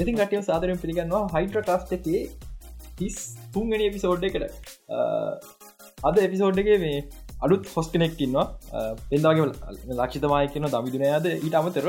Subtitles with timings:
[0.00, 2.22] ඉතින් කටිය සාදරෙන් පිළිගන්නවා හයිට්‍ර කාස්ට එකේ
[3.00, 3.16] හිස්
[3.54, 4.44] තුන්ගනි එපිසෝඩ් එකට
[6.02, 6.98] අද එපිසෝඩ් එකේ මේ
[7.44, 8.46] අලුත් හොස් කෙනෙක් ඉන්නවා.
[9.10, 9.46] පෙන්දාගේ
[9.98, 11.86] ලක්ෂිතමය කියන දමිදුනයාද ඊට අමතර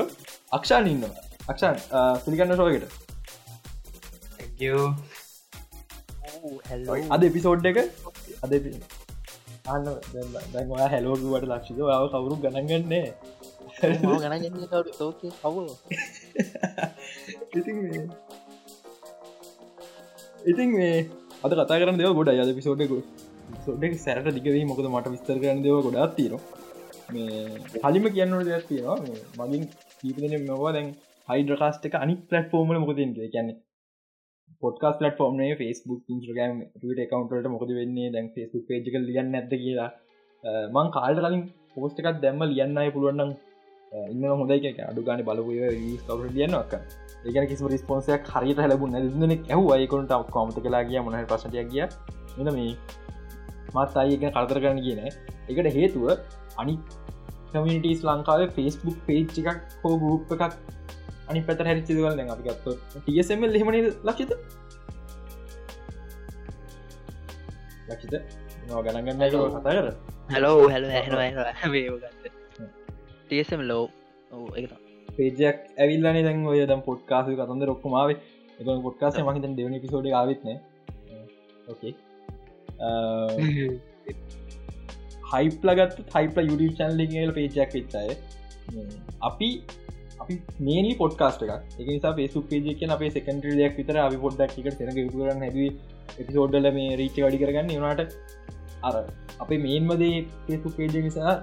[0.52, 1.04] අක්ෂාන් ඉන්න
[1.48, 1.78] අක්ෂාන්
[2.26, 2.86] පිළිගන්න ශෝකට
[7.16, 7.78] අද එපිසෝඩ් එක
[8.44, 8.52] අද
[9.68, 9.84] අන්න
[10.54, 11.80] දැන්වා හැලෝගුවට ලක්ෂිත.
[11.90, 13.02] ාව කවුරු කවු
[20.46, 20.98] ඉතින් මේ
[21.42, 22.94] අද කතා කරන දෙව ගොඩ අද පිසෝඩ්ක
[23.62, 26.38] සොඩක් සැරට දිගවී මොකද මට විස්තර කරන දෙව ගොඩත් තියෙන
[27.10, 29.64] මේ හලිම කියන්නට දෙයක් තියෙනවා මගින්
[29.98, 30.94] කීපදන මෙවා දැන්
[31.28, 33.58] හයිඩ්‍රකාස්ට එක අනි පලට්ෆෝර්මල මොකදෙන් කියන්නේ
[34.64, 39.90] පොඩ්කාස් පලටෆෝර්ම් ෆස්බුක් ඉන්ස්්‍රගම් ට කවන්ට මොකද වෙන්නේ දැන් ෆස්බුක් පේජක ලියන්න ඇද කියලා
[40.72, 43.32] මං කාල්ට කලින් පෝස්ටකත් දැම්ම ලියන්නයි පුළුවන්නම්
[43.92, 45.58] ඉන්න හොඳයි අඩු ගන බලපුය
[46.02, 46.74] කවර ලියන්නක්
[47.26, 52.50] ඒකන කිසි රිස්පොන්සයක් හරිට හැලබුන්න න ඇහ අයකොට කොමත කලා කිය මොහ පසටයක් කිය එන
[52.50, 52.72] මේ
[53.74, 56.08] මත් අයක කල්තර කරන්න කියන එකට හේතුව
[56.58, 56.78] අනි
[57.52, 60.44] කමිටස් ලංකාවේ ෆෙස්බුක් පේච් එකක් හෝ ගුප් එකක්
[61.28, 62.66] අනි පැත හැරිචිදවල දැන් අපි ගත්ත
[62.98, 64.32] ටසම හෙමන ලක්ෂිත?
[67.88, 68.14] ලක්ෂිත
[68.84, 69.88] ගණගන්න කතා කර
[70.30, 72.41] හැලෝ හැල හැන
[73.32, 73.84] ටසම් ලෝ.
[75.10, 78.18] පේජයක් ඇවිල්ලන දැන් ඔය දම් පොට්කාසු කතන්ද රොක්කමාවේ
[78.60, 80.50] එක පොට්කාස මහිත දෙවනි පිසෝඩ ආවිත්න
[81.68, 81.94] ඕකේ
[85.32, 88.10] හයිපලගත් හයිපල යුඩ චන්ලිල් පේජයක් වෙච්චාය
[89.22, 89.50] අපි
[90.22, 94.78] අපි මේනි පොඩ්කාස්ට එක එක නිසා පේසු පේජ කියන අපේ සෙකන්ටරියක් විතර අපි පොඩ්ඩක් එකට
[94.80, 95.58] සෙනක යුතුරන්න හැද
[96.16, 97.72] එපිසෝඩ්ඩල මේ රීච වැඩි කරගන්න.
[97.78, 98.02] වනාට
[98.82, 98.94] අර
[99.40, 100.14] අපේ මේන්මදේ
[100.48, 101.34] පේසු පේජ නිසා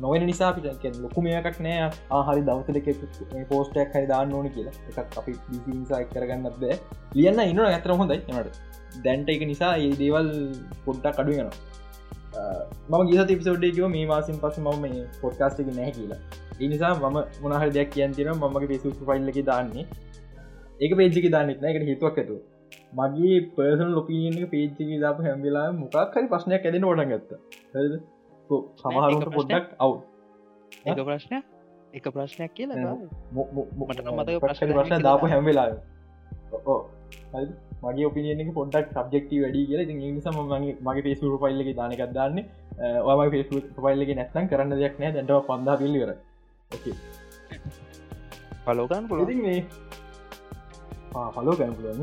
[0.00, 2.88] නොවෙන නිසා අපිට ලොකුමයකක් නෑ ආහරි දවසලක
[3.50, 4.74] පෝස්ටක් හරි දාන්න ඕන කියලා.
[4.90, 5.34] එකක් අපි
[5.72, 6.78] නිසා කරගන්න බෑ.
[7.14, 8.20] ලියන්න ඉන්න ඇතර හොඳයි.
[8.30, 8.48] නට
[9.04, 10.30] දැන්ට එක නිසා ඒ දේවල්
[10.86, 11.58] පොඩ්ඩක් අඩු වෙනවා.
[12.90, 16.20] මම ගිස තිපිසෝඩ්ඩේකව මේ මාසින් පස ම මේ පොඩ්කාස්ටක නැහැ කියලා.
[16.60, 19.86] ඒ නිසා මම මොනහර දෙයක් කියන්තින මගේ පේසු ෆයිල්ලක දාන්නේ.
[20.80, 22.42] ඒක පේජික දාන්නෙත්න එකට හිතුවක් ඇතුව.
[22.94, 27.30] මගේ පර්සන ලොපියක පේච්චි දාප හැම්වෙලා මොකක් හරි ප්‍රශ්නයක් ඇදෙන ොට ගත්ත.
[28.80, 29.92] සමහරුට පොඩ්ඩක් අව්
[30.86, 31.38] එක ප්‍රශ්නය
[31.94, 32.96] එක ප්‍රශ්නයක් කියලා
[33.34, 35.68] මට ප්‍රශ්න ප්‍රශ්න දාප හැම්වෙලා
[37.84, 39.80] මගේ ඔපිනියක පොඩක් සබ්ෙක්ටි වැඩි කියල.
[39.96, 40.36] නිසම
[40.82, 42.38] මගේ පේසු පයිල්ලක දානකක් දන්න.
[43.14, 46.10] ඔය පේසු පයිල්ලක නැත්තන් කරන්න දෙයක් නෑ දැටව පන්දා පිල්ලිවර
[48.64, 49.58] පලෝකන් පුල මේ
[51.14, 52.00] පලෝ කැන් පුලන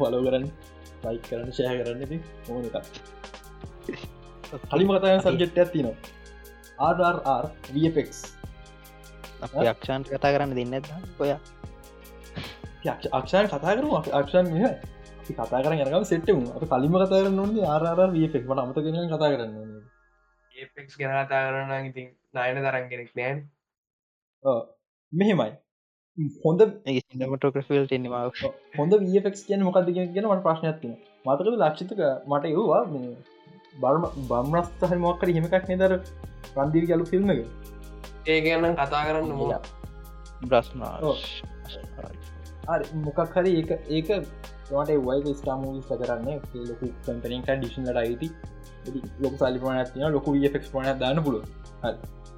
[0.00, 0.46] පලෝ කරන්න
[1.04, 2.02] ලයි කරන්න ෂය කරන්න
[2.48, 2.86] ඕන එකක්.
[4.70, 5.96] කලිම කතය සබ්ජෙක්්ට ඇතිනවා
[6.92, 7.44] RRR
[7.74, 8.10] VFX
[9.64, 10.74] යක්ෂාන් කතා කරන්න දෙන්න
[11.20, 11.30] ඔය?
[13.12, 13.88] අක්ෂය කතා කරු
[14.20, 14.70] අක්ෂන් මෙහ
[15.28, 19.30] කතා කර යනකම සෙට්ටම අප කලිම කතා කරන්න ඕන්නේ RRR VFX මට අමත කෙන කතා
[19.34, 19.54] කරන්න
[20.54, 23.38] ඒපෙක් ගැන කතා කරන්න ඉතින් නායන තරන් කෙනෙක් නෑන්.
[25.12, 25.50] මෙහෙමයි
[26.44, 28.20] හොඳ සිනමටෝක්‍රෆල් ටෙන්වා
[28.76, 30.94] හොඳ වෆක් කියන මොකක්ද ගෙන මට ප්‍රශ්නයක්තින
[31.26, 32.00] මතක ලක්ෂිතක
[32.30, 32.82] මට ඒවා
[33.82, 35.94] බර්ම බම්රස්තහ මොක්කර හෙමකක් නෙදර
[36.56, 37.40] රන්දිවි ගලු ෆිල්ම් එක?
[38.26, 39.60] ඒ ගැන්න කතා කරන්න මෝ
[40.44, 40.94] බ්‍රස්නා
[43.06, 44.08] මොකක් හරි ඒ ඒක
[44.68, 46.28] ට වයි ස්ටාමූස්ට කරන්න.
[46.70, 48.28] ලොකු කම්පනින් ඩිෂන්ලට අයිති.
[49.22, 51.36] ලොක සල්ලිපන තින ලොකු ෆෙක් පන දාන්න පුල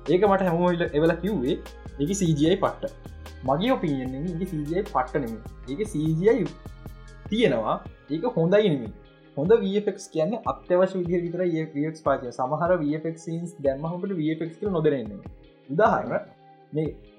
[0.08, 1.56] ඒක මට හැමෝල්ල එවල කිව්වේ
[1.98, 3.14] ඒක CGI පට්ට.
[3.44, 5.34] මගේ ඔපිනියන් එක CGI පට්ටනම
[5.68, 6.46] ඒක CGI
[7.28, 7.76] තියෙනවා
[8.10, 8.88] ඒක හොඳයි නෙමි
[9.36, 15.20] හොඳ වෆෙක් කියන්න අත්‍යවශ විදිහ විතර ඒක් පාචය සමහර වෆෙක්න්ස් දැම්මහකට වෆෙක් නොදරන්නේ
[15.68, 16.14] උදාහරන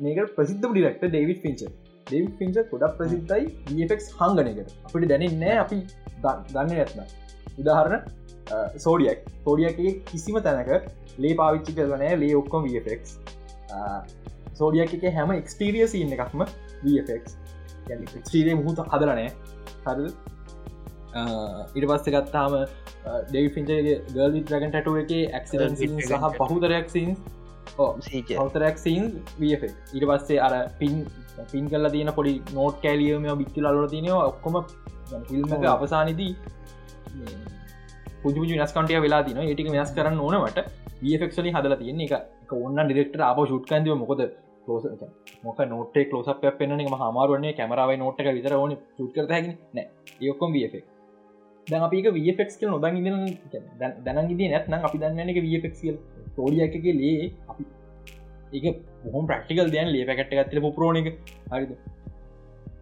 [0.01, 1.63] මේක ප්‍රසිද්ධ ඩිරක්ට ඩේවිඩ් පිච
[2.07, 5.79] ඩේවිඩ් පිච ගොඩක් ප්‍රසිද්ධයි වෆෙක් හංගනකට අපිට දැනන්නෑ අපි
[6.51, 7.01] දන්න ඇත්න
[7.57, 8.03] උදාහරණ
[8.77, 13.01] සෝඩියක් සෝඩියගේ කිසිම තැනක ලේ පාවිච්චි කරනෑ ලේ ඔක්කොම වෆෙක්
[14.59, 16.43] සෝඩියක් එක හැම එක්ස්ටීරිය සින්න එකක්ම
[16.83, 17.25] වෆෙක්
[18.17, 19.29] ක්ස්ටීරිය මුහුත හදරනෑ
[19.85, 20.05] හරද?
[21.77, 22.55] ඉට පස්ස ගත්තාම
[23.29, 25.75] ඩෙවි පින්චගේ ගල් ්‍රගන් ටටුව එක ඇක්සිඩන්
[26.07, 27.11] සහ පහුතරයක් සින්
[28.41, 29.03] හතරක් සින්
[29.39, 29.63] වෆ
[29.97, 30.95] ඉට පස්සේ අර පින්
[31.51, 34.25] පින් කල්ල තියන පොඩි නෝට් කෑලියම බික්ති ලර තියනවා.
[34.31, 34.55] ඔක්කොම
[35.29, 36.33] ෆිල්ම් අවසානදී
[38.23, 40.59] පුජු නස්කටිය වෙලා තින ඒටික වෙනස් කරන්න ඕනවට
[41.01, 42.19] වෆක්ලි හදල තියන්නේ.
[42.19, 44.21] එක ඔන්න ඩිරෙක්ට අප ුට්කන්දව මොකද
[44.69, 44.85] ලෝස
[45.43, 46.29] මොක නොටේ ලෝස
[46.59, 49.85] පෙන්න්න හමාරුවන්නේ කැමරාව නොට්ක විතර ඕන චුට්කර හැකි නෑ.
[50.21, 50.85] ඒකොම් වෆක්
[51.67, 53.01] දැන් අපික වෆෙක් කියල නොදන් ඉ
[54.05, 55.97] දැනගිදී නැත්නම් අපි දන්න එක වෆෙක් කියල්.
[56.37, 57.63] තෝඩිය එකගේ ලේ අපි
[58.57, 58.65] ඒක
[59.03, 61.07] බොහොම ප්‍රක්ටිකල් දයන් ලේ පැකට් ගත්තල පුරෝණ එක.
[61.51, 61.71] හරිද?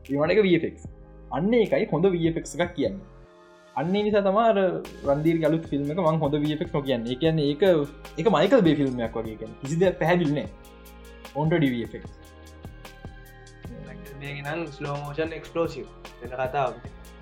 [0.09, 0.75] ඒවට එක වෆෙක්
[1.31, 2.97] අන්න එකයි හොඳ වෆෙක් එකක් කියන්න.
[3.75, 4.57] අන්නේ නිසා තමාර
[5.07, 7.11] රන්දීර ගලුත් ෆිල්ම් එක මං හොඳ වෆෙක් නො කියන්න.
[7.13, 7.63] එකන්න ඒක
[8.19, 10.47] එක මයිකල් බේ ෆිල්ම්යක් වගේ කිසිද පැහැදිල්න්නේ
[11.37, 12.05] ඔොන්ට ඩිවෆෙක්
[14.43, 15.85] නම් ස්ලෝමෝෂන් එක්ස්පලෝසිව
[16.23, 16.71] කතාව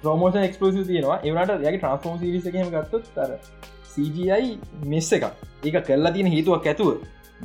[0.01, 1.17] ප්‍රමෝෂන් එක්ස්පලෝසි තියෙනවා.
[1.21, 3.31] ඒවට යගේ ට්‍රන්ස්ෆෝම් සිරිසකම ගත්තොත් තර
[3.91, 4.47] CGI
[4.85, 5.27] මෙස්ස එක
[5.63, 6.89] ඒක කල්ලා තියෙන හේතුවක් ඇතුව.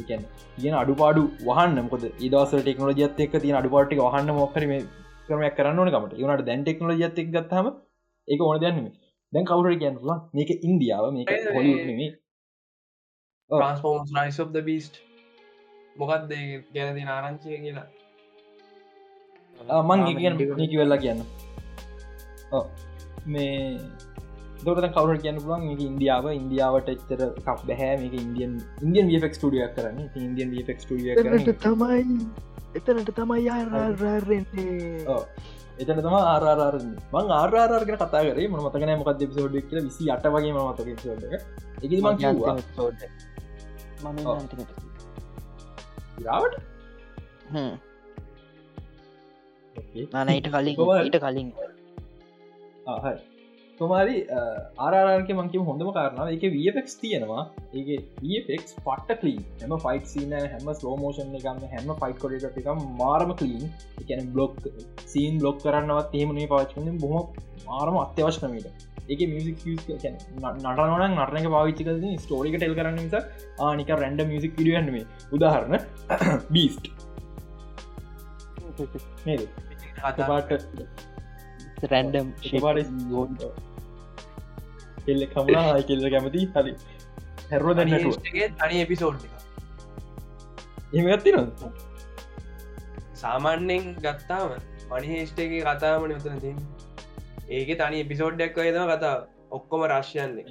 [0.00, 0.25] කියන්න
[0.56, 1.78] තියෙන අඩුපාඩු වහන්න.
[1.84, 4.72] මොකද ඒදස ටෙක්නෝජියත් එක් තියෙන අඩුපාටි වහන්න මොක්කරම
[5.28, 7.70] කරමයක් කරන්න ඕනකමට ඒවනට දැන් ටෙක්නෝජියත් එක් ගත්තහම
[8.28, 8.88] ඒක ඕන දැන්ම
[9.32, 12.11] දැන් කවුර කියන්නවා මේක ඉන්දියාව මේක හොලිුත්නේ
[13.50, 15.00] transform rise of the beast
[16.02, 16.32] මොකක්ද
[16.75, 17.88] ගැනති ආරංචය කියලා?
[19.88, 21.20] මං කියන්න නීකි වෙල්ලා කියන්න.
[23.32, 23.55] මේ
[24.64, 27.94] දොට කවර කියන්න පුලන් මේක ඉන්දියාව ඉන්දියාවට එච්චර කක් බැහැ.
[28.02, 28.52] මේක ඉන්දියන්
[28.85, 29.99] ඉන්දියන් ෆෙක් ටියක් කරන්න.
[30.26, 31.17] ඉන්දියන් ෆෙක් ටිය
[31.64, 32.03] තමයි
[32.79, 33.49] එතනට තමයි
[35.81, 36.76] එතන තම ආරාර
[37.12, 38.49] මං ආරාර කර කතා කරේ.
[38.49, 39.81] ම මතකන මොකද පිසෝඩ් කියල.
[39.88, 41.43] විසි අට වගේ මතක පිසෝඩ් එක.
[44.05, 44.17] මං
[46.28, 46.55] රාවට
[50.20, 51.50] නනයිට කලින් ඊට කලින්.
[53.81, 54.17] තුමාරි
[54.78, 56.32] ආරාරක මංකිව හොඳම කාරණාව.
[56.37, 57.44] එක වෆෙක් තියෙනවා.
[57.75, 62.69] ඒ වෆෙක් පට්ට කලීන් හැම ෆයිට සින හැම ස්ලෝමෝෂන් එකම හැම ෆයිට කොඩ එක
[63.00, 63.64] මාරම කලීන්
[64.02, 64.58] එකන බ්ලොක්
[65.12, 72.55] සීන් බ්ලොක් කරන්නවත් ඒමනේ පාච්කන බොහම මාරම අත්‍යවශ්නමට ඒක මියසික් නටනවන නටනක පාවිච්චි කද ස්ටෝරික
[72.57, 73.23] ටෙල් කරන්න නිසා
[73.67, 75.75] ආනික රැන්ඩ මියසික් පිඩියන්නේ උදාහරණ
[76.51, 76.85] බීස්ට්
[80.01, 80.51] පාට
[81.91, 82.29] රැන්ඩම්
[85.05, 86.73] කෙල්ල කමලා කෙල්ල කැමති හරි.
[87.51, 88.19] හැරුව දැන්නට
[88.59, 89.23] තනි එපිසෝඩ්
[90.93, 91.49] එමගත්ති න
[93.21, 94.53] සාමාන්‍යෙන් ගත්තාම
[94.91, 96.53] මනිහේෂ්ටගේ කතාමන මෙතන ති
[97.50, 99.14] ඒක තනි එපිසෝඩ්ඩක් වයදම කතා
[99.50, 100.44] ඔක්කොම රශ්යන්නේ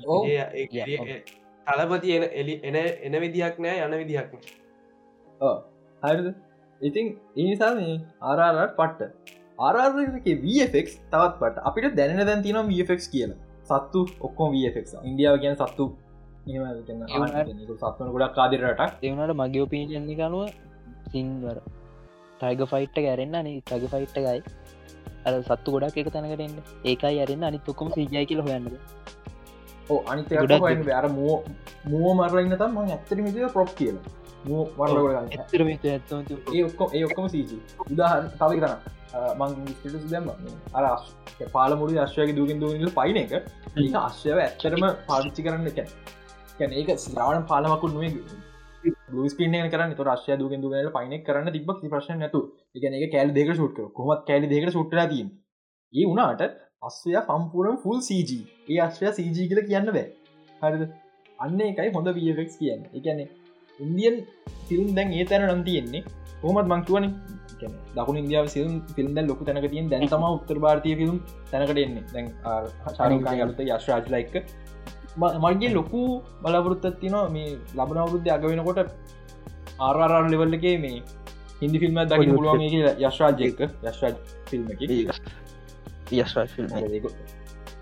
[1.68, 4.30] තලපති එන එලි එන එන විදිහක් නෑ යන විදිහක්
[6.04, 6.28] හරිද?
[6.82, 7.06] ඉතින්
[7.38, 9.12] ඒනිසා මේ ආරාරට පට්ට.
[9.60, 9.96] ආරාර්ක
[10.38, 13.34] වෆෙක් තවත් පට අපිට දැන දැන් තිනම් වෆෙක් කියල.
[13.64, 15.86] සත්තු ඔක්කොම වෆෙක් ඉන්දියාව කියන සත්තු.
[17.82, 20.48] සත්වන ගොඩක් කාදිරට එවනට මගේ ඔපීනියන්නේ කනුව
[21.12, 21.58] සිංවර
[22.40, 24.20] ටයිග ෆයිට්ට ගැරෙන්න්න අනි ටග ෆයිට්ට
[25.26, 26.56] ගයි අ සත්තු ගොඩක් එක තැනකරන්න
[26.86, 28.74] ඒකයි අරන්න අනි ඔක්කොම සිජය කියල හොයන්නද?
[29.90, 30.22] ඕ අනි
[30.94, 31.44] අර මුව
[31.86, 34.04] මුව මරන්න තම් ම ඇත්තර මිතික ප්‍රොප් කියලා.
[34.46, 34.64] මූ
[36.54, 37.52] ඒ ඔක්කො ඒ ඔක්කොම සීජ
[37.92, 38.78] උදාහන් තවි කරන්න
[39.40, 39.52] මං
[40.12, 40.30] දැම්ම
[40.74, 40.86] අර
[41.54, 43.34] පාලමුඩි අශ්වයගේ දුගෙන් දුග පයින එක.
[43.78, 45.68] ඒක අශ්‍යව ඇත්තරම පාවිච්චි කරන්න
[46.60, 48.12] කැන ඒක ස්රාවන පාලමකුත් නුවේ
[49.28, 49.92] ස්පින කරන්න.
[49.92, 52.42] ත රශ්ය දුගෙන් දුගල පයින කරන්න තිබක් ප්‍රශ්න නැතු
[52.76, 55.28] එකන එක කෑල් දෙක සුට්ක කොමත් කෑලි දෙකට සුට්ට තින්
[55.94, 56.42] ඒ වනාට
[56.82, 58.32] අස්වය සම්පූරම් ෆුල් CG
[58.70, 60.08] ඒ අශ්වය CG කියල කියන්න බෑ.
[60.62, 60.84] හරිද?
[61.40, 62.82] අන්න එකයි හොඳ වෆෙක් කියන්න.
[62.94, 63.28] එකන්නේ
[63.80, 64.16] ඉන්දියන්
[64.68, 66.04] ෆිල්ම් දැන් ඒ තැන නම් තියෙන්නේ.
[66.42, 67.06] කොමත් මංකිවන
[67.96, 71.18] දකුණ ඉදියාව සිල්ම් ෆිල්ම් දැ ලොකු තැනක තියෙන් දැන් තම උත්තර භාරතය ෆිල්ම්
[71.52, 72.04] තැනකට එන්නේ.
[72.14, 72.28] දැන්
[72.98, 74.34] ශාරකා අලුත යශ්රාජලයික
[75.20, 76.02] මගේ ලොකු
[76.44, 78.80] බලපුරුත්තත් තිනවා මේ ලබන අවුරුද්ධ අග වෙනකොට
[79.80, 80.98] ආරාරාර ලෙවල්ලගේ මේ
[81.62, 82.62] හිදි ෆිල්ම් දකි පුළුවන්
[83.02, 84.16] යශ්රාජයක යශ්රාජ්
[84.50, 84.64] ෆිල්ම්
[86.14, 86.68] යශ්රාජ ෆිල්ම්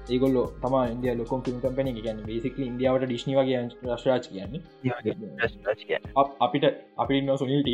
[0.09, 4.61] ඒගොල්ල තම ඉන්දිය ලොකොම් ිල්ම් කම්පන ගැන බේසික ඉන්දියාවට ඩිශ්නි වගේ රශ්රාජ් කියන්නේ.
[6.45, 6.65] අපිට
[6.97, 7.69] අපි ඉන්න සුනිල්ට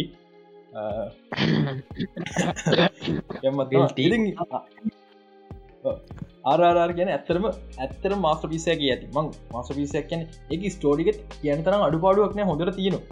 [6.43, 9.05] ආරාර් ගැන ඇත්තරම ඇත්තර මාස්ට පිසයක ඇති.
[9.15, 10.21] මං මාස පිසයක් කියන
[10.53, 13.03] එක ස්ටෝඩිකත් කියන තරම් අඩුපාඩුවක් නෑ හොඳර තියෙනවා.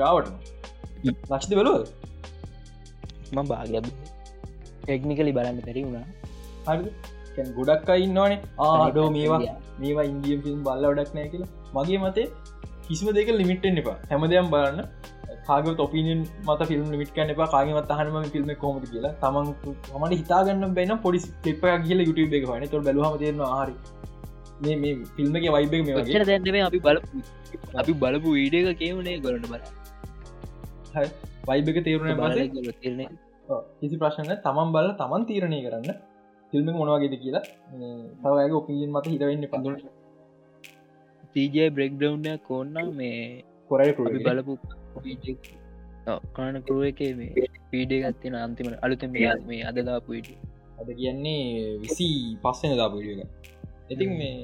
[0.00, 0.28] රාවට
[1.30, 1.76] ලක්ෂද බලුව
[3.34, 3.74] ම භාග
[4.82, 6.06] ටෙක්නිකලි බලන්න පැරි වුණා.
[6.68, 9.40] හරි ගොඩක් අයින්නවානේ ආඩෝ මේවා.
[9.82, 11.50] මේවා ඉන්දියම් ෆිල්ම් බල්ල ඩක් නෑ කියලා.
[11.76, 12.26] මගේ මතේ
[12.86, 13.98] කිසිම දෙක ලිමිටෙන් එපා.
[14.10, 14.80] හැම දෙයක් බලන්න
[15.48, 17.48] කාග තොපිනින් මත ෆිල්ම් ලිමිට කන එපා.
[17.54, 19.12] කාගමත් අහනම ෆිල්ම් කොමට කියලා.
[19.22, 19.46] තමන්
[20.00, 23.74] මට හිතාගන්න බැන පොඩි ලිප කියල යුටබ එක වන තොල් බලහම තියෙන හරි.
[24.64, 26.24] මේ මේ ෆිල්ම්ක වයිබ මේ වගේ.
[26.30, 26.98] දැන්ේ අපි බල
[27.82, 29.62] අපි බලපු ඊඩ එක කියවනේ ගොලට බල
[31.50, 32.32] වයිබ එක තේරුණ බල
[32.82, 33.18] තිරණ.
[33.80, 36.00] කිසි ප්‍රශ්න තමන් බල තමන් තීරණය කරන්න.
[36.52, 37.44] ෆිල්ම් මොනවාගෙද කියලා.
[38.22, 39.86] තවගේ ඔපිලින් මත හිතවෙන්න පඳුට
[41.34, 43.16] තීජය බ්‍රෙක්්ඩව්නය කොන්න මේ
[43.70, 43.92] කොරයි
[44.26, 44.54] බලපු
[46.36, 49.02] කාන කරුව එක මේ පීඩේ ගත්තින අන්තිමට අලුත
[49.48, 50.30] මේ අදදා පුයිට
[50.80, 51.42] අද කියන්නේ
[51.82, 52.08] විසි
[52.42, 53.30] පස්සෙන දා පුඩිය එක
[53.90, 54.36] ඉතින් මේ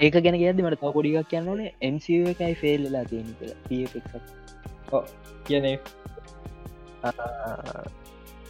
[0.00, 1.70] ඒක ගැන ගැද මට පොඩික් කියන්න ඕනේ.
[1.82, 5.02] එන්ස එකයි ෆෙල්ලා තියෙන කියලා.
[5.46, 5.66] කියන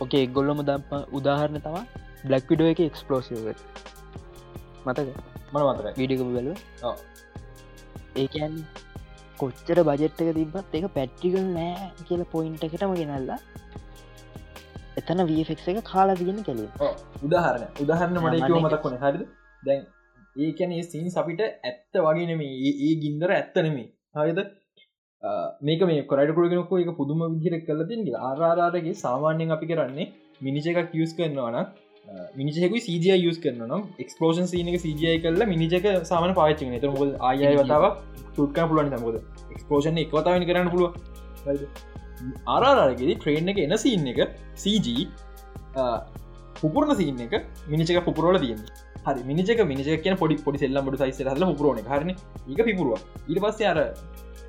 [0.00, 0.82] ඕකේ එක්ගොල්ලොම දම්
[1.18, 1.84] උදාහරණ තමා
[2.24, 3.48] බ්ලක් විඩෝ එක එක්ස්පලෝසිව
[4.86, 5.08] මතක
[5.52, 6.58] මන මතක විඩික බැලුව.
[8.16, 8.54] ඒකන්
[9.40, 13.38] කොච්චර බජෙට්ක තිබත් එක පැට්ටිකල් නෑ කියල පොයින්ට එකටම ගෙනල්ලා.
[15.00, 16.70] එතන වෆෙක් එක කාලා තියන්න කෙලින්
[17.26, 19.22] උදාහරණ උදාහරණ මට මතක් කොන හරිද?
[19.66, 19.82] දැන්
[20.36, 24.40] ඒකැන සින් අපිට ඇත්ත වගේ නෙමේ ඒ ගින්දර ඇත්ත නෙමේ හරිද?
[25.66, 30.08] මේක මේ කොරට කුරගෙනක එක පුදුම විදිර කල තින්ගේ ආරාරගේ සාමාන්‍යයෙන් අපි කරන්නේ
[30.46, 31.56] මිනිච එකක් යස් කරනවාන
[32.34, 37.54] මිනිචෙකු සජ යස් කරන නම් එක්ස්පලෝෂන් සීනක සජය කරල මිනිචක සාමන පාච්චි නත මුොද ආයයි
[37.60, 38.02] වතාවක්
[38.36, 39.20] තුට්ක පුලුවන් සමුද
[39.54, 40.92] එක්ස්පලෝෂන් එක වතාවනි කරන්න පුළුව
[42.56, 44.20] ආරාරගෙද ට්‍රේන් එක එන සීන් එක
[44.56, 45.08] සජ
[46.60, 47.34] පුපුරණ සීන එක
[47.68, 52.10] මිනිචක පුපුරෝල තියන්නේ හරි මිනික මිනික කියන පොඩි පොඩි සෙල්ලම් ට සයිස හල පුරන හරන?
[52.52, 53.04] එක පිපුරුව.
[53.28, 53.78] ඉට පස්සේ අර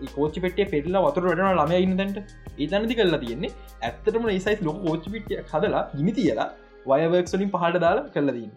[0.07, 2.17] කෝචි පෙටිය පෙටලා වතුර වටන ළම ඉන්නදට
[2.57, 3.51] ඒතනති කරලා තියෙන්නේ
[3.81, 6.49] ඇත්තටම ඒසයිස් ලොක කෝචි පිටිය හදලා ගිනි තියලා
[6.89, 8.51] වයවක්ලින් පහට දාලා කරලදීන්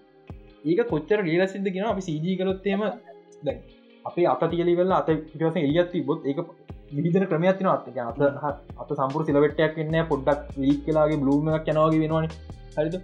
[0.64, 2.82] ඒක කොච්චර ඩේල සිද කියෙන අපි සජී කරොත්තේම
[3.46, 3.58] දැන්
[4.04, 6.38] අපේ අත තියලි වෙල්ලා අත පිටවස එලියත්ති බොත් ඒක
[6.96, 8.20] විදින ක්‍රමයක් තින අත් අත
[8.82, 12.28] අත සම්පුර සිලවෙටයක් වෙන්න පොඩ්ඩක් වීක් කලාගේ බ්ලූමක් යනවාගේ වෙනවාන.
[12.76, 12.96] හරිද?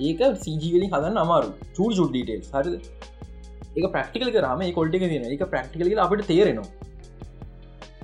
[0.00, 2.76] ඒක සීජීවලින් හදන්න අමාරු චූර් චුඩ්ඩීටේ හරිද?
[3.76, 6.68] ඒක ප්‍රක්ටිකල් කරම කොල්ටි තින එක ප්‍රක්ටිකල අපට තේරෙනවා.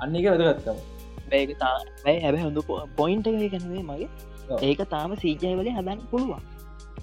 [0.02, 0.78] අන්න එක වැදගත්තම
[1.38, 1.74] ඒක තා
[2.06, 2.60] ඇයි හැබ හොඳ
[2.96, 4.08] පොයින්ට එක කැනවේ මගේ.
[4.08, 4.29] ඔව්.
[4.60, 6.42] ඒක තාම සීජය වලින් හදන්න පුළුවන්.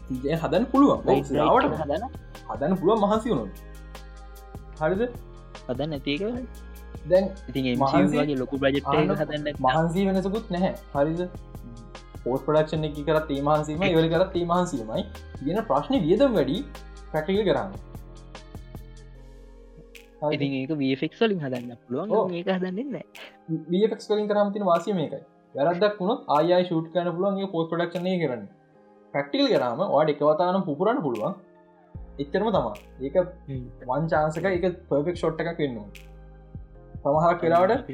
[0.07, 0.99] සීජය හදන්න පුළුවන්.
[1.05, 2.03] වට හදන
[2.49, 2.77] හදන්න?
[2.77, 3.45] පුළුව මහන්සි වුණු
[4.79, 5.01] හරිද?
[5.67, 6.21] හදන්න නැතික
[7.05, 10.73] දැන් ඉතින් මහන්සි- මගේ ලොකු බජෙට් හදන්න මහන්සී වෙනසකුත් නැහැ.
[10.93, 11.21] හරිද?
[12.23, 15.03] පෝස් පඩක්ෂණ එක කරත් ඒ මහන්සීම ඉවල කරත් ඒ මහන්සීමයි
[15.37, 16.57] තියෙන ප්‍රශ්න වියදම් වැඩි
[17.11, 17.71] පැටික කරන්න.
[20.21, 20.33] හරිද?
[20.35, 21.73] ඉතින් ඒක වෆෙක්ලින් හදන්න.
[21.81, 22.33] පුළුවන්.
[22.33, 22.95] ඒක හදන්නන්න
[23.71, 25.21] වෆෙක්ස් කලින් කරම් තින වාසය මේකයි
[25.55, 28.47] වැරදක් වුණොත් ආය ෂූට් කන පුළුවන්ගේ පෝස් පඩක්ෂණය කරන්න.
[29.13, 31.35] පැක්ටිල් කරම වාඩ එකවතානම් පුරන්න පුළුවන්.
[32.19, 33.17] එච්චරම තමා ඒක
[33.87, 35.77] වංචාන්සක එක පර්ෆෙක් ෂොට් එකක් වෙන්න
[37.01, 37.91] සමහක් වෙලාවට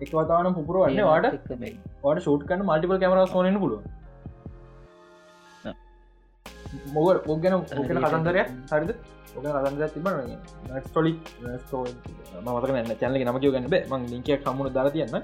[0.00, 1.28] එකවතාවනම් පුපුරුවන්න වාට
[2.04, 3.97] වාට ෂෝට් කන්න මල්ටිපල් කමර සෝනන පුළුව
[6.94, 8.90] මොග ඔගන ඕගෙන කතන්දරය හරිද?
[9.36, 10.16] ඔක කතන්දර තිබන
[10.86, 11.12] ටොලි
[12.44, 15.14] මතක න්න චැනල නම කිය ගන්න මං ලින්ක කමුණ දර තියන්න.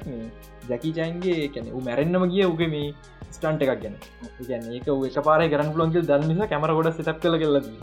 [0.71, 2.89] ජැකි චයින්ගේ කැන මැරෙන්න්නම ගිය උගේ මේ
[3.37, 3.97] ස්ටන්ට එකක් ගැන.
[4.49, 7.81] ගැන ඒක එක පාර කරන්න පුලන්ගේ දන්නනිස කැමර ගොඩ සිතක් කල කෙල්ලදී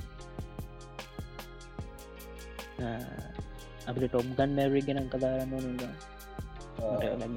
[3.89, 5.65] අපිට ටොම් ගන් මැරි ගෙනම් කතාරන්න ඕන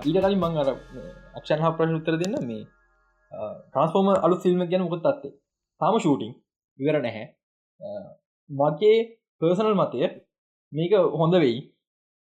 [0.08, 0.68] ඊට කලින් මං අර
[1.38, 2.36] අක්ෂන් හා ප්‍රශ්න උත්තර දෙන්න.
[2.50, 2.64] මේ
[3.72, 5.34] ට්‍රන්ස්ෆෝර්ම අලු ෆිල්ම් ගැන මුකොත් අත්තේ
[5.80, 6.32] තාම ෂූටිං
[6.78, 7.24] ඉවර නැහැ.
[8.50, 8.96] මගේ
[9.40, 10.10] පර්සනල් මතය
[10.72, 11.60] මේක හොඳ වෙයි.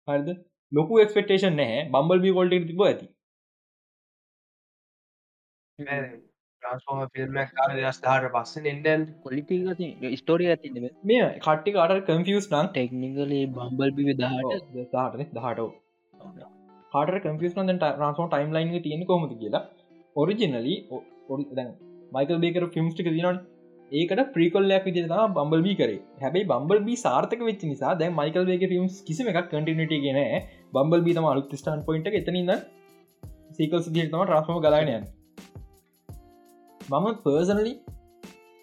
[0.07, 0.29] හරිද?
[0.71, 1.85] ලොකු එක්ස්පෙක්ටේෂන් නැහැ.
[1.91, 3.07] බම්බල් බි කොල්ට තිබ ඇති.
[8.03, 9.59] දාට පස්ස නෙන්ඩන් කොලිටි
[10.15, 15.69] ස්ටෝරිය ඇතින්න මේ කට්ටි කාට කම්ෆියස් නං ටෙක්නිකලේ බම්බල් බිවි දහට දහට දහටෝ
[16.91, 19.63] කාට කම්පියස් න රන්සෝ ටයිම් ලයින් තියෙන කොමති කියලා?
[20.15, 20.75] ඔරිජිනලි
[21.51, 21.69] දැන්
[22.11, 23.39] මයිකල් බේකර ෆිම්ස්ටික දිනන්
[23.91, 25.99] ඒකට ප්‍රිකොල්ලයක් විදිර තම බම්බල් බී කරේ.
[26.21, 30.19] හැබයි බම්බල් බී සාර්ථක වෙච්ච නිසා දැ මයිකල් බේක ෆිම්ස් කිසිම එකක් කටිනට ගෙන
[30.73, 32.51] බම්බල් බීතම අලුත් ස්ටන් පොයින්ට එතනන්න
[33.57, 35.07] සීකල් සිදිතම ට්‍රස්ම ගලානයන්
[36.81, 37.73] මම පර්සනලි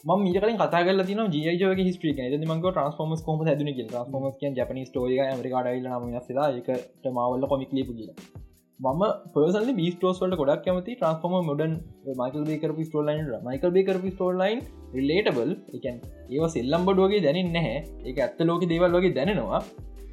[0.04, 5.88] ම මිකල කතාගල තින ජයජක හිස්ට්‍රිය ද මක ට්‍රස්ෆෝමස් කොම හැදන ට්‍රස්ෆෝමස් ජපනි ටෝරිය මරිකාඩයිල
[5.90, 6.04] නම
[6.38, 8.45] ලා මාවල්ල කොමික් ලිපු කියලා.
[8.80, 9.02] මම
[9.34, 11.72] පර්සල බිස්ටෝස්වලට ගොඩක් කැමති ට්‍රන්ස්ෆෝම මොඩන්
[12.18, 14.58] මයිකල් බේකර පිස්ටෝලයින් මයිකල් බේකර පිස්ටෝලයින්
[14.94, 15.96] රිලේටබල් එකන්
[16.30, 17.78] ඒ සෙල්ලම් බඩුවගේ දැනින් නැහැ.
[18.06, 19.60] ඒ ඇත්ත ලෝක දේවල් වගේ දැනෙනවා.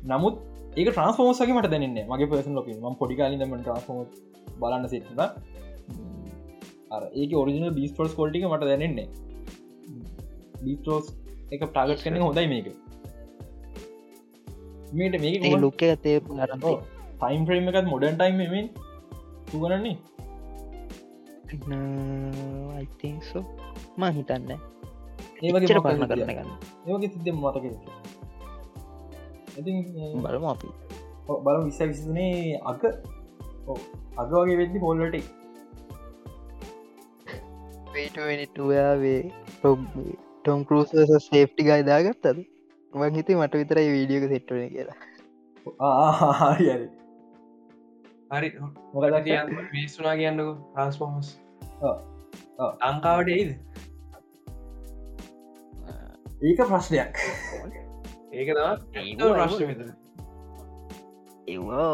[0.04, 0.36] නමුත්
[0.78, 4.00] ඒක ට්‍රන්ස්ෆෝමසගේ මට දැනන්න මගේ පර්සන් ලොක ම පොඩිකාලින්ම ට්‍රන්ස්ෆෝම
[4.62, 5.20] බලන්න සිටන
[7.16, 9.08] ඒක ඔරිජින බිස්ටෝස් කොල්ටික මට දැනෙන්නේ
[10.64, 11.12] බිස්ටෝස්
[11.52, 12.68] එක ප්‍රාගට් කන හොඳයි මේක.
[14.94, 16.93] මේට මේක ලුක්ක ඇතේ අරන්ත
[17.24, 18.68] ටයිම් ්‍රේම එකත් මොඩන් ටයිම් මෙන්
[19.48, 19.96] තුගනන්නේ
[22.76, 23.44] අයිතිංසෝ
[23.98, 24.50] මා හිතන්න.
[25.42, 26.50] ඒවගේ පරණ කරන ගන්න.
[26.88, 27.66] ඒවගේ සිද්ධ මතක
[29.58, 29.74] ඉති
[30.18, 30.70] බලම අපි.
[31.46, 32.82] බල විස්ස විසිනේ අක
[34.18, 35.16] අග වගේ වෙද්දි හොල්ලට
[38.48, 39.22] ටුවේ
[39.60, 40.92] ටොම් කරුස
[41.28, 42.44] සේෆ්ටි ගයි දාගත්තද?
[42.94, 44.98] මං හිතේ මට විතරයි වීඩියක සෙට්ටුවන කියලා.
[45.88, 46.68] ආහරි
[48.34, 48.50] හරි.
[48.50, 48.60] හරි
[48.94, 49.14] මොකද
[49.74, 50.50] මිස්සුනා කියන්නක.
[50.74, 51.30] ට්‍රන්ස්ෆෝමස්
[51.82, 51.98] ඔව්.
[52.60, 52.72] ඔව්.
[52.90, 53.52] ලංකාවට ඒද
[56.44, 57.16] ඒක ප්‍රශ්නයක්.
[58.34, 59.74] ඒක ප්‍රශ්න
[61.48, 61.90] ඒවා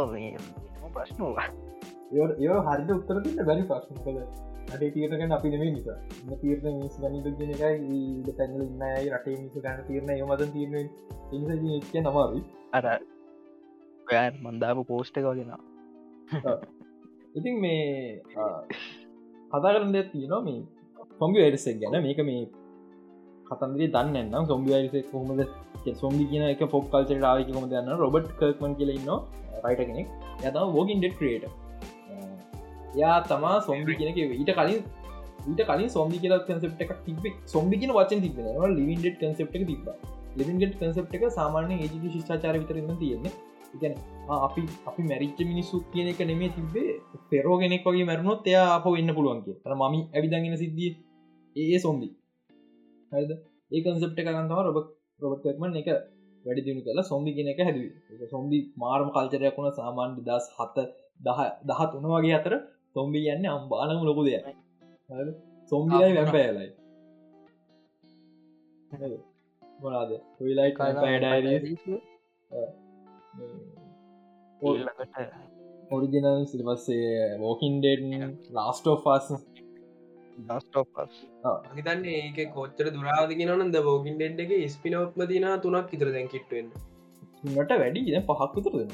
[0.96, 1.48] ප්‍රශ්නවා
[2.12, 3.96] ඒ හරිට උත්තර තින්න බැරි ප්‍රශ්න.
[4.06, 4.20] කළ
[4.74, 5.98] අඩේ තීරගෙන අපි නෙවේ නිසා
[6.42, 12.04] තීරණ මිස් ගනිත ගෙන එකයි තැන්ල ඉන්නයි රටේ මිස ගන්න තීරණ යමද තීරණ ඉ කිය
[12.06, 12.44] නමාරුයි
[12.80, 12.88] අර
[14.08, 15.52] ඔයා මන්දාම පෝස්්ට එක වගෙන
[17.38, 18.22] ඉතින් මේ
[19.52, 20.60] කතා කරන දෙ තියනවා මේ
[21.20, 21.98] කොම්බි අයිරසෙක් ගැන.
[22.08, 22.44] මේක මේ
[23.50, 25.42] කතන්දේ දන්නම් සොම්බි අයිරසෙක් කොහොමද
[26.04, 29.10] සොම්බි කියන එක පොප් කල්චර රාවක කොම දන්න රොබට් කර්ක්මන් කියලන්න
[29.66, 30.08] රයිට කෙනෙක්.
[30.46, 31.46] යතම වෝගින් ඩෙට් ක්‍රේට
[33.02, 34.80] යා තමා සොම්බි කෙනෙක ඊට කලින්
[35.50, 39.92] ඊට කලින් සොම්බි කියල කන්සප් එක තිබ සොම්බි කියන වචන් තිබෙන ලිවින්ඩ කන්සප් එක තිබ
[40.40, 43.34] ලිවින්ගට කන්සප් එක සාමාන්‍ය ඒජි ශිෂ්චාචාර විතරන්න තියෙන්නේ.
[43.76, 43.96] ඉගැන
[44.38, 46.92] අපි අපි මැරිච්ච මිනිස්සු කියන එක නෙමේ තිබේ
[47.30, 50.94] පෙරෝගෙනෙක් වගේ මැරුණොත් එයා අප වෙන්න පුළුවන් කිය ර මම ඇවිදගෙන සිද්ධිය
[51.56, 52.10] ඒ සොම්බි
[53.12, 53.32] හද
[53.72, 54.78] ඒ කන්සප්ට කරන්තම රොබ
[55.22, 55.90] රොබත්මන් එක
[56.46, 57.86] වැඩි දිනු කලා සොම්බි කියන එක හැදුව.
[58.32, 60.78] සොම්බි මාර්ම කල්චරයක් වුණ සාමාන්‍ය දස් හත
[61.20, 62.54] දහ දහත් උන වගේ අතර
[62.96, 64.46] සොම්බි යන්න අම්බානම ලොකු දෙයක්.
[65.72, 66.70] සොම්බිලයි වැැපෑලයි
[69.80, 70.12] මොනාද
[70.42, 71.24] ඔයිලයි පැඩ
[75.92, 79.28] ඔරිජිනල් සිල්පස්සේ වෝකින්ඩෙන් ලාස්ටෝ ෆස්
[81.76, 86.68] හිතන්නේ ඒක කොච්චර දුරාදික නොනද බෝගින් ඩෙඩ් එක ස්පිනෝක්ම තින තුනක් ඉතර දැන් කිට්වෙන්
[87.46, 88.92] නට වැඩි ද පහක් විතර දෙන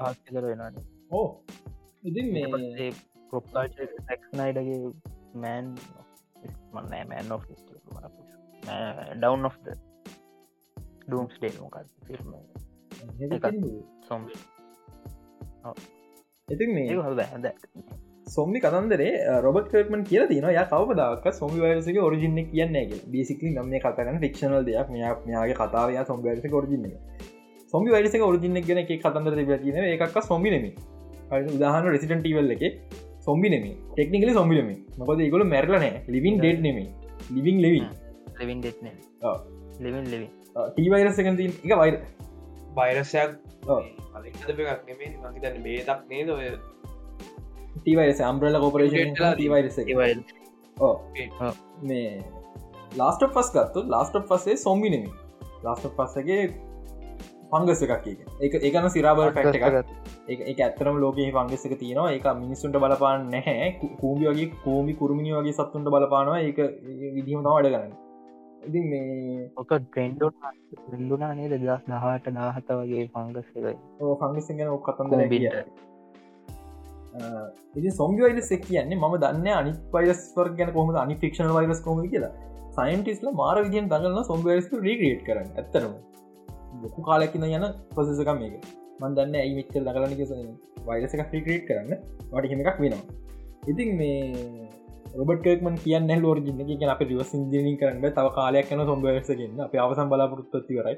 [0.00, 0.78] ආකර වෙනට
[1.12, 1.26] ඕ
[2.04, 2.88] ඉතින් මේ
[3.30, 4.80] ප්‍රොප්නයිඩගේ
[5.36, 5.66] මෑන්
[6.72, 7.38] මන්නෑ මෑන් ඔ
[9.14, 12.28] ඩවන් of ඩම්ස් ඩේ මොකක් ෆිල්ම්
[14.08, 14.26] සොම්
[16.48, 17.46] ඉතින් මේ හොද හැද
[18.26, 19.10] සොම්මි කතන්දරේ
[19.40, 24.88] රොබත් කර්මන් කිය තින ය කවදක් සොමි වයසක ඔරිජින්න කියන්නේ බේසිකලි නම්ම කතගන්න ෆික්ෂනල් දෙයක්.
[24.90, 26.86] මෙයා මෙයාගේ කතාවය සොම්බිවස ඔරිජින්න
[27.74, 30.66] සොමි වයිස ඔරිජින්න ගෙන එක කතන්දර තිබ කියන එකක් සොම්බි නෙම
[31.56, 32.64] උදාහන රෙසිටන් ටීවල් එක
[33.20, 36.88] සොම්බි නෙම ටෙක්නිකල සොම්බිලම මොකද ඒගොල මැරලනෑ ලිවින් ඩෙඩ් නෙමේ
[37.30, 37.86] ලිවිං ලෙවින්
[38.40, 38.86] ලෙවින් ඩෙට්න
[39.80, 40.30] ලෙවින් ලෙවින්
[40.70, 41.96] ටීවයිරසකති එක වයිර
[44.88, 46.50] නෙමේ මහිතන්න බේතක් නේද ඔය?
[47.76, 49.78] ටීවයිස අම්බ්‍රල කෝපරේෂන් ටීවයිරස
[50.80, 50.94] ඕ
[51.82, 52.10] මේ
[53.00, 55.10] ලාස්ට පස් ගත්තු ලාස්ට පස්සේ සොම්බි නෙමි
[55.64, 56.44] ලාස්ට පස්සගේ
[57.52, 58.06] පංගස එකක්
[58.46, 59.90] එක ඒකන සිරාබර පැට් එකක්.
[60.28, 62.12] ඒ ඇත්තරම ලෝක පංගස්සක තියෙනවා.
[62.16, 63.66] එක මිනිස්සුන්ට බලපාන්න නැහැ.
[64.00, 66.38] කූමි වගේ කෝමි කුරමිණි වගේ සත්තුන්ට බලපානවා.
[66.40, 66.58] ඒක
[67.16, 67.92] විදිහම අඩ කරන්න
[68.68, 70.30] ඉති මේ ඕක ට්‍රෙන්ඩෝ
[71.00, 71.54] ල්ලුනා නේද?
[71.62, 75.22] දස් දහට දාහත වගේ පංගස්සකයි ඕ පංගස්සගෙන ඔක් කතන්දර
[77.78, 82.02] ඉති සොම්ගි වයිලස් එක් කියන්නේ ම දන්න අනි පයිස්වර් ගැන කොහම අනි ෆික්ෂන වයිරස් කොම
[82.14, 82.32] කියලා.
[82.76, 85.48] සයින්ටිස්ල මාර විදිියෙන් දඟලන්න සොම්ගයිස්ක රීග්‍රේට් කරන්න.
[85.60, 85.94] ඇත්තරම
[86.82, 88.54] ලොකු කාලකින යන පොසසකම් මේක.
[89.00, 90.20] මන් දන්න ඇයි මිච්ච දගලනක
[90.88, 91.92] වයිරසක ෆික්‍රේට් කරන්න.
[92.32, 93.04] වට හෙම එකක් වෙනවා.
[93.70, 94.70] ඉතින් මේ
[95.12, 100.76] රොබට්කමන් කියන්න ලෝරජින්න කිය අප රිවස් ඉජිනින් කරන්න තව කාලයක් යන සොම්බවසගන්න අප අවසම් බලාපොරොත්ති
[100.78, 100.96] කරයි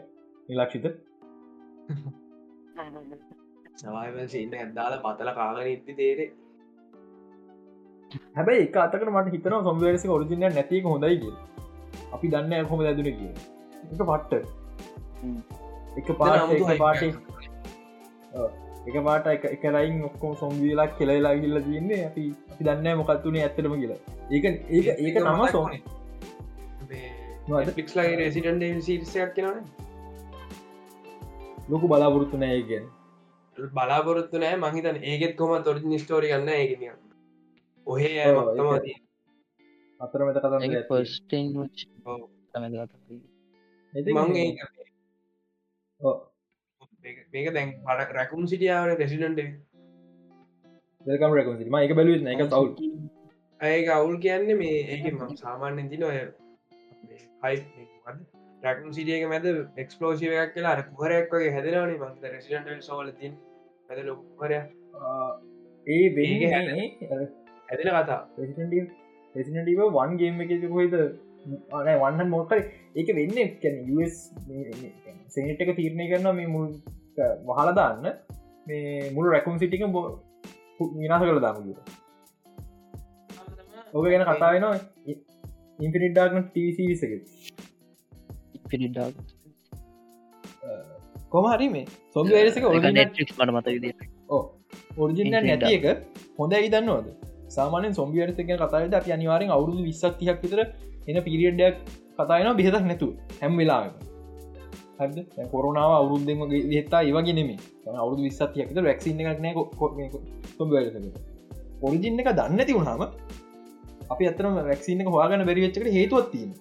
[0.49, 0.87] නිලක්ෂිත.
[3.77, 6.29] සවයිවල් ඉන්න ඇදාල පතල කාගෙන ඉත්ති තේරේ
[8.37, 11.25] හැබැයි එක අතකට මට හිතන සොම්වරස ඔරිජිනය නැතික හොඳයිග
[12.13, 14.33] අපි දන්න හොම දැදුන කිය එක පට්ට.
[15.97, 22.03] එක පාට පාට එක පාට එක එක රයින් ඔක්කොම සොම්වියලා කෙලලා ගිල්ල තියන්නේ.
[22.07, 24.01] අපි අපි දන්න මොකත්තුනේ ඇත්තටම කියලා.
[24.31, 25.73] ඒක ඒක ඒක නම සෝන
[27.71, 29.65] පික්ලයි රෙසිටන් සිරිසයක් කෙනන
[31.69, 32.87] ලොකු බලාපොරොත්තු නෑ ගැන
[33.57, 36.93] බලාපොරොත්තු නෑ මහිතන් ඒගෙත් කොම තොරජ නිස්ටෝරි ගන්න ඒකනිය
[37.87, 38.69] ඔහේ ඇමත්තම
[40.01, 40.55] අතර මෙත කත
[40.89, 41.47] පස්ටන්
[47.05, 49.41] මේක දැන් පට රැකුම් සිටියාවට රෙසිඩන්ට
[51.07, 52.55] දෙකම් රැකුම් එක බැලු එක සව්
[53.61, 54.17] ඇය අවුල්.
[54.19, 56.17] කියන්නේ මේ ඒක ම සාමාන්‍යෙන් තින ඔය
[57.43, 57.57] හයි
[58.63, 63.37] රැකුම් සිටියක මැද එක්ස්පලෝසිවයක් කියලා කුහරයක් වගේ හැදෙනවනේ මත රෙසිඩන්ට සෝල තින්
[63.91, 64.61] ඇද ලොකුහරය
[65.87, 66.89] ඒ හැනේ
[67.69, 68.21] ඇදෙන කතා
[69.35, 70.97] රෙසිනටව වන් ගේම එක කොයිද
[71.73, 72.59] අන වන්න මොකර
[72.95, 73.77] ඒක වෙන්න කැන
[75.31, 76.71] සෙනට් එක තීරණය කරන මේ මුල්
[77.49, 78.15] වහල දාන්න.
[78.67, 80.07] මේ මුළු රැකුම් සිටික බෝ
[80.95, 81.69] විනාස කළ දාමග
[83.95, 84.75] ඕක ගැන කතාවෙනවා
[85.79, 87.13] ඉන්පිනිට්ඩාක්න ටීසි විසක
[88.71, 89.09] පිනිඩා
[91.33, 94.01] කොමහරි මේ සොබ වැරසක නෙට්‍රික් මට මත විදිට
[94.99, 95.87] ඔරිජිනල් නැති එක
[96.39, 97.07] හොඳ ඉදන්නවද
[97.51, 100.61] සාමානෙන් සොම්බියරසක කතාද අප අනිවාරෙන් අවුරුදු විස්සක් තිහක් විතර
[101.09, 101.77] එන පිරිියඩ්ඩයක්
[102.17, 103.09] කතායන බෙහෙතක් නැතු
[103.41, 103.93] හැම් වෙලාම
[105.01, 105.17] හද
[105.53, 107.59] කොරනාව අවුරුද්දෙම හෙතා ඒවගේ නෙමේ
[107.97, 109.55] අවුදු විස්සත් යකට වැක්සින්න එකක් නෑ
[111.83, 113.03] ඔරිජින්න එක දන්න ති වුණාම
[114.11, 116.53] අපි අතරම වැක්සින්න හවාගන්න බැරිවෙච්චකට හේතුවත්තිීම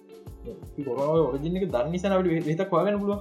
[0.78, 3.20] කොරන ඔරජිනක දන්නිසනට වෙතක් හවාගන්න පුළුව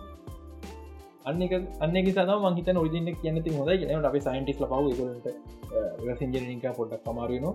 [1.25, 4.85] අන්න එක අන්න සන මහිත ඔරිජින කියනති හොද ගෙන අප සයින්ටිස් ලපව
[5.25, 7.45] ට සිජනක පොඩ්ඩක් කමාරන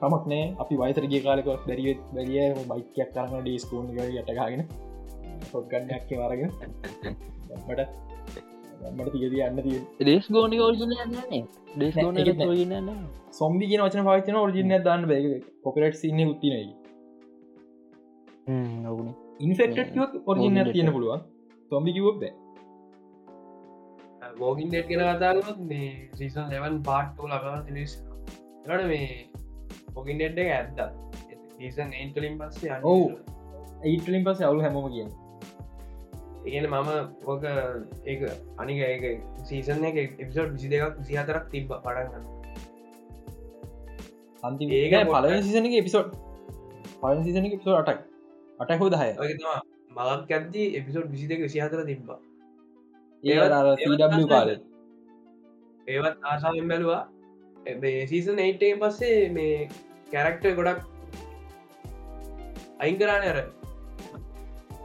[0.00, 4.62] තමක් නෑ අපි වයිතරගේ කාලක බැරිිය බැරිිය බයිකයක් කරන්න ඩේස්කෝන් යටගගෙන
[5.52, 6.50] පොඩ්ගන්නයක් වරගෙන
[7.60, 7.80] මට
[8.94, 10.56] මට තියද යන්න තිය Days Gone
[11.76, 11.96] Days
[12.40, 12.90] Gone
[13.40, 15.38] zombie ගෙන වචන පාචන ෝර්ජිනය දන්න බැ.
[15.64, 16.74] කොපරට් සින්න උත්තිනයි
[19.46, 21.20] ඉන්ෆෙක්ට ඔර්ජින තියෙන පුළුවන්.
[21.72, 22.18] සොම්බි කිවොත්
[24.36, 27.92] බෑ මෝගින් ඩෙට් ගෙන කතාරත් මේ සීසන් ලෙවන් පාට්ටෝ ලබ ලිස්
[28.64, 29.28] ට මේ
[29.94, 30.80] මොගින් ඩෙට් එක ඇත්ද
[31.58, 33.06] සීසන් ඒන්ටලින් පස්සේ ඔවු.
[33.84, 35.06] ඒටලින් පස්ස අවුල හැමෝම කිය
[36.46, 36.90] ඉගෙන මම
[37.26, 37.44] ඕක
[38.06, 39.12] ඒ අනික ඒ
[39.44, 42.24] සීසන එක එපිසෝඩ් විසි දෙකක් සිහතරක් තිබ පටගන්න
[44.42, 46.12] අන්ති ඒක පල සිසන එපිසෝඩ්
[47.00, 48.04] පල සිසන පිසෝ අටක්
[48.60, 49.10] අට හෝ දහය.
[49.96, 52.20] මලක් ඇත්දී එපිසෝඩ් විසි දෙක සිහතර තිබ්බා
[53.26, 54.50] ඒ කාල.
[55.86, 57.02] ඒවත් ආසාාවෙන් බැලවා.
[58.06, 59.68] සීසන් 8 පස්සේ මේ
[60.12, 60.80] කැරක්ටර් ගොඩක්
[62.80, 63.38] අයිංකරාන අර.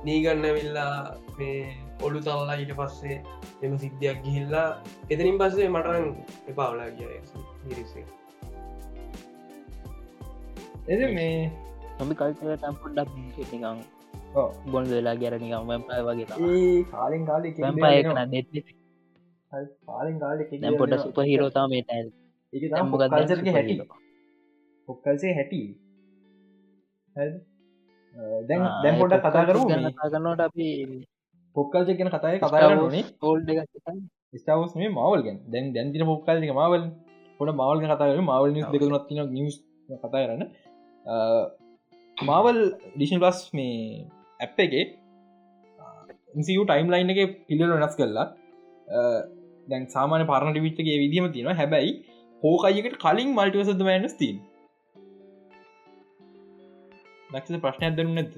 [0.04, 0.96] නීගන්න විල්ලා
[1.38, 1.58] මේ
[2.02, 3.18] ඔලු තල්ලා ඊට පස්සේ
[3.62, 4.68] එම සිද්ධියක් ගිහිල්ලා
[5.10, 6.08] එතනින් පස්සේ මටරන්
[6.48, 7.10] එපාවලා කිය
[10.88, 11.36] එද මේ
[12.00, 13.12] නොමි කල්තර ටම්පුඩක්
[13.52, 13.84] නිකං
[14.72, 16.26] බොන් වෙලා ගැරනිකම් වැම්පය වගේ
[16.92, 17.44] කාලින් කාල
[19.88, 20.18] පාලින්
[20.80, 22.08] පොට සුප හිරෝතා මේ ටැල්
[23.14, 23.76] කල්සරක හැටි.
[24.88, 25.62] ඔක්කල්සේ හැටි.
[28.50, 30.68] දැන් දැන් පොඩ කතා කරු ගන්නට අපි
[31.56, 33.40] පොක්කල්ච ගෙන කතාය කතාරනේ හෝල්්
[34.34, 35.38] ස්ටවස් මේ මවල් ගැන්.
[35.54, 36.84] දැන් දැන්තින පොක්කල්ක මවල්
[37.40, 39.56] පොට මවල් කතා මවල් දෙකනත් නිස්
[40.00, 40.44] කතා කරන්න.
[42.18, 42.58] මාවල්
[42.96, 44.06] ඩිෂන් ප්ලස් මේ
[44.42, 44.86] ඇප් එකේ
[46.36, 48.28] ඉසිු ටයිම් ලයින් එක පිල්ල වෙනස් කරලා
[49.68, 51.92] දැන් සාමාන පරණ ටිවිච්චගේ විදිම තියෙන හැබැයි
[52.44, 54.40] හෝකයිකට කලින් මල්ටිවසද මෑනස් තිීන්
[57.30, 58.32] දක්ෂ ප්‍රශ්නයක් දනු නැද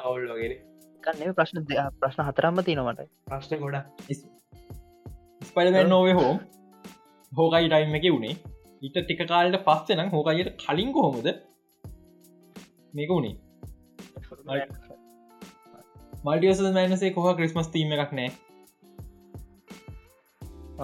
[0.00, 0.54] අවුල්ලගෙන
[1.02, 1.64] කන්නේ ප්‍රශ්න
[2.00, 3.76] ප්‍රශ්න හතරම්ම තියෙනවට ප්‍රශ්න ගොඩ
[5.48, 6.38] ස්පයිමන් නොවේ හෝම්
[7.32, 8.34] හෝකයි ටයිම් එක වුණේ
[8.82, 11.28] ඉට ටික කාලට පස්සෙනම් හෝකයියට කලින් කොහොමද
[12.94, 13.36] මේක වුණේ
[16.24, 18.30] මල්ටියස මෑනසේ කොහ ක්‍රිස්මස් තීම එකක් නෑ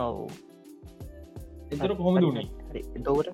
[0.02, 0.24] ඔවු.
[1.72, 2.46] එතර කොහොම දුන්නේ?
[2.78, 3.28] එතවට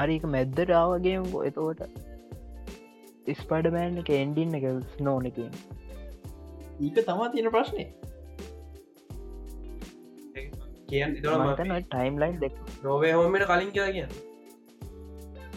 [0.00, 1.82] හරික මැද්ද රාවගේම එතවට
[3.40, 4.66] ස්පඩමෑන් එක එන්ඩින්න එක
[5.08, 7.84] නෝන එක ඒක තමා තියෙන ප්‍රශ්නය
[10.88, 12.54] ටයිම් ලයින් දෙක්.
[12.84, 14.12] නොවේ හොමට කලින් කියලා කියන්න.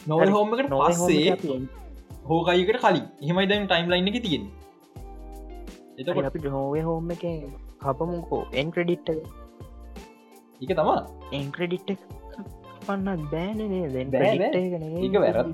[0.07, 1.80] නොව හෝමකට පස්සේ
[2.29, 3.05] හෝකයිකට කලින්.
[3.23, 4.43] එහෙමයි දැන් ටයිම් ලයින් එක තියෙන
[5.99, 7.23] එතකොට අපි හෝවේ හෝම එක
[7.83, 9.09] කපමුකෝ එන්ක්‍රඩිට්ට
[10.63, 10.71] එක.
[10.79, 10.99] තමා
[11.39, 11.89] එන්ක්‍රඩිට්
[12.85, 13.21] පන්න
[15.23, 15.53] වැරත්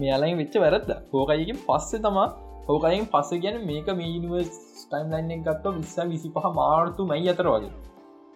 [0.00, 2.28] මෙයාලයින් වෙච්ච වැරත්ද හෝකයිකින් පස්සේ තමා
[2.68, 4.34] හෝකයින් පස්ස ගැන මේක මීනිව
[4.82, 7.72] ස්ටයිම් ලයින් ගත්ත විස්සා විසි පහ මාර්තු මයි අතර වගේ.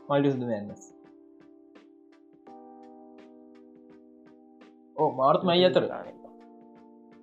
[0.08, 0.82] මල්ඩිස්ද මන්නස්
[4.96, 5.84] ඕ මාර්ත් මයි අතර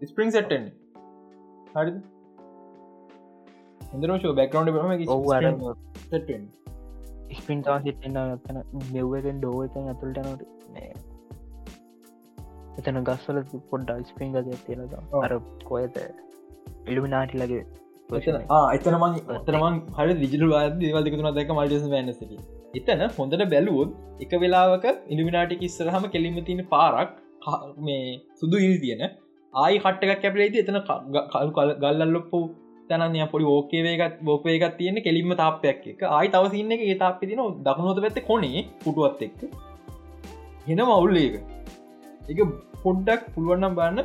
[0.04, 0.64] ස්පරිං සට්ටෙන්
[1.72, 1.92] හරි
[4.34, 5.24] බැකරවන්් බම ඔව
[7.38, 8.58] ස්පින් තා සිටන්න තන
[8.94, 10.42] මෙව්වෙන් ඩෝවතන් ඇතුළට නොට
[12.80, 13.40] එතන ගස්වල
[13.70, 15.32] පොඩ්ඩ ස්පින් ගද තියෙනද අර
[15.64, 15.98] කොයත
[16.88, 17.64] ඉල්ිමිනාටි ලගේ
[18.12, 22.40] එතන මං එතනමන් හරි දිජිටල් වාද දේවල්දකතුන දැක මල්ටස් වැන්නසකි
[22.74, 27.20] එතන හොඳට බැලුවොත් එක වෙලාවක ඉල්ිමිනාටික ඉස්සරහම කෙලිම තියෙන පාරක්
[27.82, 28.02] මේ
[28.42, 29.04] සුදු ඉල් තියෙන
[29.54, 30.78] ආයි කට්ටක් කැපලේද එතන
[31.34, 32.40] කලු ගල්ලොප්පු
[32.90, 38.02] තැනය පොඩි ෝකේවේගත් බෝකවේගත් තියෙන කෙලින්ම තාපයක් එක ආයි තවසින්න එක ඒ තාප තින දකුණොත
[38.06, 39.42] පැත්ත කොනේ පුටුවත් එක්ක.
[40.68, 41.36] හෙන මවුල්ලේක
[42.32, 42.40] එක.
[42.84, 44.00] පොඩ්ඩක් පුළුවන්නම් බන්න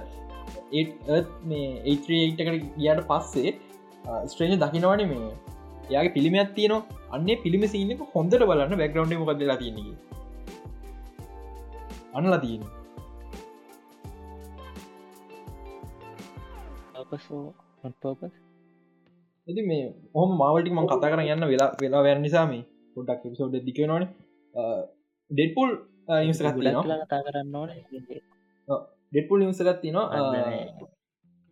[0.79, 3.55] ඒත් මේ ඒටකට ගියට පස්සේ
[4.31, 5.33] ස්ට්‍රේජ දකිනවන මේ.
[5.95, 6.83] යාගේ පිළිමයක් තියනවා.
[7.15, 9.97] අන්නේ පිළිම සිීනක හොඳට බලන්න බැග්‍රවන්් මොකදලා තියන්නේ
[12.15, 12.41] අන්නලා
[17.11, 18.35] තියෙන පෝපස්
[19.49, 22.53] ඇති මේ හොම මාවටික් මං කතා කර යන්න වෙලා වෙලා වැන්න නිසාම
[22.97, 24.05] පොඩක් පිසෝඩ් දික නොන
[25.31, 25.71] ඩෙට්පුල්
[26.19, 27.71] ඉන්ස කතා කරන්න ඕන.
[29.13, 30.07] ඩෙට්පුල් ඉන්සගත් තිනවා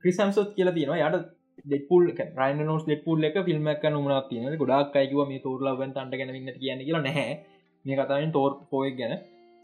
[0.05, 1.09] ක්‍රිසම්සොත් කියලා තියෙනවා.
[1.09, 1.27] යට
[1.64, 2.05] ඩෙපුල්
[2.37, 6.61] රයින නොස් ඩෙපුල් එක ෆිල්ම් එක නුමනත් තියෙන ගොඩක් අයිකව මේ තෝරලා වන් තන්ට ගැනන්න
[6.61, 7.35] කියන්න කියලා නැහැ.
[7.85, 9.12] මේ කතාවෙන් තෝර් පෝයක් ගැන.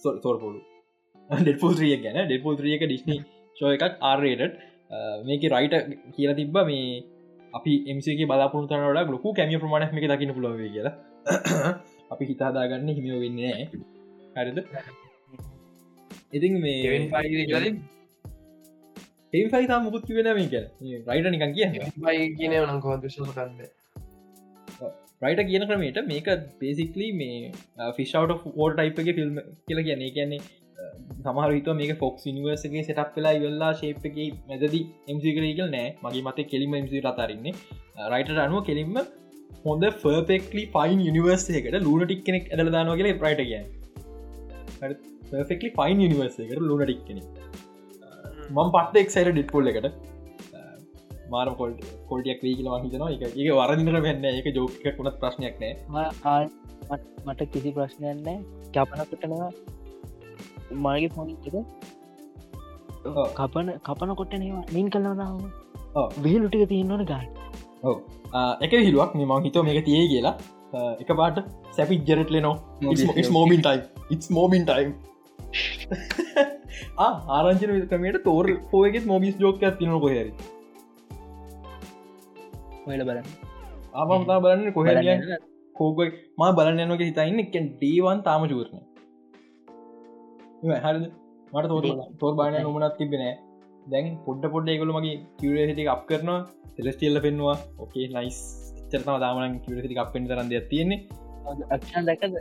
[0.00, 0.60] සොල් තෝරපොලු
[1.30, 2.18] ඩෙපුල් ්‍රිය ගැන.
[2.22, 3.16] ඩෙපුල් ්‍රියක ඩිස්නි
[3.56, 4.54] ශෝ එකක් ආර්රේට
[5.24, 5.74] මේක රයිට
[6.12, 6.86] කියලා තිබ්බ මේ
[7.54, 10.94] අපි එමසගේ බලාපුරු තරට ලොකු කැමිය ප්‍රමාණක් මේ දකින පුලොව කියලා.
[12.12, 13.54] අපි හිතාදාගන්න හිමියෝ වෙන්නේ
[14.36, 14.58] හරිද?
[16.32, 16.80] ඉතින් මේ
[19.32, 21.68] ඒ ෆයිතා මුකුත් වෙන මේ කිය රයිට නිකන් කිය
[22.36, 23.60] කියන නම් කො විශෂ කරන්න?
[25.22, 26.28] රයිට කියන ක්‍රමේට මේක
[26.60, 27.52] බේසික්ලි මේ
[27.96, 30.10] ෆිෂවට ෝට ටයිප්ගේ ෆිල්ම් කියලා කියන්නේ.
[30.10, 30.40] කියන්නේ
[31.24, 34.80] සමහරවිත මේක ෆොක්ස් නිවර්සගේ සටක් වෙලා ඉවල්ලා ශේප්ගේ මැදදි
[35.12, 35.88] එමසිකරේකල් නෑ.
[36.04, 37.54] මගේ මත කෙලිම එමසි රතාරන්නේ
[38.12, 38.94] රයිට අනුව කෙලින්ම
[39.64, 43.60] හොඳ ෆර්පෙක්ලි ෆයින් යනිවර්සයකට ලූන ටික් කෙනෙක් ඇදල දානවා කියල ප්‍රයිට කිය
[45.50, 47.26] ෆෙක්ලි ෆයින් යනිවර්සයකට ලූන ටික් කෙනෙක්.
[48.56, 49.86] මං පට්ට එක්සයිට ඩිට්පොල් එකට.
[51.32, 53.12] මාර කොල්ට කොල්ටියක් වී කියලවා හිතනවා.
[53.16, 55.72] එක ඒ වරදිනර වෙන්න එක ජෝක කුණත් ප්‍රශ්නයක් නෑ.
[57.26, 58.42] මට කිසි ප්‍රශ්නයන්න
[58.74, 59.52] කැපනකටනවා
[60.76, 61.46] මගේ ෆොනික
[63.38, 65.38] කපන කපන කොටනවා නින් කලනාව
[66.18, 67.04] විහිලුටික තියන්නවන
[67.82, 67.96] ඔව.
[68.60, 70.34] එක හිරුවක් මේ මං හිතෝ මේක තිය කියලා.
[71.02, 71.38] එක පාට
[71.70, 72.54] සැපි ජරට ලනෝ
[73.30, 73.80] මෝමින් ටයි
[74.10, 74.90] ඉස් මෝමින් ටයිම්
[77.36, 80.32] ආරංචන විකමට තෝර පෝයගෙත් මෝබිස් ජෝක තින කොහැරි
[82.86, 83.26] ඔයල බලන්න.
[83.94, 84.86] ආමතා බලන්න කොහ
[85.76, 86.00] කෝග
[86.38, 88.82] ම බලන්න නොක හිතයින්න එකෙන් ඩීවන් තාම චූරණ
[90.62, 90.98] හරි
[91.52, 91.84] මට තෝර
[92.20, 93.34] තෝර බානය නොමනත් තිබෙනෑ
[93.86, 96.40] දැන් පොඩ්ඩ පොඩ්ඩ එකකු මගේ කිවරසිටි අප කරනවා.
[96.76, 98.38] සෙලස්ටියල්ල පෙන්වා ඕකේ නයිස්
[98.90, 101.00] චරතම දාමන කිවරසිටි අප පෙන් තරන්ද තියෙන්නේ.
[101.76, 102.36] අක්ෂන් දැකද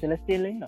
[0.00, 0.62] සෙලස්ටියල්ලන්න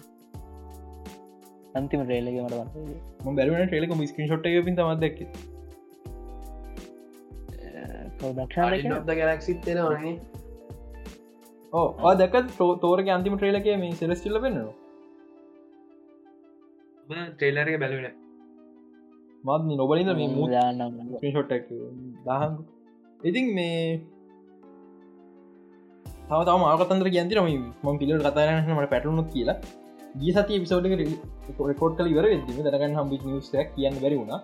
[1.75, 5.19] අන්තිම රේලගේ මට බැලුවන ටේලක මිස්කින් ෂොට් පින් තම දැක්
[8.39, 10.15] දක්ෂ ගැලක්සිත් තියෙනවන්නේ
[11.73, 12.39] ඕ දැක
[12.85, 14.80] තෝරක අන්තිම ට්‍රේලකේ මේ සෙලස්ටිල්ල පෙන්නවා
[17.11, 18.07] ට්‍රේලරක බැලුන
[19.45, 20.81] මත් නොබලින්ද මේ මූ දාන්න
[21.21, 21.53] ෂොට්
[22.27, 22.57] දහන්
[23.21, 23.77] ඉතින් මේ
[26.29, 27.47] තව මාකතන්දර ගැන්තිරම
[27.85, 29.57] ම පිල කතාරන මට පැටලුණු කියලා.
[30.15, 30.87] ගිය සති පිසෝඩ්
[31.71, 34.35] රෙකෝඩ් කල ඉවර වෙදම දරගන්න හම්බි නිස්ටක් කියන්න බැරි වුණ.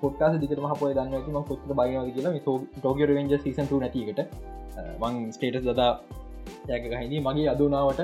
[0.00, 2.34] පොට්කාස දිකට මහපොය දන්න ඇති ම කොත්ත බයිනද කියලා
[2.76, 4.20] ටෝග රෙන්ජ සීසන්ට නැතිකට
[5.02, 5.92] මං ස්ටේටස් දදා
[6.76, 8.00] යකහිනී මගේ අදුනාවට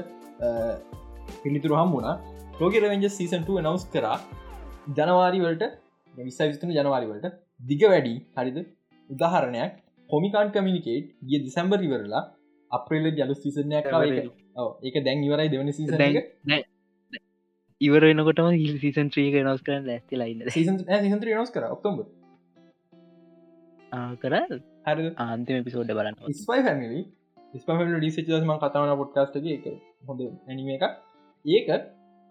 [1.43, 2.17] පිළිතුරු හම් වුණා
[2.55, 4.19] ටෝග රෙන්ජ සීසන්ට නවස් කරා.
[4.93, 5.65] ජනවාරිවලට
[6.15, 7.27] විස්ස විස්තන ජනවාරිවලට
[7.63, 8.59] දිග වැඩි හරිද?
[9.11, 9.73] උදාහරණයක්
[10.11, 12.23] කොමිකාන් කමිනිකේට් ගිය දිසැම්බර් ඉවරලා
[12.71, 13.89] අප්‍රේල ජලු සිසනයක්
[14.83, 16.05] ඒක දැන් ඉවරයි දෙවන සීසන
[17.81, 22.05] ඉවර එනකොටම හිල් සීසන් ත්‍රීක නස් කරන්න ඇස්ති ලයින්න සීසන් සීසන්ත්‍ර නස් කර ඔක්තොම්බ
[24.23, 24.39] කර
[24.87, 27.03] හරි ආන්තිම පිසෝඩ් බලන්න ස්පයි පැමිලි
[27.55, 29.69] ස්පම ඩිසිචම කතාවන පොඩ්කාස්ටගේ එක
[30.07, 30.89] හොඳ ඇනිම එක
[31.45, 31.69] ඒක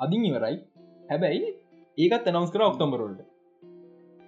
[0.06, 0.56] අදින් ඉවරයි.
[1.10, 1.54] හැබැයි
[1.98, 3.22] ඒකත් එනවස් කර ඔක්තොම්බරෝල්ට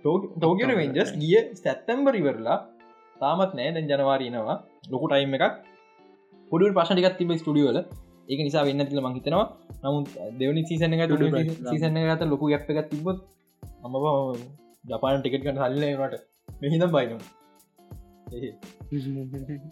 [0.04, 2.58] ටෝගෙන වෙන්ජස් ගිය ස්තැත්තැම්බර් ඉවරලා
[3.22, 3.70] තාමත් නෑ.
[3.76, 4.58] දැන් ජනවාරීනවා
[4.94, 5.46] ලොකු ටයිම් එකක්.
[6.52, 7.80] පොඩු පශටිකත් තිබ ස්ටඩියෝල
[8.32, 9.46] ඒක නිසා වෙන්න තිල මහිතනවා
[9.84, 10.08] නමුත්
[10.40, 11.12] දෙවනි සීසන එක
[11.70, 13.20] සීසන ගත ලොකු ගැප් එකත් තිබොත්
[13.86, 13.96] අම
[14.84, 16.16] ජපාන ටිකට් කන හල්ලනට
[16.62, 17.32] මෙහිදම් බයිනවා.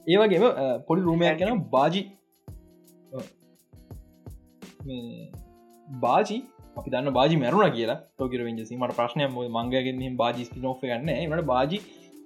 [0.07, 0.45] ඒවගේම
[0.87, 2.01] පොඩි රූමයක් ගැන බාජි
[6.01, 6.37] බාජි
[6.77, 7.99] අපි දන්න බාජි මැරුණ කියලා.
[8.17, 9.27] තෝකර වෙන්ජසි මට ප්‍රශ්නය
[9.57, 11.77] මංගගෙන් බාජි ස්පිනෝ් ගන්න මට බාජි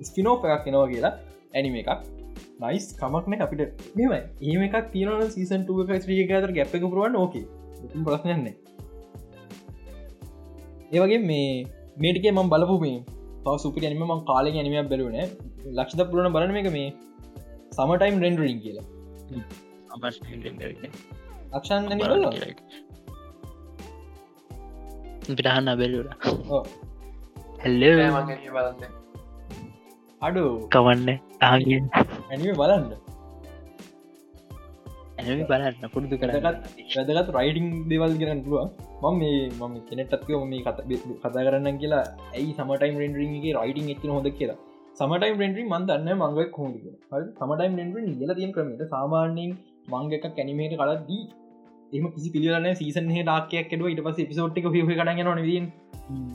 [0.01, 1.13] ස්පිනෝ් එකක් කෙනවා කියලා
[1.55, 1.89] ඇනිම එකක්.
[2.61, 3.61] නයිස් කමක්න අපිට.
[3.97, 7.45] මෙම ඒම එකක් තියන සීසන් ටක ශ්‍රිය අතර ගැප් එක පුරුවන් ඕකේ.
[8.05, 8.55] ප්‍රශ්නයන්නේ
[10.93, 11.65] ඒවගේ මේ
[11.97, 12.97] මේටිකේ මම් බලපු මේ
[13.43, 15.17] පව සුපි ඇනිම ම කාලෙ ඇනිමයක් බැලුන
[15.77, 16.89] ලක්ෂද පුරණ බලන එක මේ
[17.77, 18.85] සමටයිම් රෙන්ඩරින් කියලා.
[21.57, 21.89] අක්ෂන්
[25.37, 26.05] පිටහන්න බැලුර
[27.61, 27.83] හැල්ල
[28.55, 28.81] බලන්න.
[30.21, 30.43] අඩු.
[30.75, 31.09] කවන්න?
[31.49, 31.83] ආගෙන්
[32.31, 32.85] ඇනිම බලන්න.
[35.19, 36.45] ඇනමි බලන්න පුරුදු කරගත්
[36.95, 38.65] වැදගත් රයිඩිං දෙවල් කරන්න පුළුව
[39.03, 42.03] මම මේ මම කෙනෙටත්ව මේ කතා කරන්න කියලා
[42.37, 44.59] ඇයි සමටයිම් රෙන්ඩරින්ගේ රයිඩිං එච්චන හොඳ කියලා?
[44.99, 46.93] සමටයිම් රෙන්ඩරි මන්දන්න මංග හෝඩි
[47.39, 49.51] සමටයිම් රෙන්ඩරි ඉල තියන් ක්‍රමට සාමාන්‍යයෙන්
[49.93, 51.23] මංග එකක් කැනිමේට කලදී
[51.93, 55.67] එම කිසි පිළිලන සීසන් ඩක්කයක් ෙඩුව ඉට පස පිසෝට්ක හි කඩ න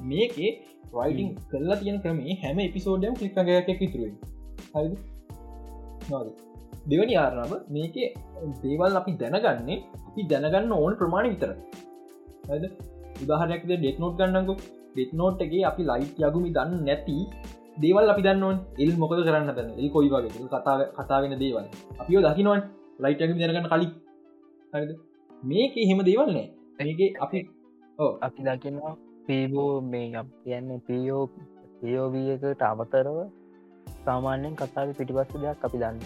[0.04, 0.52] මේකේ
[0.94, 4.12] රයිඩිං කල්ලා තියෙන ක්‍රමේ හැම එපිසෝඩ්ඩම් ලික්කගයක් විතුරුයි
[4.70, 6.32] හරි
[6.88, 7.96] දෙවනි ආරණාව මේක
[8.62, 11.52] දේවල් අපි දැනගන්නේ අපි දැනගන්න ඕන් ප්‍රමාණ විතර
[12.48, 12.64] හද
[13.20, 14.54] උදාහරයක්ද ඩෙත් නෝට් ගන්නකු.
[14.94, 17.16] ඩෙත් නෝට්ගේ අපි ලයිට් යගුමි දන්න නැති
[17.82, 21.64] දේවල් අපි දන්නවන් එල් මොකද කරන්න දන්න ඒ කොයි වගේ කතාව කතාවෙන දේවල්.
[22.00, 22.60] අපිෝ දකිනවන්
[23.00, 23.90] ලයිට්ගම දැනගන්න කලින්.
[24.72, 24.92] හරිද
[25.42, 26.48] මේක එහෙම දේවල් නෑ.
[26.80, 27.38] මේක අපි.
[28.22, 28.94] අපි දකිනවා
[29.26, 30.06] පීබෝ මේ
[30.44, 31.22] කියන්නේ පියෝ
[31.80, 33.16] පියෝවියකට අමතරව
[34.04, 35.98] සාමාන්‍යෙන් කතාව පිටිපස්ස දෙයක් අපි දන්න.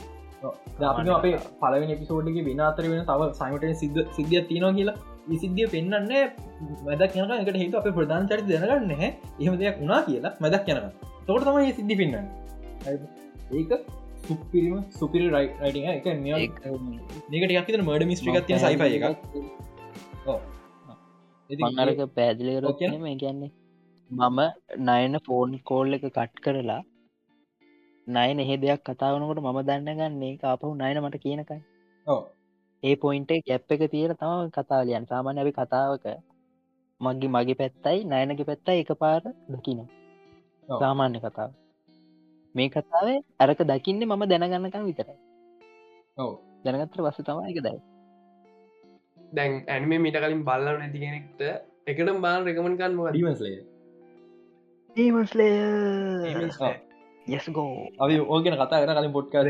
[0.87, 4.99] අපි අපේ පලවෙන පිසෝඩ්ගේ වෙන අතර වෙන තව සයිමට සිද්ධ සිද්ධිය තියෙනවා කියලා.
[5.35, 5.95] සිද්ධිය පෙන්න්න
[6.87, 10.85] මැදක් යනක එකට හිතු අප ප්‍රධාන චරිත දැනගන්න හැ එහම දෙයක් වුණා කියලා මැදක් යනක
[11.27, 12.15] තොට තමයි සිද්ධි පෙන්න්න
[13.53, 13.73] ඒක
[14.29, 15.61] සුපිරිම සුපිරි රයිට
[15.91, 16.07] එක
[17.31, 19.05] මේකට යක්තන මඩ මිස්ට්‍රිකත්ය සයිපය එක
[21.51, 23.51] මංගරක පැදිලිකර කියන මේ කියන්නේ?
[24.11, 24.39] මම
[24.89, 26.81] නයන ෆෝන් කෝල් එක කට් කරලා
[28.07, 31.61] නයන එහෙ දෙයක් කතාවනකොට මම දන්න ගන්නේ කාපහු නයන මට කියනකයි
[32.83, 36.07] ඒ පොයින්ට ගැප් එක තියෙන තම කතාලියන් සාමාන්‍ය අපි කතාවක
[37.01, 39.81] මගේ මගේ පැත්තයි නයනගේ පැත්තයි එක පාර දකින.
[40.81, 41.51] සාමාන්‍ය කතාව
[42.57, 45.17] මේ කතාවේ අරක දකින්නේ මම දැනගන්නකම් විතරයි.
[46.17, 46.33] ඔව.
[46.65, 47.79] දැනගත්තර වස්ස තම එක දයි
[49.33, 51.41] දැන් ඇනිම මිට කලින් බල්ල නැති කෙනෙක්ට
[51.87, 53.59] එකට බාල රෙකමන් කන්න ඩීමස්ලේ
[56.61, 56.75] ඔව්.
[57.27, 59.47] යස්ගෝ අපි ඕගෙන කතා කර කලින් පොට්කාර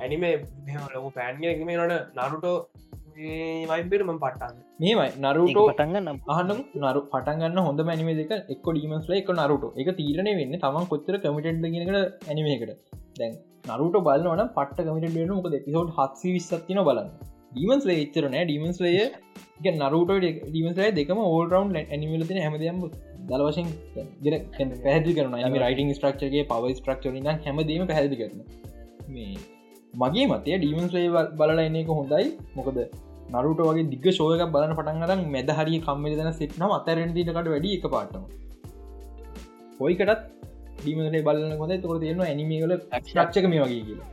[0.00, 0.22] ඇනිම
[0.94, 2.56] ලොක පෑන්ගෙනම නට නරුටෝ
[3.70, 5.08] වයිබෙට ම පට්ටන්න මේමයි.
[5.24, 10.56] නරුටෝ පටන්ගන්න අහනම් නරු පටන්ගන්න හොඳ මැනිමේ දෙක එක් ඩීමස්ල එක නරුට එක තීරණය වෙන්න
[10.64, 12.72] තම කොච්චර කමිටෙන්ට ගෙනකට ඇනිමේකට
[13.18, 13.34] දැන්
[13.70, 17.10] නරුට බලවන පට කමිට වෙන මොක පිසෝට් හත්සි විස්සත්තින බලන්න.
[17.52, 18.94] ඩීමන්ස්ලේ එච්චරනෑ ඩීමන්ස්ලය
[19.82, 20.10] නරුට
[20.48, 22.82] ඩීමස්ලේ දෙකම ඕල් රවන්් ඇනිමලතින හැමදයම්
[23.30, 23.68] දල වශයෙන්
[24.84, 27.12] පැහදි කරන ම රයිටන් ස්ට්‍රක්චගේ පව ස්ට්‍රක්චර
[27.46, 28.40] හැමදීම පැහදි කරන
[29.14, 29.34] මේ
[29.94, 31.06] මගේ මතය ඩීමන්ස්ලේ
[31.38, 32.26] බලලා එන්න හොඳයි.
[32.56, 32.78] මොකද
[33.32, 38.22] නරුට වගේ දිග ශෝයක බලන පටන්ගරන් මැද හරි කම්මි දන සිට්නම් අතරෙන්දිනකට වැඩි එක පාටම.
[39.80, 40.22] හොයිකටත්
[40.78, 44.08] ඩීමේ බලන්න හොඳ තුර තියෙනවා ඇනිමේල ක්ෂක්ෂක මේ වගේ කියලා.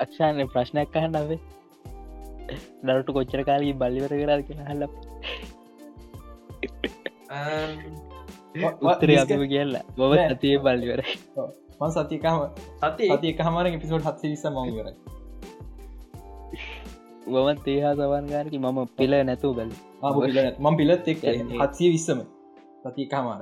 [0.00, 1.40] අක්ෂාන ප්‍රශ්නයක් කහන්න අවේ
[2.86, 4.82] දරට කොච්චර කාලී බල්ලිවර කරද කියෙන හල්ල
[8.84, 11.00] උත්තර අපිම කියල්ලා බොව ඇතිය බල්ලිවර
[11.80, 12.40] මන් සතිකාම
[12.82, 14.88] සති සති එක හමර පිසෝට් හත්ස විස මංවර
[17.26, 19.70] බොමත් ඒහා සවන්ගානකි මම පිල නැතුව බැල
[20.60, 21.20] මං පිලත් එක්
[21.60, 22.18] හත්සිය විස්සම.
[22.84, 23.40] සති කාමාර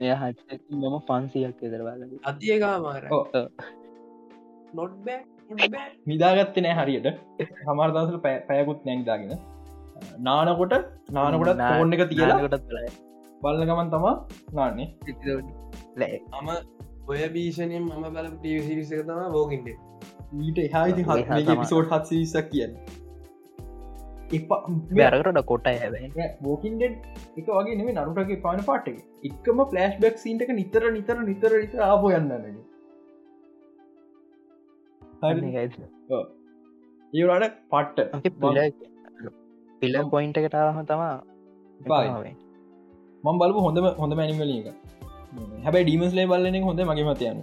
[0.00, 0.22] එය හ
[0.74, 3.24] මම පන්සියක් එදරවාල අතියකාමාර ඔව්.
[4.74, 5.20] නොට් බෑ
[6.06, 7.08] නිදාගත්ත නෑ හරියට.
[7.64, 9.32] හමර දසල පැයකුත් නැංදාගෙන.
[10.20, 10.74] නානකොට
[11.10, 12.70] නානකොට ඕන්න එක තියලා කොටත්
[13.42, 14.14] බල්ල ගමන් තමා
[14.52, 14.88] නාන්නේ.
[15.96, 16.50] ලෑ මම
[17.08, 19.68] ඔය භීෂණයෙන් මම බල ටවිසිරිසක තම බෝකින්ට
[20.40, 21.42] ඊට එහායිති ඔය හා.
[21.56, 23.04] පිසෝට් හත් විසක් කියන්න
[24.92, 25.68] බැරකට කොට
[26.40, 28.88] බෝකින්ඩ එක වගේ නෙම නරුටගේ පාන පාට
[29.24, 32.32] එකම පලස්් බැක් සිීන්ටක නිතර නිතර නිතර නිතර ආපෝ යන්න
[37.12, 38.08] ඒවට පට්ට.
[38.40, 38.58] පිල
[39.82, 41.14] පිල පොයින්ට එකටාවම තමා.
[43.24, 44.68] මං බලපු හොඳම හොඳ මැනිමල එක.
[45.64, 47.40] හැබයි ඩීමස්ලේ බලන හොඳ මගේ මතයන්න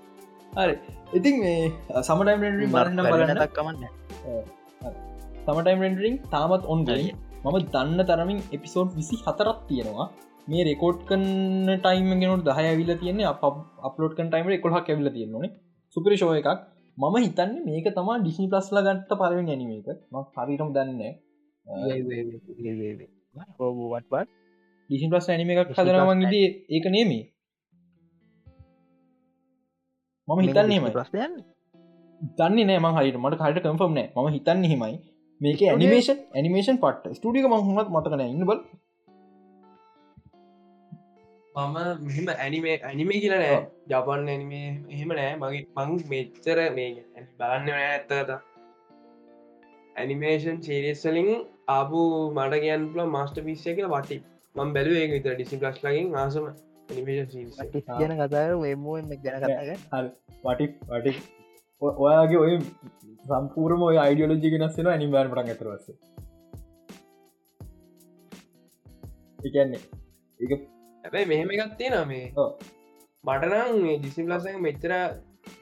[0.56, 0.74] හරි.
[1.18, 1.58] ඉතින් මේ
[2.02, 2.40] සමටයිම්
[2.74, 3.36] බලන්න බලන්න.
[3.40, 3.84] දක්කමන්න
[5.44, 7.06] සමටයිම් රෙන්ඩරිං තාමත් ඔන්ගයි
[7.44, 10.08] මම දන්න තරමින් එපිසෝඩ් විසි හතරක් තියෙනවා.
[10.48, 13.42] මේ රෙකෝඩ් කන්න ටයිම ගෙනට දහය විල්ල තියන්නේ අප
[13.88, 15.50] අපලෝඩ් කන් ටයිම කොහක් ඇවිල තියෙන්නේ
[15.96, 16.60] සුපරිශෝය එකක්.
[16.98, 21.02] මම හිතන්න මේක තමා ඩිස්නි ප්ලස්ල ගත්ත පරවෙන් ඇනිමේක ම හරිටම් දන්න
[24.90, 26.34] ඩිසි ප්ලස් ඇනිම එකක් හදරවන් ඉද
[26.76, 27.22] ඒක නේමේ
[30.30, 31.32] මම හිතන්නේම ප්‍රශ්නයන්?
[32.38, 34.08] දන්නේ නෑ මං හරිට මට හට කම්ෆම් නෑ.
[34.16, 34.94] ම හිතන්න හෙමයි
[35.40, 38.60] මේක ඇනිමේෂන් ඇනිමේෂන් පට ස්ටඩික මහමත් මතකන ඉන්න බල
[41.54, 43.58] මම මෙහෙම ඇනිමේ ඇනිමේ කියල නෑ.
[43.88, 45.32] ජපන් ඇනිමේ එහෙම නෑ.
[45.36, 46.90] මගේ මං මෙච්චර මේ
[47.38, 48.38] බලන්න ඇත්තත
[49.96, 51.30] ඇනිමේෂන් සේරියස්වලින්
[51.70, 52.00] ආපු
[52.32, 54.22] මට කියන් පුල මස්ට පිස්ය කියල වටි
[54.56, 56.46] මං බැලුව ඒ විතර ඩිසි ප්ලස් ලකින් ආසම
[57.92, 59.70] ගැන කතාර එමෝම ගැන කතාග
[60.44, 61.12] වටි වටි
[62.00, 62.54] ඔයාගේ ඔය
[63.24, 65.86] සම්පූර්ම ඔය අයිඩියෝලජි ගෙනස්සෙන ඇනිබාර පටන් ඇතරවස
[69.38, 69.82] එකන්නේ
[70.40, 70.52] එක
[71.04, 72.32] ඇැබයි මෙහෙම එකක් තියෙන මේ.
[72.36, 72.50] ඔව්.
[73.24, 74.92] මටනම් මේ ඩිසි ප්ලසක මෙච්චර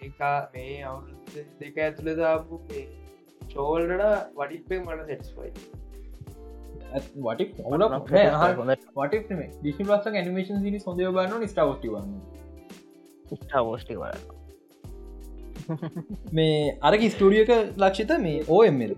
[0.03, 2.59] එකා මේ අවුරුදු දෙක ඇතුළ දාපු
[3.53, 4.05] චෝල්ඩට
[4.37, 5.51] වඩිපේ මට සෙටස්වයි
[6.91, 7.45] වටි
[8.97, 9.23] වට
[9.55, 12.13] ඩිසි ලස් නිමේෂන් සිරි සොඳය බන්න ස්ටාවස්ටිවන්න
[13.35, 14.17] ස්ටාවෝස්ටි වල
[16.33, 18.95] මේ අරක ස්ටඩියක ලක්ෂිත මේ ඕഎම්ල්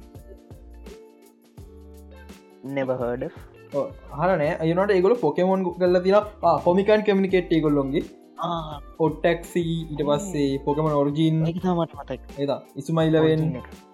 [2.70, 3.24] නෙබහඩ
[4.18, 6.18] හරන ඒනට ඒගොල පොකමොන් කල්ල තින
[6.64, 8.04] කොමිකන් කමිකේට් ගොල්ලොන්ගේ
[8.98, 13.42] පොට්ටක්සි ඊට පස්සේ පොකම නොර්ජීන් මට මතක් එදා ඉසුමයිලවෙන්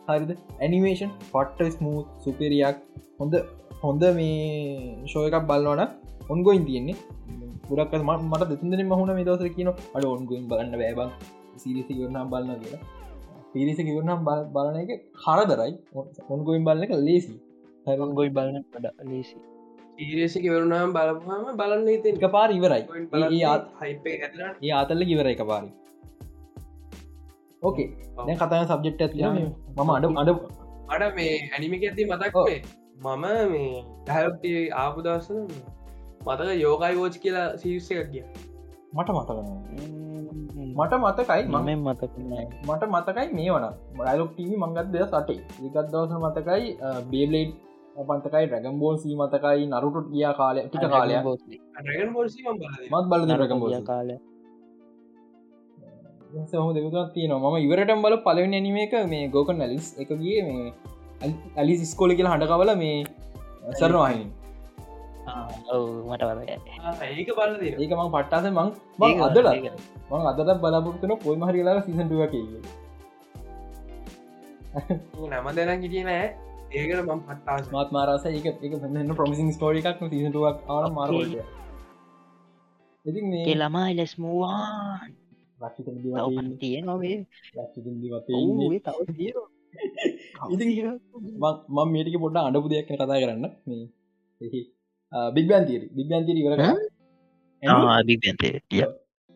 [0.08, 0.30] හරිද?
[0.60, 2.82] ඇනිමේෂන් පට්ට ස්මූ සුපෙරියක්
[3.18, 3.34] හොඳ
[3.82, 5.82] හොඳ මේ ශෝය එකක් බලවන
[6.28, 6.96] ඔන්ගොයින් තියෙන්නේ.
[7.64, 11.10] පුරක් මට දෙතුන්දන මහුණ මේ දවස කියන අඩ ඔන්ගොයින් බලන්න බෑබන්
[11.56, 12.82] සිරිසි කරනම් බලන්න කියලා.
[13.52, 14.20] පිරිසි කිවරනම්
[14.54, 14.90] බලන එක
[15.24, 15.74] හරදරයි.
[16.28, 17.36] ඔන්ගොයින් බලන එක ලේසි
[17.86, 19.36] ගොයි බලන ඩ ලේසි
[19.96, 22.82] ඊරේසි කිවරුණම් බලපුහම බලන්න හිත එක පාර ඉවරයි
[23.80, 25.70] හයිප ඒ අතල්ල කිවර එක පාරි
[27.62, 27.86] ඕකේ
[28.34, 30.32] කතන සබ්ජෙක්් ඇති මම අඩ අඩ
[30.88, 32.36] අඩ මේ ඇනිමික ඇති මතක්
[32.96, 34.50] මම මේ හැලප්ටි
[34.82, 35.28] ආපු දවස
[36.26, 38.24] මතක යෝගයි වෝච් කියලා සිරිස්ස එකක් ගිය.
[38.94, 39.30] මට මතක
[40.78, 42.14] මට මතකයි මම මතක
[42.68, 43.66] මට මතකයි මේ වන
[43.98, 46.64] බයලොක් ටීවි මංගත් දෙය සටේ ඒකත් දවස මතකයි
[47.10, 47.50] බේබලේඩ්
[48.08, 51.14] පන්තකයි රැගම් බෝල් සී මතකයි නරුටුට ගියා කාලය ටික කාලය
[52.92, 54.10] මත් බල රැගම් බෝල කාල
[56.50, 57.50] සහම දෙකුත් තියනවා.
[57.52, 60.72] ම ඉවරටම් බල පලවෙන ඇනිම එක මේ ගෝකන් ඇලිස් එක ගිය මේ
[61.22, 62.96] ඇලි ස්කෝල කියලා හඬ කවල මේ
[63.72, 64.26] සරනවාහිනි
[66.08, 66.22] මට
[67.02, 69.46] ඒක බල ඒක මං පට්ටාස මං මං අදල.
[70.10, 72.46] මං අදට බලාපොරත්තුන පොයි මහරිලා සිසටුව කිය
[75.30, 76.24] නම දෙන කිටියනෑ
[76.72, 77.64] ඒකට මං පට්ටාස.
[77.74, 80.00] මාත් මාරස ඒක එක පන්න ප්‍රමිසින් ස්ටෝරි එකක්.
[80.12, 81.38] සිසටුවක් ආන මාර ඉති
[83.42, 85.10] ඒ ළමා ලෙස් මූවාන්
[86.60, 87.16] තිය නොවේ
[91.74, 93.44] මං මේටික පොඩ්ඩ අඩපු දෙයක් කතා කරන්න.
[93.66, 94.64] මේ
[95.36, 96.54] බිග්බන් තීර බිග්බන් තීර ඉවර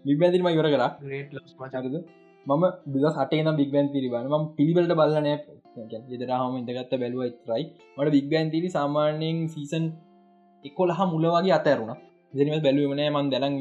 [0.04, 0.82] බිග්බැතිම ඉවර කර.
[1.60, 1.96] මචරද
[2.46, 5.32] මම බිදස් අටේ නම් බිග්බන් තිරිබන ම පිළිබලට බලනය
[6.14, 7.64] ෙදරහම ඉඳගත්ත බැලුව ඉතරයි.
[7.96, 9.84] මට බිග්බන් තිරි සාමාන්‍යයෙන් සීසන්
[10.64, 11.92] එකොලහ මුල වගේ අතරුණ.
[12.34, 13.54] දෙනම බැලුවමන මන් දැලන්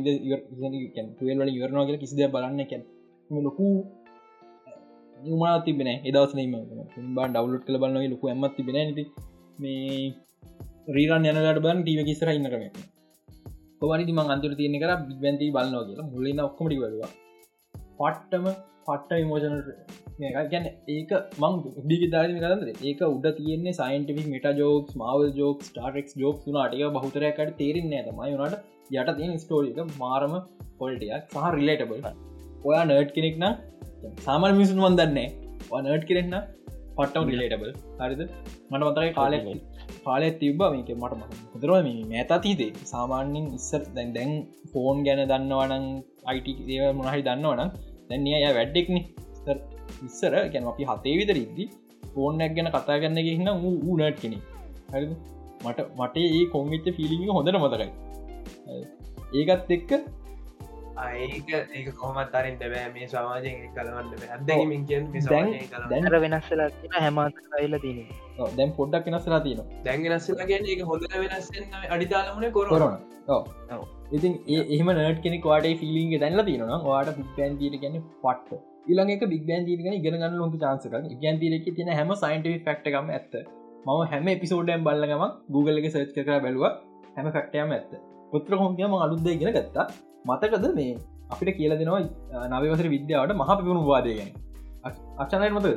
[1.17, 2.83] තුවල්ල ඉවරනවා කියල කිසිද බලන්න කැන්
[3.29, 3.65] ලොකු
[5.19, 6.55] නිමා තිබෙන එදවසනීම
[7.17, 9.05] බා ඩවලුට් කළ බලන්න ලොකු ඇමත් තිබෙන නති
[9.59, 9.99] මේ
[10.95, 12.65] රීරන් යනලට බන් ටීව කිසර ඉන්න කරම
[13.81, 16.09] පවනි ම අන්තුර තියෙන කර බිබැන්ති බලන්නවා කියලා.
[16.13, 17.11] මුල්ලන්න ඔක්කමටි වලවා
[17.99, 18.45] පට්ටම
[18.87, 19.55] පට්ට විමෝෂන
[20.51, 21.11] ගැන ඒක
[21.41, 21.53] මං
[21.83, 27.55] ඩිගි දාරම කරද ඒක උඩ තියන්නේ සයින්ටික් මට ජෝක් මවල් ජෝක් ටාරෙක් ජෝක් වුනාටක බහතරයකට
[27.61, 28.59] තේරෙන්නේ ඇතමයි වනට
[28.95, 30.35] යට තියෙන ස්ටෝරික මාරම
[30.79, 32.07] පොල්ටියක් සහ රිලේටබල්
[32.65, 33.53] ඔයා නර්ඩ් කෙනෙක් නම්
[34.25, 35.27] සාමල් මිසුන් වන්දන්නේ
[35.83, 36.35] නර්ඩ් කෙරෙන්න
[36.97, 38.21] පට්ටව රිලේටබල් හරිද?
[38.71, 39.37] මට මතරයි කාලෙ
[40.07, 41.13] කාලෙ තිබ්බ මේක මට
[41.53, 44.31] හොදරව මේත තිීදේ සාමාන්‍යින් ඉස්සර දැන් දැන්
[44.73, 45.85] ෆෝන් ගැන දන්නවනං
[46.31, 47.69] අයිට ඒව මොනහරි දන්නවනම්
[48.09, 48.97] දැන්නේ අය වැඩ්ඩෙක්න
[50.07, 51.65] ඉස්සර ගැන අපි හතේ විතර ඉද්දි
[52.13, 54.39] ෆෝර්නක් ගැන කතා කරන්න ගෙන්න වූ නට් කෙනෙ
[54.93, 55.05] හරි
[55.65, 57.89] මට මට ඒ කොංගිච්ච ෆිලිි හොඳට මතකයි.
[59.39, 59.91] ඒකත් එක්ක
[61.25, 62.85] ඒක ඒක කොමත් අරින් බෑ.
[62.95, 64.81] මේ සමාජයෙන් කලවන්න අදමින්
[65.91, 67.99] දැනර වෙනස්සලා හැමත් අයිල තින
[68.57, 72.97] දැන් පොඩ්ඩක් වෙනස්සලා තින දැන් වෙනස්සලා ගැන ඒක හොඳ වෙනස්සෙන් අඩිතාලමන කොරන
[74.17, 77.95] ඉතින් ඒ එහම නට කෙනෙක් වාට ෆිලින්ග දැන්ල තිනවා වාට පික්බෑන් තීර ගැන
[78.25, 78.59] පට්ට.
[78.91, 83.33] ඉළඟක බිග්බෑන් තීරගෙන ඉගෙනගන්න ලොක චාන්සක ඉගන් තීරක තින හැම සයින්ටවි ෆක්ටකම ඇත්ත.
[83.85, 85.25] මම හැම එපිසෝඩ්ඩම් බල්ලගම
[85.55, 86.69] Google එක සර්ච් කර බැලුව.
[87.15, 87.91] හැම ෆක්ටයම ඇත්ත.
[88.31, 89.87] පුත්‍ර හොන්ගේම අලුද්ද ගෙන ගත්තා
[90.25, 90.93] මතකද මේ
[91.29, 92.01] අපිට කියල දෙනවා
[92.51, 94.31] නවවසර විද්‍යාවට මහ පිපුණු වාදය ගැන.
[95.21, 95.67] අක්ෂණයට මත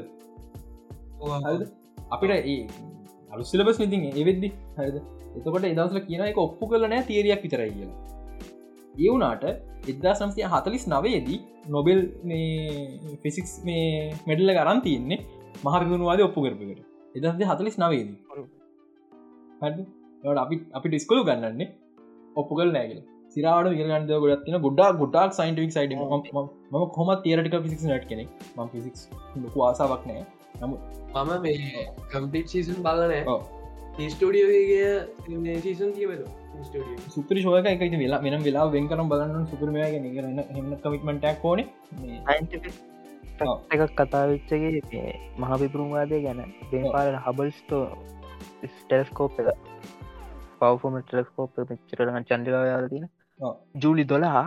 [2.11, 2.61] අපිට ඒ
[3.33, 4.97] අලු සිලබස් විතින් ඒවෙද්දි හරිද?
[5.37, 7.99] එතකොට එදසල කියන එක ඔප්පු කරනෑ තේරයක් විතරයි කියලා.
[8.95, 9.45] ඒ වුනාට
[9.91, 11.39] එදදා සංස්තිය හතලිස් නවයේදී
[11.69, 12.01] නොබෙල්
[13.23, 13.87] ෆිසික්ස් මේ
[14.29, 15.21] මෙඩල්ල ගරන් තියන්නේ
[15.65, 16.81] මහරගුණවාද ඔප්පු කරපකට
[17.17, 18.19] එදසේ හතලිස් නවේදී
[20.37, 21.69] අපි අපි ඩිස්කොලු ගන්නන්නේ
[22.37, 23.01] ඔප්පු කල් නෑගල
[23.35, 29.09] සිරාට විරගන්ද ගොඩත්තින ගොඩා ගොඩක් සයින්ටික් සයිට ම කොම තේරටික ෆිසික් නට කෙනෙක් ම ෆිසික්ස්
[29.39, 30.25] ලොකු ආසාවක් නෑ.
[30.61, 30.77] නමු
[31.17, 33.23] මම මේ කම්පිට සීසන් බලනෑ
[34.07, 36.27] ස්ටඩියෝගේ සීසන් කියවලු
[37.09, 37.83] සුපරි ශෝක එක.
[37.97, 41.65] වෙලා මෙනම් වෙලා වෙන් කරම් බලන්න සුපරමය ගෙන හෙම කමිටමටක් ඕන.
[43.73, 45.07] එකක් කතාවිච්චගේ
[45.39, 46.43] මහා පිපරුම්වාදය ගැන
[46.89, 47.85] පාල හබල්ස්ටෝ
[48.73, 49.49] ස්ටෙස්කෝප් එක.
[50.61, 53.05] පවෆෝම ටෙලස්කෝප් මෙච්චරන චන්ඩිලායාල තින
[53.77, 54.43] ජූලි දොලා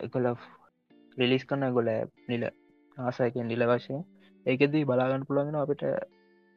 [0.00, 0.26] එකල
[1.16, 1.90] රිලිස් කරන්න ගොල
[2.28, 2.44] නිල
[2.96, 3.98] ආසයකෙන් නිල වශය
[4.46, 5.84] ඒකෙදී බලාගන්න පුළගෙන අපිට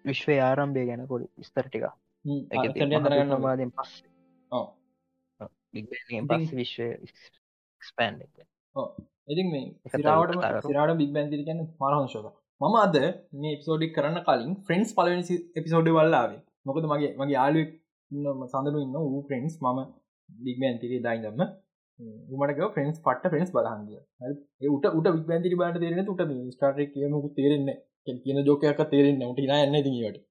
[0.05, 1.85] විශ්වය ආරම්භය ගැන කොඩි ස්තර්ටික
[2.25, 4.09] දරගන්නවාදෙන් පස්සේ.
[6.53, 6.81] විශ්ව
[7.81, 8.21] ස්පෑන්්
[9.27, 12.27] ඉතින් මේ සිරාවට සිරාට බික් බැන්තිරි ගැන මරහංශෝක
[12.61, 12.95] මම අද
[13.35, 17.71] මේ එපිසෝඩි කරන්න කලින් ෆ්‍රෙන්න්ස් පලනි එපිසෝඩ් වල්ලාවේ මොකද මගේ මගේ යාලුවක්
[18.51, 19.79] සඳරු ඉන්න වූ ෆ්‍රෙන්න්ස් මම
[20.39, 21.41] බික් බැන්තිරි දයිදම
[22.33, 23.99] උමටක ෆෙන්ස් පට ෆෙන්ස් බලහන්ගිය
[24.69, 27.73] උට උට විපන්තිරි බාට තේරෙන තුට ස්ටාට කියමකු තේරෙන්න
[28.21, 30.21] කියන ජෝකයක් තේරෙන්න උට නා එන්න දිට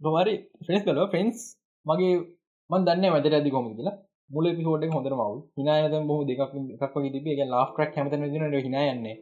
[0.00, 0.34] බමරි
[0.66, 1.38] ෆෙන්ස් කල ෆෙන්ස්
[1.86, 2.12] මගේ
[2.70, 3.96] මන් දන්න වැදර ඇති කොම කියලා.
[4.30, 6.40] මුල පිහෝට හොඳර මව හිනායත බොහ දෙක්
[6.78, 8.24] එකක් තිබේ එක ලාස්ටක් හැමත න
[8.58, 9.16] හිනායන්නේ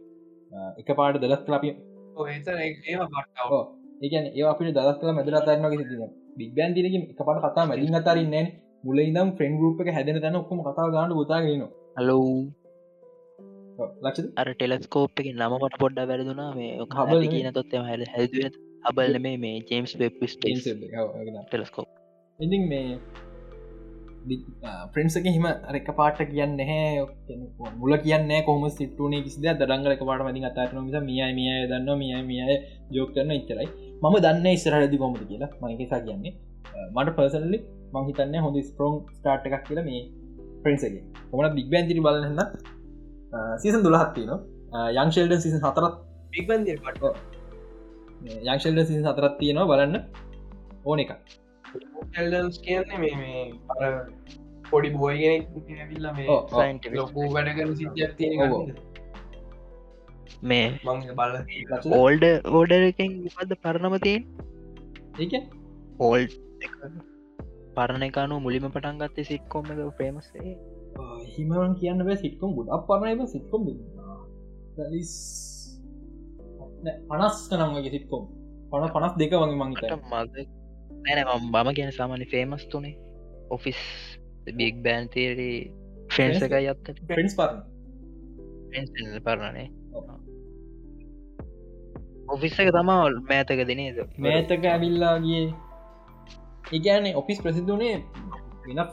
[0.80, 1.72] එක පාට දලස් ලපිය
[4.00, 8.44] ඒකන ඒ අපිට දස් කල මැදර අතරන්නගේ සිතින බිග්බෑන් තිරක එක පට කතා මැදින් අතරන්නේ
[8.84, 11.66] මුල ඉදම් ෆ්‍රෙන්ඩ් ගරුප් එක හැදෙන තැන ඔක්කම කතා ගන්නඩ ගොතාගෙන
[11.98, 12.30] හලෝ
[14.04, 16.50] ලක්ෂ අර ටෙලස්කෝප් එක නමට පොඩ්ඩ වැරදුනා.
[16.58, 18.58] මේ හබල කියන තොත්තම හැල හැදුව
[18.88, 21.88] හබල් මේ මේ ජේම්ස් වෙබ්ස් ටෙලස්කෝප්.
[22.38, 22.98] ඉතින් මේ
[24.94, 26.80] ප්‍රින්සක හිම රක පාට කියන්න හැ
[27.80, 32.42] මුල කියන්න කොම සිටුනේ කිසිද දරංගල පාට මති අතාරන නිසා මිය මිය දන්න මිය මිය
[32.96, 33.68] ජෝක කරන ඉච්චරයි.
[34.02, 35.50] මම දන්න ඉස්සරහදි කොමද කියලා.
[35.62, 36.34] මනකසා කියන්නේ.
[36.94, 37.58] මට පර්සනලි
[37.94, 40.02] මංහිතන්න හොඳ ස්පරෝන් ස්ටාර්ට් එකක් කියල මේ
[40.62, 42.40] ප්‍රින්සගේ හොමන බික්බන්තිරි බලන්න
[43.62, 44.32] සීසන් දුලහත්තින
[44.96, 45.98] යංශල්ඩ සිසන් හතරත්
[46.32, 47.12] බික්බන්දිර පට
[48.46, 49.94] යංශල්ඩ සිසන් හතරත් තියෙනවා බලන්න.
[50.84, 51.12] ඕන එක
[52.16, 53.82] ල්ඩන්ස් කියන්නේ මේ මේ අර
[54.70, 54.90] පොඩි
[56.18, 56.34] මේ
[56.94, 58.74] ලොකු වැඩගන සිද්ධියක් තියෙන
[60.42, 60.64] මේ
[61.20, 61.36] බල
[61.98, 64.22] ඕල්ඩ ඕඩර එකෙන් පද පරණමතියෙන්
[65.18, 65.34] ඒක?
[66.00, 66.24] ඕල්්
[67.76, 70.56] පරණ එකනු මුලිම පටන් ගත්තේ සික්කොම ප්‍රේමසේ
[71.30, 73.62] හිමවන් කියන්න බෑ සිට්කොම් ගුඩක් පරණ සිට්කොම්
[77.08, 78.28] පනස් කනම් වගේ සිට්කොම්
[78.70, 80.46] පන පනස් දෙක වගේ මංහිත මද
[81.04, 82.96] නැන බම කියන සාමාන්‍ය ෆේමස් තුනේ.
[83.50, 83.80] ඔෆිස්
[84.54, 85.58] බික් බෑන් තේරී
[86.10, 87.60] ෆෙන්ස් එක යත්ත ෆෙන්ස් පරණ.
[89.24, 89.68] පරණනේ
[92.28, 95.44] ඔෆිස් එක තමා මෑතක දිනේද මෑතක ඇවිල්ලාගේ
[96.72, 97.96] ඒගැන ඔෆිස් ප්‍රසිදුනේ
[98.66, 98.92] වෙනස්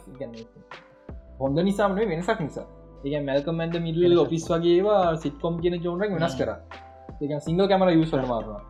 [1.39, 2.65] හොඳ නිසාමන වෙනසක් නිසා.
[3.05, 6.49] ඒ මැල්කමන්ද මිල් ඔෆිස් වගේවා සිට්කොම් කියන ජෝනක් වෙනස් කර.
[7.21, 8.61] ඒ සිංගල් කැමර යුසට මාරවා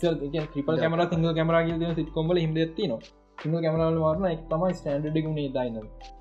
[0.00, 2.96] ්‍රිපල් කැමර සිංගල් කැමර ද සිටකොම්බල හිද ති න
[3.38, 5.76] සිංග කැමරල වාරන එක් තම ස්ටන්ඩ ගුණේ දයින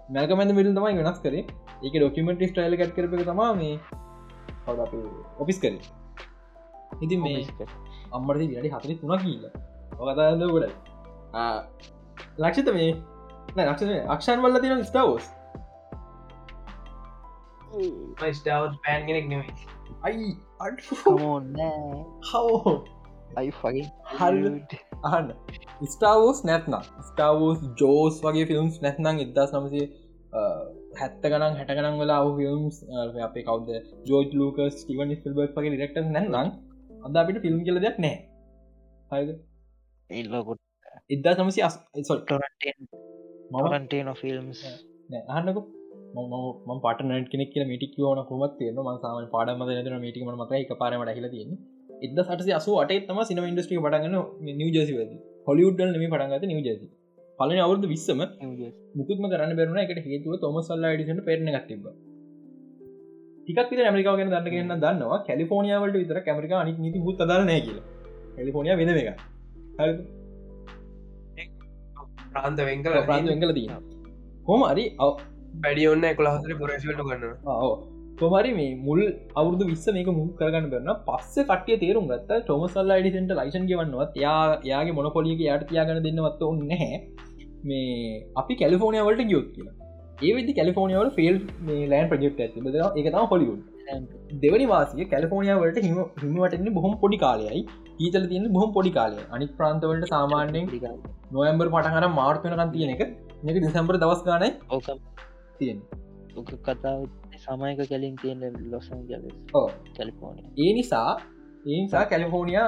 [0.09, 1.35] මැල්කමන්ද මිල් තමයි වෙනස් කර.
[1.83, 3.79] ඒක ඩොකමට ස්ටයිල කට් කරප තමා මේ
[5.39, 5.73] ඔෆිස් කර.
[7.01, 7.45] ඉති මේ
[8.11, 9.45] අම්මට වැඩි හතරි තුනක් කියීල.
[9.99, 10.65] ඔකතාද ගොඩ
[12.43, 12.91] ලක්ෂිත මේ
[13.57, 15.25] ලක්ෂ අක්ෂන් වල්ල තින ස්ටවෝස්
[18.37, 19.51] ස්ටාවත් පෑන් කෙනෙක් නෙමයි.
[20.07, 20.27] අයි
[21.03, 21.57] කමෝන්න
[22.29, 22.73] හෝ
[23.39, 23.85] අයි ෆගේ
[24.19, 24.71] හරිට
[25.07, 25.27] අහන්න.
[25.93, 26.83] ස්ටාවෝස් නැත්නම්.
[27.09, 29.85] ස්ටාවෝස් ජෝස් වගේ ෆිල්ම්ස් නැත්නම් ඉදස් නමසේ
[30.99, 32.79] හැත්ත ගනම් හැට ගනම් වෙලා ෆිල්ම්ස්
[33.27, 33.69] අපේ කවද?
[34.09, 36.49] ජෝජ් ලූකස් ටිවන් ෆිල්බක් වගේ ඩෙක්ට නැන්නම්
[37.05, 38.17] අද අපිට ෆිල්ම් කියල දෙයක් නෑ.
[39.11, 39.29] හයිද
[40.09, 40.61] එල්ලකොට
[41.09, 42.19] ඉදදා සමසි අස්ොල්
[43.53, 44.61] මවන්ටේ නො ෆිල්ම්ස්
[45.29, 45.59] අහන්නක.
[46.67, 50.71] ම පට නට කෙනෙක් කියල මිටික් ඕන කොමත් තියන මසාම පාඩම න මිටිම මත එක
[50.75, 51.51] පාරමට හිල තියෙන
[52.01, 54.15] එද සට අසු අට තම සිනම ඉන්ඩස්ට්‍රි පටගන්න
[54.59, 55.11] නිව ජසි වද
[55.47, 56.87] හොලිුඩ්ඩල් නම පටගත නිව ජසි
[57.39, 58.21] පලන අවුදු විස්සම
[58.95, 61.89] මුකුත්ම කරන්න බැරුණ එකට හේතුව තොම සල්ලා ඩිසට පෙරන ගත්තිබ
[63.41, 65.19] ටිකක් විතර ඇමරිකාව ගැන දන්න කියන්න දන්නවා.
[65.27, 67.85] කැලිෆෝනියාවලට විතර කැමරිකා අනික් නීති හුත් දරනය කියලා.
[68.35, 69.21] කැලිෆෝනිය වෙන එක
[69.79, 70.18] හරි
[72.29, 73.85] ප්‍රාන්ත වෙංකල ප්‍රාන්ත වෙංකල තියෙන
[74.45, 77.33] හොම අරි වැඩි ඔන්න කොළහතර පුරේශවට ගන්න
[78.17, 79.01] කොමරි මේ මුල්
[79.35, 84.39] අවුදු විස්ස මේක මුල් කරගන්න කරන්න පස්ස කටිය තේරුම් ගත්ත ටොමසල්ල ඩිසට ලයිසන් ගවන්නවත් යා
[84.65, 86.99] යාගේ මොන පොලික යට තියාගන දෙන්නවත් ඔන්න නැහැ.
[87.63, 89.75] මේ අපි කැලිෆෝනිය වලට ගියොත් කියලා.
[90.21, 91.37] ඒ විදි කැලිෆෝනියාවල ෆිල්
[91.87, 93.59] ලෑන් ප්‍රජෙක්් ඇති බද එකතම හොලිවුන්
[94.41, 97.61] දෙවනි වාසිය කැලිෆෝනිය වලට හිම හිමවටන්නේ බොහොම පොඩි කාලයයි.
[97.99, 100.67] ඊතල තියන්න බොහොම පොඩි කාලය අනික් ප්‍රාන්තවලට සාමාන්‍යයෙන්
[101.31, 103.01] නොයම්බර් පටහර මාර්තනකන් තියෙන එක.
[103.45, 104.87] එක දිසම්බර දවස් ගානයි ඕක
[105.59, 105.81] තියෙන්
[106.61, 107.03] කතාව
[107.39, 109.03] සමයක කලින් තියෙන ලොසන්
[109.97, 110.45] කැලිෆෝනිය.
[110.57, 111.11] ඒ නිසා
[111.65, 112.59] ඒනිසා කැලිෆෝනිය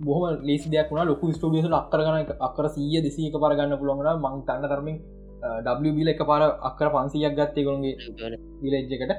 [0.00, 1.06] බොහම ලේසි දෙයක් වුණ.
[1.06, 4.98] ලොකු ස්ටෝියසට අක්කරගන අක්කර සීය දෙසි එක පරගන්න පුළුවන්ගන මං තන්න තරමින්
[5.64, 7.94] ඩබිල එක පාර අක්කර පන්සියක් ගත්තේ කොළගේ
[8.62, 9.12] විලජ්ජකට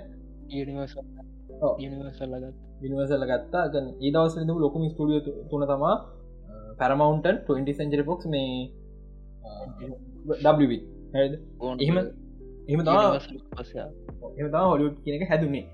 [1.79, 3.65] යනිවර්සල්ලගත් විනිවසල ගත්තා.
[3.67, 5.95] ග ඒ දවසම ලොකුම ස්ටඩිය තුන තමා
[6.79, 8.51] පැරමවන්ටන් 20 සෙන්ජරි පොක්ස් මේ
[11.77, 11.97] එහෙම
[12.69, 12.81] එහම
[14.47, 15.65] තම හොලිුට් කියනක හැදුනේ.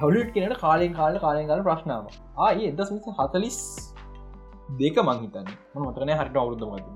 [0.00, 2.04] හොලිට් කියනට කාලෙන් කාල කාලෙන් කාල ප්‍රශ්නාව.
[2.38, 3.60] ආය එදස් හතලිස්
[4.76, 5.48] දෙක මංහිතන්න
[5.82, 6.86] මතරනය හරිට අවුරුද්ධ මත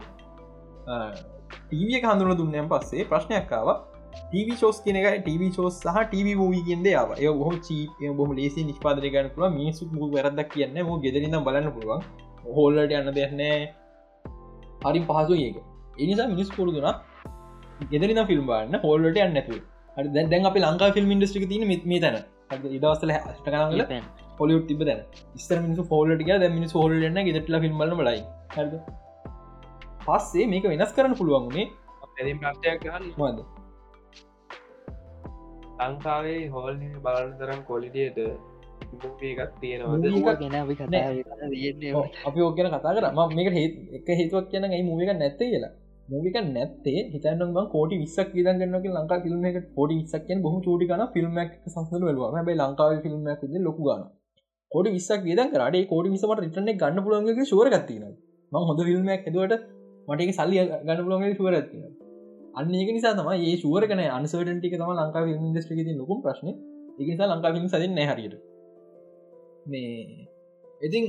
[1.62, 3.68] ටීවිය හඳුන දුන්නයම් පස්සේ ප්‍රශ්නයක්කාව
[4.12, 8.32] ටව ෝස් කියන එක ටව ෝස් සහ ටව ූවී කියෙන්ද යාව ඒ බොහ චී බොම
[8.38, 12.02] ලේසි නිෂ්පාදය ගන්න පුල මිනිසු මු වැරදක් කියන්න ම ගෙදරන්න බලන්න පුළුවන්.
[12.56, 13.56] හෝල්ලට යන්න දෙයන්නේ
[14.84, 15.56] හරි පහසු ඒක.
[15.98, 16.94] එනිසා මිනිස් පුරුදුනා
[17.92, 19.60] ගෙදරන ෆිල්ම් බන්න හෝල්ලට යන්නතු
[20.30, 21.68] දැන් අපි ලංකා ෆිල්ම් ඉන්ඩස්ට්‍රික තින.
[21.68, 22.18] මෙත් මේ තැන.
[22.70, 23.82] ඉදවස්සල හටකනගල
[24.38, 25.00] පොලිුත් තිබ දැන
[25.36, 28.20] ස්තර මිනිසු ෆෝල්ට ද මිනි හෝල්ලන්න ගෙටල ෆිල්ම් ලයි
[28.56, 28.74] හරද?
[30.06, 31.66] පස්සේ මේක වෙනස් කරන්න පුළුවන්ුනේ
[32.14, 32.86] පැදිම් ප්‍රශ්ටයක්
[33.18, 33.61] මද
[35.81, 43.07] ලංකාවේ හෝල් බලන තරම් කොලිටියට එකත් තියෙනවා ගෙන අපි කතා අපි ඕගෙන කතා කර.
[43.11, 45.73] ම මේක හේ එක හේතුවක් කියන යි මූවික නැත්තේ කියලා.
[46.09, 51.53] මූවික නැත්තේ හිතන්න කෝටි විස්සක් විදගන්නක ලංකා ෆිල්ම් එක පොඩි විස්සක්ෙන් බොහම චෝටි කන ෆිල්ම්ක්
[51.66, 54.05] සංසල වෙලවා හැබයි ලංකාව ෆිල්ම් ලොකු ගන්න
[54.73, 58.05] කොඩි විස්සක් විදන් කරට කෝඩි විසමට රිටන ගන්න පුළන්ගේ ශුවරගත්තින
[58.53, 59.62] ම හොඳ ෆිල්ම්ක් ඇදුවට
[60.09, 61.85] මටක සල්ලි ගන්න පුළන්ගේ ශුවරත්තින
[62.55, 66.48] අන්න ඒක නිසා තම ඒ ශුවරකන අන්සටටික තම ලංකා ිල්ම් ඉස්ට්‍රික ලොකුම් ප්‍රශ්න.
[67.00, 68.34] එකනිසා ලංකා ිල්ම් සදන්න හරියට.
[69.66, 69.92] මේ
[70.80, 71.07] ඉතින්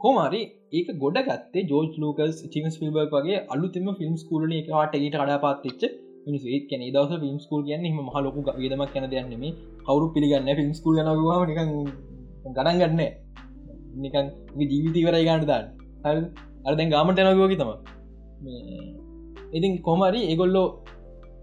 [0.00, 0.42] කොමරි
[0.72, 5.82] ඒක ගොඩ ගත්තේ ජෝජ් ලෝකස් චිමස් පිල්බර් වගේ අලුතම ෆිල්ම් ස්කූලන එකවාට ඊට කඩා පාත්තිච්ච
[6.26, 9.44] මිනිස් ඒත් කැන දවස ෆිල්ම් ස්කූල් කියන්න ම හලොකු විදමක් කැන දෙයන්නෙම
[9.82, 11.60] කවරු පිළිගන්න ෆිල්ම් ස්කූල් නවා නික
[12.46, 13.00] ගණන් ගන්න
[13.96, 14.26] නිකන්
[14.64, 15.66] ජීවිතීවරයි ගන්නට දාන්න.
[16.04, 16.20] හරි.
[16.64, 17.70] අරදැන් ගාමට යනගෝකි තම
[19.52, 20.66] ඉතින් කොමරි ඒගොල්ලෝ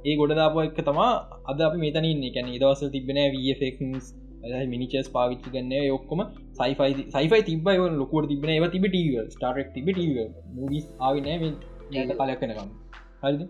[0.06, 1.12] ඒ ගොඩදාප එක තමා
[1.46, 4.08] අද අපි මෙතනන්න කැන දවස තිබෙන වෆෙක්ස්
[4.68, 6.22] මිනිචස් පාවිච්චි ගන්න ඔක්කොම
[6.54, 10.18] සයිෆයි සයිෆයි තිබයි ලොකුවට තිබෙන ඒව තිබ ටව ස්ටාරක් තිබ ටව
[10.58, 11.52] මවිස් ආවිනෑ
[11.94, 12.70] යට කලයක් වෙනකම්.
[13.22, 13.42] හරිද?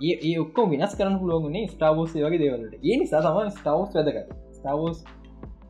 [0.00, 4.18] ඒ ඔක්කො වෙනස් කරන පුලෝගනේ ස්ටාවෝස් වගේ දේවලට ඒ නිසා තම ස්ටවස් වැදක
[4.56, 4.98] ස්ටවෝස්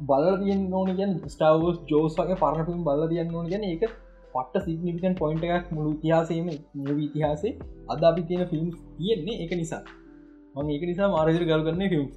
[0.09, 3.84] බල තියන් ඕන ගැන් ස්ටාවෝස් ජෝස් වගේ පරණපිම් බල තියන්න ඕන ගැන එක
[4.35, 7.53] පට්ට සිගනිිකන් පොයින්ට එකක් මුළු ඉතිහාසේම මුව ඉතිහාසේ
[7.89, 9.83] අද අපි තියෙන ෆිල්ම් තියෙන්නේ එක නිසා.
[10.55, 12.16] මම ඒක නිසා මාරදිර ගල් කරන්න ෆිල්ම්ට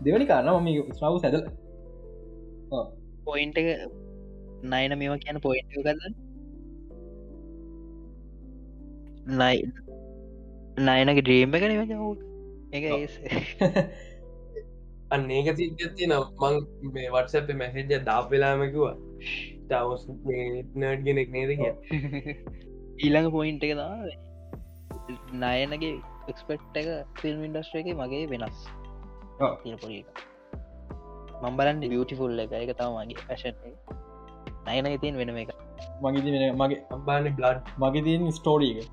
[0.00, 1.36] දෙවනි කාරන ම ස්්‍රාව සැද
[3.24, 3.58] පොයින්ට
[4.64, 6.14] නයින මේවා කියන පොයින්ට කරන්න
[9.34, 9.56] නයි
[11.04, 11.64] නයනක ඩ්‍රීම් එක
[12.72, 12.84] එක
[15.10, 16.54] අන්න ඒක සිද්ධති නම් මං
[16.92, 18.94] මේ වටසප මැසේජ දාප වෙලාමකිවා
[19.72, 21.72] ටවස් නඩ් ගෙනෙක් නේද කිය
[23.02, 23.94] ඊළඟ පොයින්ට එක දා
[25.40, 25.94] නයනගේ
[26.28, 28.68] එක්ස්පෙක්් එක ෆිල්ම් ඉන්ඩස්ට්‍ර එක මගේ වෙනස්
[29.78, 30.04] පොලි
[31.42, 32.52] මම්බලන් බියටිෆුල් එක.
[32.54, 33.54] එක තම මගේ පැෂන්
[34.66, 35.50] නයන ඉතින් වෙනම එක.
[36.02, 38.88] මගේ වෙන මගේ අම්බාන බ්ලඩ් මගේ තින් ස්ටෝඩී එක.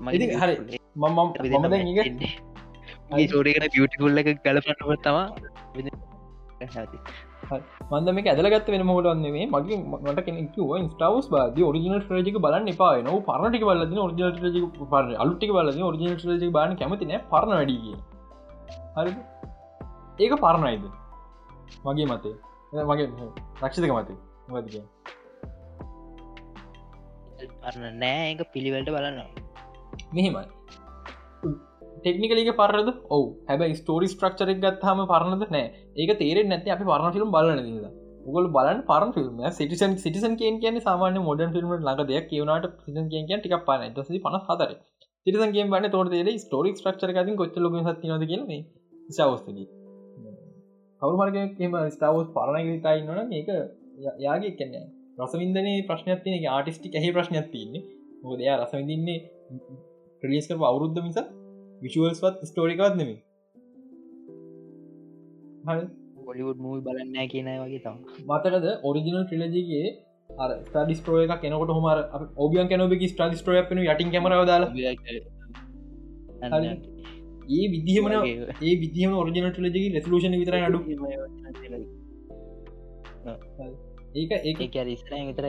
[0.00, 0.54] මගේ හරි.
[0.96, 1.28] මම මම
[3.28, 5.18] සෝඩකට බියටිකුල්ල එක ගලපට තම
[7.90, 13.10] මන්ද මේ ඇදලගත් වෙන වන්නේ මගේ මට කෙනෙක්ව ස්ටවස් බද රිජිනල් ්‍රජක බලන්න එපා න
[13.28, 17.94] පරණටි බල රිජිනල් ්‍රජක පර අලුටි බල රිජිනල් ්‍රජක බාන කැමතින පරණ වැඩිය
[18.96, 19.12] හරි
[20.18, 20.84] ඒක පරණයිද?
[21.86, 22.34] මගේ මතේ
[22.88, 23.06] මගේ
[23.62, 24.16] රක්ෂිතක මතේ
[24.48, 24.74] මතික
[27.62, 29.18] පරණ නෑ එක පිළිවලට බලන්න
[30.14, 30.44] මෙහෙමයි
[32.02, 33.24] ටෙක්නිකලික පරද ඔව.
[33.48, 35.44] හැබ ස්ටෝරි ස්ට්‍රක්චරක් ගත්හම පරණද?
[35.50, 35.66] නෑ.
[35.96, 37.90] ඒක තේරෙන් නැති අපි පරණ ෆිල්ම් බලන ද
[38.28, 42.26] ගොල බලන් පරන් ෆිල්ම් සිටිසන් සිටිසන් කියෙන් කියන සාමාන්‍ය මොඩන් ෆිල්ම් ලඟ දෙයක්.
[42.30, 44.72] කියවනට සිසන් කියෙන් කිය ටික් පාන දසි පන හතර
[45.26, 48.42] සිටිසන් කියෙන් බන්න තොට දේ ස්ටෝරික් ස්ට්‍රක්චර ති කොච්ච ලොක සතිනද කියල
[49.10, 49.66] සවස්තගේ
[51.02, 53.48] කවරුමරගම ස්ටාවස් පරණ තයින්නන මේක
[54.20, 54.84] යාගේ කන්න
[55.18, 57.82] රසවින්දනේ ප්‍රශ්නයක් තියන ආටිස්ටි ඇහි ප්‍රශ්නයක් තියන්නේ.
[58.24, 59.18] හොදයා රසවිදින්නේ
[60.22, 61.26] ප්‍රලියස් කර අවුරුද්ධ මිසා
[61.82, 63.18] විශුවල්ස්වත් ස්ටෝරිකවත් නෙමේ
[66.26, 67.96] හොලිවුඩ් මූල් බලන්න කියන වගේ තම
[68.28, 69.86] මතකද ඔරිජිනල් ට්‍රිලජගේ
[70.30, 71.98] අර ස්ටඩිස්ටෝය එක කෙනකොට හොමර
[72.38, 74.70] ඔබියන් කැනොබෙකි ස්ටඩි ස්ටෝය පෙන යටින් කැමරව දාලා.
[77.50, 78.14] ඒ විදිහමන
[78.60, 80.80] ඒ විදිහම ඔරිජිනල් ටලජගේ ලෙසලූෂන විතර අඩු
[84.14, 85.44] ඒක ඒක කැරිස්ර විතර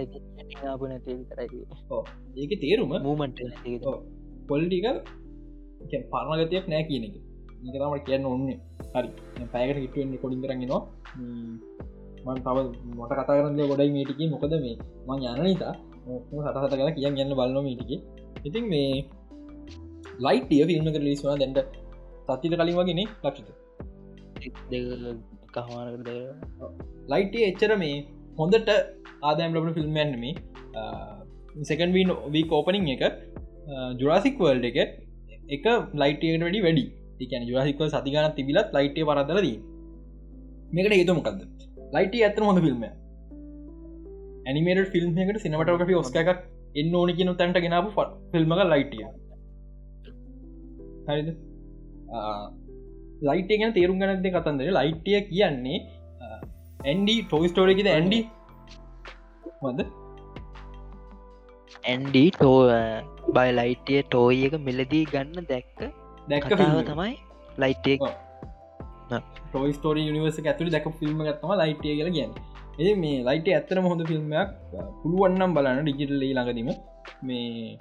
[2.37, 3.39] ඒක තේරුම මූමට
[4.47, 4.87] පොල්ටික
[6.11, 7.15] පරණගතයක් නෑ කියන එක.
[7.65, 8.57] ඒකතමට කියන්න ඔන්නේ
[8.93, 9.09] හරි.
[9.53, 10.81] පැයකට හිටුවෙන්නේ කොඩින්දරගෙනවා
[12.25, 12.57] මන් තව
[12.97, 14.75] මොට කතා කරන්න ගොඩයි මේටික මොකද මේ
[15.07, 15.73] මං යන නිසා
[16.45, 17.91] සටහත කර කියන්න යන්න බලන මේටික
[18.47, 18.89] ඉතින් මේ
[20.25, 21.59] ලයිට්ිය ෆිල්ම් කර ලිස්වා දැන්ට
[22.27, 23.49] සතිත කලින් වගෙන ලක්ෂිත?
[25.55, 26.09] කහමාරකද
[27.11, 27.95] ලයිට්ිය එච්චර මේ
[28.39, 28.69] හොඳට
[29.27, 30.33] ආදෑම් ලබන ෆිල්ම් යන්න මේ
[31.69, 33.03] සකන් වී වී කෝපනිං එක
[33.99, 34.91] ජුරාසික් වල්ඩ එක
[35.49, 36.85] එක ලයිටයට වැඩි වැඩි.
[37.19, 39.57] තිකන ජුරසික සතිගන තිබිලත් ලයිටේ පරදලදී
[40.73, 41.41] මේකට ඒතුමකක්ද
[41.93, 42.83] ලයිට ඇතන හොඳ ෆිල්ම්
[44.45, 46.39] ඇනිමේට ෆිල්ම් එකට සිනමටෝකි ඔස්ක එකක්
[46.75, 47.89] එන්න ඕනි කියන තැන්ට ගෙනාපු
[48.31, 49.05] ෆිල්ම්මක ලයිටිය
[51.07, 51.29] හරිද?
[53.29, 55.79] ලයිටේ ගැන තේරුම් ගනද කතන්දර ලයිටිය කියන්නේ
[56.83, 58.19] ඇන්ඩි ටෝස්ටෝරකිද ඇන්ඩි
[59.63, 59.89] වද
[61.83, 62.57] ඇන්ඩි ටෝ
[63.35, 65.79] බයිලයිටිය ටෝයි එක මෙලදී ගන්න දැක්ක.
[66.29, 67.13] දැක්ක කතාව තමයි
[67.61, 67.97] ලයිට්ටේ
[69.45, 72.31] ටොයි ස්ටෝර නිවර්ස ඇතුලි දැක ෆිල්ම් ගත්තම ලයිටය කියල ගැන
[72.79, 74.49] ඒ මේ ලයිට ඇත්තරම හොඳ ෆිල්ම්මයක්
[75.01, 76.69] පුළුවන්නම් බලන්න ඩිජිටල්ලේ ළඟදීම.
[77.27, 77.77] මේ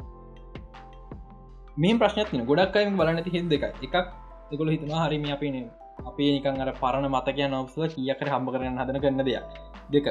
[1.76, 3.96] මේ ප්‍රශ්නතින ගොඩක් අයිම බලන්නති හෙද දෙක එකක්
[4.52, 5.56] එකොල හිතනවා හරිම අපේන
[6.10, 9.44] අපේ නිකන් අර පරණ මතකය නොවස්ල කියකට හම්බ කරන්න හදන කරන්න දෙයක්.
[9.94, 10.06] දෙක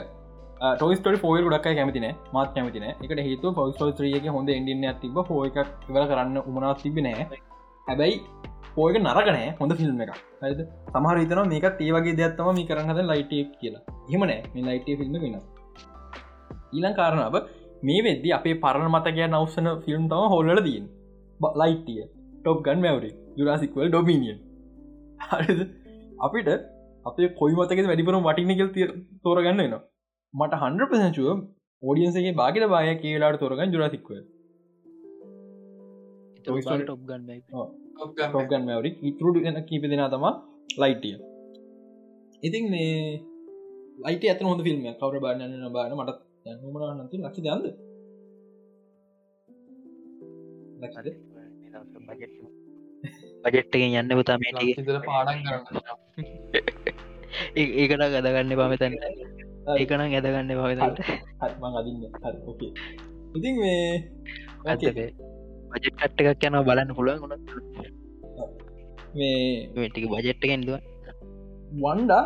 [0.62, 5.58] ටොයිස්ට ෆෝල් ගොඩක් කැමතින මාත් කැමතින එකට හේතු පවස්ටෝත්‍රියක හොඳ ඉඩින්න තිබ හෝ එකක්
[5.88, 7.24] ඉවල කරන්න උමනාත් තිබෙනෑ
[7.88, 8.18] හැබැයි
[8.76, 13.56] පෝයක නරගනෑ හොඳ ෆිල්ම් එක හද සමහර තන මේකත් ඒවගේ දෙයක්ත්තම මේ කරන්න හද ලයිටක්
[13.58, 15.38] කියලා හෙමනෑ මේ ලයිටේ ෆිල්ම් වෙන
[16.74, 17.38] ඊලං කාරණාව
[17.84, 20.86] මේ වෙද්දි අපේ පරණ මතකය නවසන ෆිල්ම් තම හොල්ලට දීන්
[21.56, 22.06] ලයිට්ටිය
[22.36, 24.38] ටොප් ගන් මැවරි ජුරාසික්වල් ඩොමිනියන්
[25.30, 25.64] හරිද
[26.20, 26.54] අපිට
[27.06, 28.70] අපේ කොයි මතක වැඩිපුරම් වටිනකල්
[29.24, 29.88] තෝරගන්න වෙනවා
[30.34, 31.48] මට හන්ඩ පසචුව
[31.84, 34.24] ෝඩියන්සගේ බාගට බාය කියලාට තොරගන් ජුරසික්ව
[36.42, 40.26] ටොප්ගන් මැවරි ඉතුරට එන කීප දෙෙන තම
[40.78, 41.18] ලයිටිය
[42.44, 43.22] ඉතින් මේ
[44.02, 47.66] ලයිට ඇත හොඳ ෆිල්ම් කවර බාන්න බාන මට දැනුමන නති ලක්ෂ දන්ද
[53.44, 54.52] බජෙට්ටකින් යන්න පුතා මේ
[55.06, 55.88] පාඩන් කරන්න.
[57.56, 61.00] ඒකට ගදගන්න පමතන්න ඒකනම් ඇදගන්න පමතට
[61.42, 62.04] හත්මං අදින්න.
[63.38, 63.84] ඉතින් මේ
[64.66, 64.94] ඇතේ
[65.72, 67.34] බජෙට් කට්ට එකක් යනවා බලන්න පුළුවන් ගොඩ
[69.20, 70.78] මේ ටික බජෙට්ටගෙන් දුව
[71.84, 72.24] වන්ඩා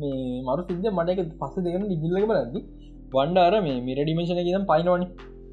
[0.00, 2.60] මේ මරු සිද මටක පස දෙකන ඉගිල්ලක බලදදි.
[3.14, 5.06] වන්ඩාර මේ මිර ඩිමේශන කියම් පයිනවනි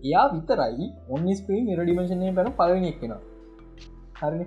[0.08, 3.14] එයා විතරයි ඔන්නිස්පී මිර ඩිමේශනය පැන පලවෙෙන එක්ෙන
[4.20, 4.46] හරි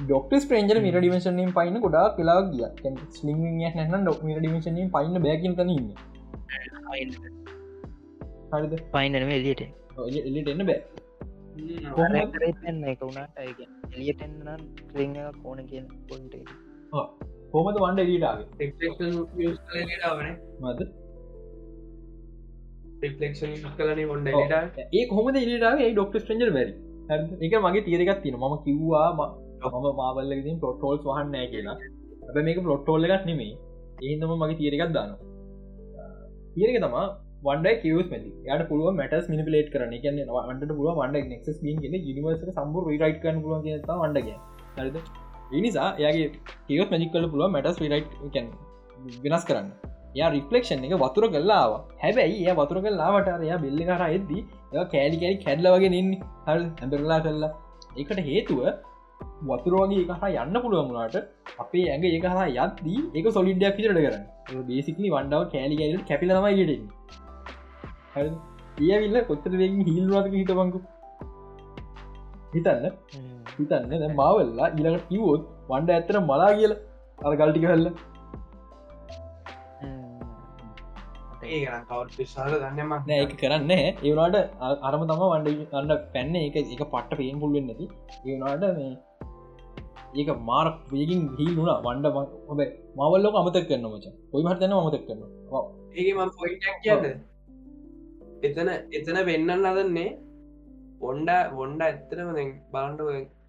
[0.00, 2.64] ඩොක්ට ස්පේන්ජර මිර ඩිමේශනයෙන් පයින ගොඩා කලා ගිය.
[3.10, 3.40] ස්ලිං
[3.90, 5.88] නැන ඩොක් මිර ඩිමේශනයෙන් පයින්න බැකින් තනන්න
[8.52, 8.74] හරිද?
[8.92, 9.62] පයින්නන එලියට
[10.26, 10.62] එලිට එන්න.
[10.66, 10.80] බෑ.
[12.62, 13.38] පෙන්න එක වුණට
[13.92, 15.36] එලියටෙන්න්න ත්‍රිං එක.
[15.42, 16.34] කෝන කියන පොන්ට
[17.54, 18.00] හොමද වන්ඩ
[20.16, 20.30] වන
[20.62, 20.80] මද?
[24.92, 25.26] ඒ හොම
[25.92, 26.72] ඩොක්ට ස්ට්‍රෙන්ජර් වැරි
[27.46, 29.06] එක මගේ තීරකත් තින ම කිව්වා
[29.64, 31.76] මම මාවල්ලකින් පොටෝල්ස් වහන්නෑ කියලා.
[32.28, 33.52] ඇබ මේක පොට්ටෝල්ල එකක් නෙමේ
[34.08, 35.10] ඒදම මගේ තීරකත් දාන
[36.54, 37.04] තීරක තමා
[37.46, 41.78] වන්ඩ කිවස් මති යට පුළුව මටස් මිනිපලේට් කරන කියන්න වන්ට පුළුව වන්ඩ නෙක්ස් බීන්
[42.16, 44.28] නිවර්ස සම්බුර රයිට් කන පුළුව කියතා වන්ඩග
[44.78, 44.98] හරිද?
[45.58, 46.28] එනිසා එයාගේ
[46.68, 48.12] කියවස් මජික් කල පුළුව මටස් රයිට්
[49.24, 49.70] වෙනස් කරන්න.
[50.18, 54.42] යා රිෆලෙක්ෂන් එක වතුර කල්ලාව හැබැයි ඒ වතුර කල්ලාවට එයා බෙල්ලි කර එද්දී
[54.74, 56.10] ඒ කෑලි කෑලි කැඩල වගේ නින්න
[56.46, 57.50] හල් ඇඳරලා කල්ලා
[58.00, 58.60] එකට හේතුව
[59.48, 61.16] වතුරෝගේ එක හා යන්න පුළුවන්ගුණට
[61.62, 64.24] අපේ ඇඟ ඒක හා යත්දී ඒක සොලිඩයක් පිට කරන්න.
[64.68, 68.30] බේසිකලි වන්ඩාව කෑලි කෑලට කැපිලමයි ගෙට
[68.90, 70.78] ඒවිල්ල කොත්තර වෙගින් හිල්වාක හිතබංකු
[72.54, 72.86] හිතන්න.
[73.58, 74.14] හිතන්න.
[74.20, 76.72] මාවල්ලා ඉලකට කිවෝත් වන්ඩ ඇත්තර මලා කියල.
[77.26, 77.86] අර ගල්ටික හල්ල.
[81.50, 81.60] ඒ
[81.90, 84.36] කවත් විශාල දන්නම නෑ එක කරන්න ඒවනාට
[84.88, 86.34] අරම තම වන්ඩ අන්න පැන්න.
[86.48, 87.86] එක එක පට්ට පේෙන් පුල්ුවෙන් නැති.
[88.26, 88.90] ඒවනාට මේ
[90.14, 91.80] ඒක මාර වේගින් හිල් වුණා.
[91.86, 92.06] වන්ඩ
[92.48, 92.60] හොබ
[92.98, 94.06] මවල්ලෝක අමතක් කරන්න මච.
[94.34, 95.22] ඔයි මහතන අමතක් කරන්න
[95.96, 97.20] ඒ ම පොයිටක් කියන්න.
[98.42, 100.08] එතන එතන වෙන්නන්න අදන්නේ
[101.02, 102.30] ඔොන්ඩ ඔොන්ඩ ඇත්තනම
[102.72, 103.00] බලන්ට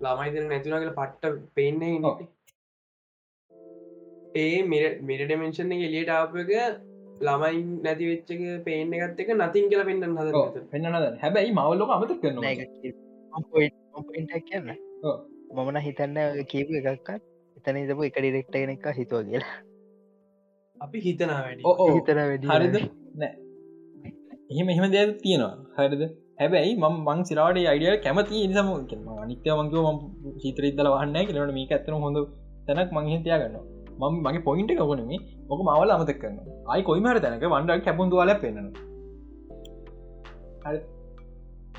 [0.03, 1.95] ළමයිතර නැතිනගල පට්ට පෙන්නේ
[4.35, 6.37] ඒ මිට ඩමෙන්ශන් එක එලියට ආපක
[7.21, 12.43] ළමයි නැති වෙච්චක පේන එකත් එක නතින් කියල පෙන්න්න හද පෙන්න්න හැබැයි මවල්ලෝක අමතක් කරන්න
[14.47, 14.69] කියන්න
[15.51, 17.21] මමන හිතන්න කීපු එකක්කත්
[17.57, 19.55] එතන ඉදපු එක ඩිරෙක්ට එක හිතුව කියලා.
[20.77, 21.63] අපි හිතනා වැඩි.
[21.91, 22.77] හිතන වැඩි හරිද?
[23.15, 23.33] නෑ.
[24.51, 25.55] එහෙම එහෙම දෙයක් තියෙනවා.
[25.79, 26.03] හරිද?
[26.39, 28.69] හැබැයි ම මං සිරාට අයිඩිය කැමති නිසම
[29.27, 29.99] නිත්‍ය මංගව ම
[30.41, 32.19] චිත්‍රරිදල වහන්න කියලට මේ ඇත්තන හොඳ
[32.67, 33.57] තැනක් මංහිතයා ගන්න
[33.99, 38.67] මම මගේ පොයින්ට කවනේ ඕක මවල අමතක් කරන්න අයි කොයිමර තැනක වන්ඩ කැපුන්දුවාල පෙන්න්න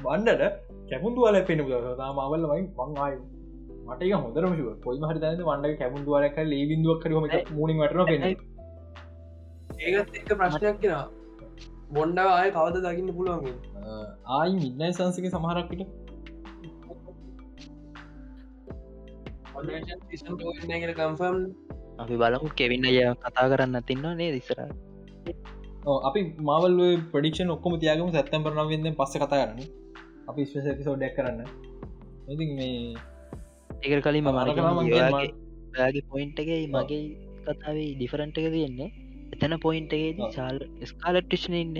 [0.04, 0.42] වන්ඩට
[0.90, 2.64] කැපුන්දුවාල පෙන මවල්ල වයි
[3.83, 4.53] මං ආයු මටක හොදරම
[4.85, 7.16] කොයි හරි තැන වන්ඩ කැපුන්දුවාලක ලේබින්දුවක් කරම
[7.53, 8.22] මුණින් වටන පෙන
[9.87, 11.03] ඒත් එක ප්‍රශ්නයක් කියෙන
[11.91, 13.49] බොන්්ඩ ආය කවද දකින්න පුළුවන්
[14.35, 15.83] ආයි මින්නයි සංසක සමහරක්කට
[20.95, 21.37] කම්ෆම්
[21.99, 24.59] අපි බලමු කෙවින්න අය කතා කරන්න තින්න නේ දිසර
[25.85, 26.80] අපි මවල්
[27.12, 29.61] පඩික්ෂන් ඔක්කොම තියාගම සැත්තම්බර නවෙද පස්ස කතා කරන්න.
[30.28, 31.41] අපි ස්පේසි සෝඩක් කරන්න.
[32.28, 32.95] ඉති මේ
[33.85, 37.03] ඒකර කලින් මරගේ පොයින්ට එක මගේ
[37.47, 38.91] කතාවේ ඩිෆරන්ට් එක තියෙන්නේ.
[39.35, 41.78] එතන පොයින්ට එකේද චාල් ස්කාලට්ටිෂන ඉන්න.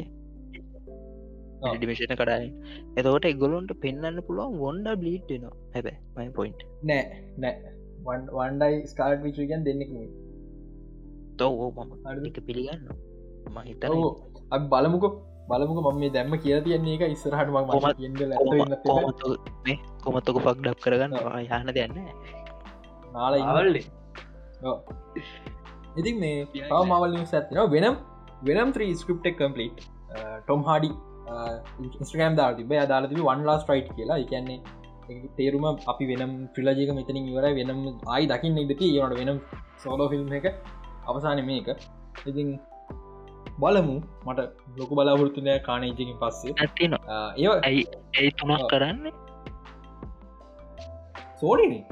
[1.73, 2.49] ඩිමිෂණ කරයි
[2.97, 7.05] එතවට එගොලොන්ට පෙන්න්න පුළුවන් වොන්ඩ බ්ලිට් නවා හැබැ මයි පොයින්් නෑ
[7.39, 7.73] නෑ.
[8.05, 9.91] වන්ඩයි ස්කාඩ් විචරිකන් දෙන්නෙක්
[11.39, 12.89] තෝ මම එක පිළිගන්න
[13.57, 13.85] මහිත
[14.71, 15.05] බලමුක
[15.49, 17.59] බලමුක මම මේ දැම්ම කිය තියන්නේ එක ඉස්සරහට ම
[20.05, 21.13] කොමත්තක පක් ඩක් කරගන්න.
[21.47, 21.93] යහන දෙන්න
[23.15, 23.85] නාල ඉවල්ලේ
[26.01, 26.37] ඉතින් මේ
[26.91, 27.97] මවල් ඇතින වෙනම්
[28.49, 29.79] වෙනම් 3 ස්ක්‍රප්ටෙක් කම්පලිට්
[30.45, 30.91] ටොම් හාඩි
[32.03, 34.19] ඉස්ට්‍රගම් දා තිබ අදාලා තිබ වන් ලාස් ටයිට් කියලා.
[34.25, 34.59] එකන්නේ
[35.37, 37.81] තේරුම අපි වෙනම් ්‍රිලජක මෙතනින් ඉවර වෙනම්
[38.15, 39.39] ආයි දකින්න ඉදති ඒවට වෙනම්
[39.85, 40.47] සෝලෝ ෆිල්ම් එක.
[41.11, 41.69] අවසාන මේක.
[42.31, 42.49] ඉතින්
[43.61, 43.97] බලමු.
[44.27, 44.41] මට
[44.79, 46.55] ලොක බලාපොරත්තුනය කානේජකින් පස්සේ.
[46.59, 47.83] ඇතින ඒ ඇයි
[48.17, 49.13] ඇයි තුනක් කරන්න?
[51.37, 51.85] සෝඩිනේ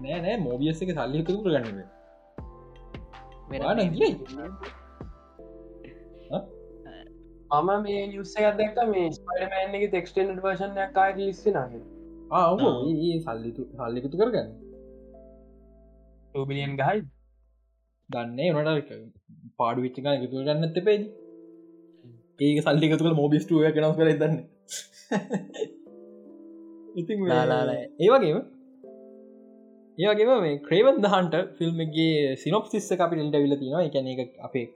[0.00, 0.20] නෑ?
[0.20, 1.80] නෑ මෝබියස් එක සල්ලි එකතු කරගන්න
[7.50, 11.80] මම මේ යුස්ස ඇදක මේ ස්පඩමෑන් එක තෙක්ස්ටේන්ඩ වර්ෂණයක් කාය ලිස්සි නග
[13.06, 14.50] ඒ සල්ලිතු සල්ලිකුතු කරගන්න
[16.34, 17.00] ටබිලියන් ගහයි
[18.10, 19.00] දන්නේ නට
[19.58, 21.02] පාඩු විච්චික එකතු ගන්න ඇත පේද
[22.40, 24.36] ඒක සල්ලිකතුකල මෝබිස්ටුව කෙනස් කර දන්න
[26.96, 27.12] ඉති
[28.04, 28.40] ඒවගේම
[29.98, 34.66] ඒවගේම මේ ක්‍රේවන් දහන්ට ෆිල්ම්ගේ සිනොප්සිස්ස අපි ට විල තින එකන එක අපේ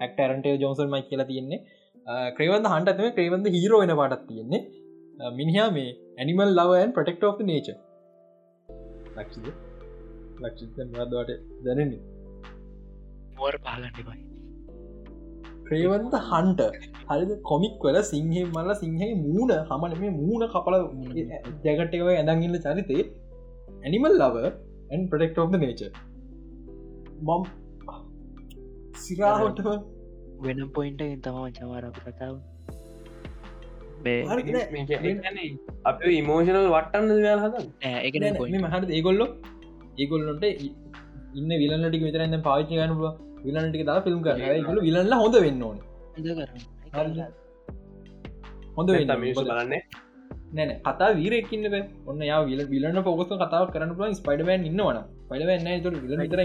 [0.00, 1.60] ඇක්ටරන්ට ජෝන්සල් මයි කියලා තියෙන්නේ.
[2.36, 4.62] ක්‍රේවන්ද හන්ටතම ක්‍රේවන්ද හිරෝ වෙන පාටත් තියෙන්නේ.
[5.38, 7.68] මිනිහා මේ animal lover protector of nature
[9.16, 9.46] ලක්ෂිද
[10.44, 11.30] ලක්ෂිතන් වදවට
[11.66, 12.02] දැනන්නේ?
[13.38, 14.20] මෝර පාලන්නබයි
[15.66, 16.60] ක්‍රේවන්ත හන්ට
[17.10, 17.30] හරිද?
[17.50, 20.76] කොමික් වල සිංහෙන් මල්ල සිංහහි මූුණ හමන මේ මූුණ කපල
[21.66, 23.02] ජැගටව ඇඳගන්න චරිතේ
[23.84, 25.82] animal lover and protector of nature
[27.26, 27.42] මම්
[29.02, 29.68] සිරාහොටම
[30.44, 32.34] වෙන පොයින්ට තම චමාරප කතාව.
[35.88, 37.56] අප ඉමෝෂනල් වටන්න දල් හද
[38.62, 39.26] මහට ඒගොල්ලො
[40.00, 40.44] ඒගොල්ලොන්ට
[41.38, 43.02] ඉන්න විලන්නටික විතරන්න පාච්චි ගනුව
[43.46, 44.36] විලන්නටික තා ෆිල්ම් කර
[44.68, 45.78] ගොල විලන්න හොඳ වෙන්න ඕන.
[48.76, 49.74] හොඳ වෙන්න බලන්න?
[50.56, 51.66] නැන කතා වීරකින්න
[52.10, 56.40] ඔන්න යා විල විලන්න පොකස කතාව කරන්න පුල ස්පයිඩමන් ඉන්නවන පඩවන්න තු විල විතර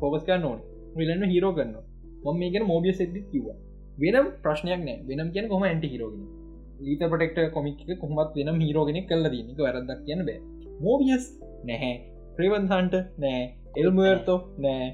[0.00, 0.60] පොකස් කරන්න ඕන.
[1.00, 1.76] විලන්න හිරෝ කරන්න
[2.24, 3.46] මොම මේකන මෝබිය සෙදදි කිව
[4.02, 4.96] වෙනම් ප්‍රශ්නයක් නෑ.
[5.08, 6.24] වෙනම් කියන කොම ඇන්ටි හිරෝගෙන
[6.90, 10.40] ඊත පටෙක්ට කොමික් කොමත් වෙනම් හිරෝගෙන කල්ල දන්නක වැරදක් කියන්න බෑ.
[10.86, 11.24] මෝබියස්
[11.68, 11.94] නැහැ
[12.36, 13.42] ප්‍රවන්හන්ට නෑ.
[13.80, 14.84] එල්මර්තෝ නෑ.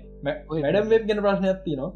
[0.64, 1.90] වැඩම් වෙබ් ගැන ප්‍රශ්නයක් තිනවා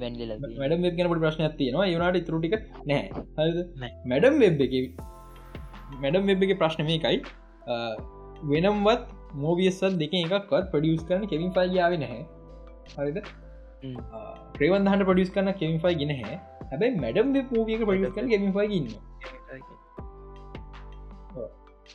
[0.00, 1.88] වැඩම් වෙබ් ගැනට ප්‍රශ්නයක් තියෙනවා.
[1.94, 2.54] යුනාට ඉතුරටික
[2.90, 3.04] නෑ.
[4.12, 4.74] මැඩම් වෙබ් එක
[6.04, 7.22] මැඩම් වෙබ් එක ප්‍රශ්න මේකයි.
[8.52, 9.06] වෙනම්වත්
[9.44, 12.24] මෝවියස්සත් දෙක එකක්වත් පඩියස් කරන කෙවින් පයියාව නැහැ.
[12.96, 13.18] හරිද?
[14.56, 16.36] ප්‍රේවන්හට පඩිස් කන්න කෙමිෆයි ගෙන හැ
[16.70, 18.90] හැබයි මැඩම් මූියක පඩිස් කන කෙමිෆයි න්න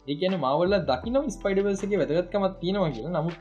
[0.07, 3.13] ඒකන මවල්ල දකිනම ස්පයිඩවර්සගේ වැදගත්කමත් තියෙනවා කියලා.
[3.17, 3.37] නමුත්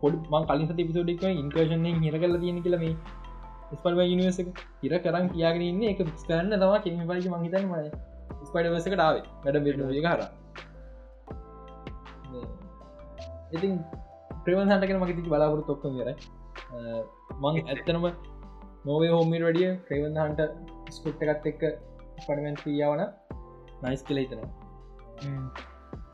[0.00, 2.94] පොඩ මං කලින් සති පිසෝඩික් ඉන්කර්ෂණය හිර කල තියෙන කියල මේ
[3.72, 4.38] ස්පල් නිවස
[4.82, 7.90] හිර කරන් කියයාගෙන එක ස්කරන්න තම කෙමිපයි මහිතන් මයි
[8.48, 9.24] ස්පයිඩවර්සකට ආවේ.
[9.44, 9.66] වැඩ බ
[10.06, 10.22] හර
[13.54, 13.74] ඉතින්
[14.44, 16.14] ප්‍රවන්සටක මගති බලාපුර තොක්ක රයි
[17.40, 18.06] මං ඇත්තනම
[18.84, 20.40] නොවේ හෝමිල් වඩිය ක්‍රවන්හන්ට
[20.90, 21.62] ස්කුට් එකත් එක්ක
[22.18, 23.02] පඩමන් ක්‍රියාවන
[23.82, 24.20] නයිස් කල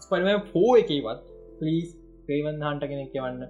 [0.05, 1.24] ස්පඩම පෝ එකවත්
[1.59, 1.88] පලිස්
[2.26, 3.42] ක්‍රේවන් හන්ට කෙනෙක් වන්න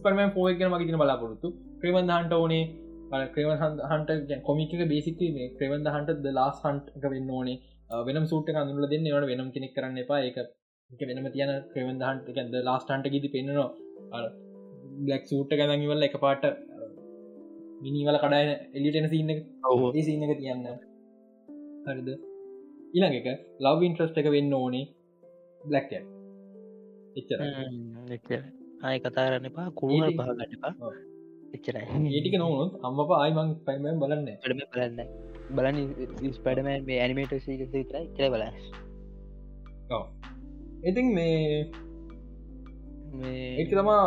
[0.00, 1.48] ස්පරම පෝ එක මගේ තින බලාපොරොත්තු.
[1.82, 2.64] ක්‍රවන් හන්ට ඕනේ
[3.34, 3.58] ක්‍රවන්
[3.90, 7.58] හන්ට කොමික බේසික මේ ක්‍රවන්ද හන්ට ද ලාස් හන්ට එක වෙන්න ඕනේ.
[8.08, 9.08] වෙනම් සූට අඳුල දෙන්න.
[9.14, 10.20] වට වෙනම් කෙනෙක් කරන්න එපා.
[10.90, 14.24] එක වෙනම තියන ක්‍රවන් හන්ට ද ලාස්ටන්ට ගිති පෙන්නවා
[15.06, 16.44] බ්ලක් සූට් ගැදඟවල එක පාට
[17.84, 20.68] මිනිවල කඩායන එලිටෙන සින්න ඒ සින්න එක තියන්න.
[21.86, 22.10] හරිද?
[22.96, 23.28] ඉළඟ එක
[23.64, 24.84] ලව් ඉන්ට්‍රස්ට එක වෙන්න ඕනේ
[25.64, 25.90] බ්ලක්
[27.16, 27.40] එච්චර
[28.84, 29.68] ආය කතා කරන්න එපා.
[29.72, 30.72] කුරුණ පහගන්න එපා.
[31.54, 31.84] එච්චරයි.
[32.08, 34.98] ඒටික නොවුත් අම්ම ආයිමං පයිම බලන්න ටම බලන්න
[35.50, 35.78] බලන්න
[36.32, 38.44] ස්පඩමන් මේ ඇනිමේට සිතර චර බල
[40.84, 41.38] ඉතින් මේ
[43.22, 44.06] ඒ තමා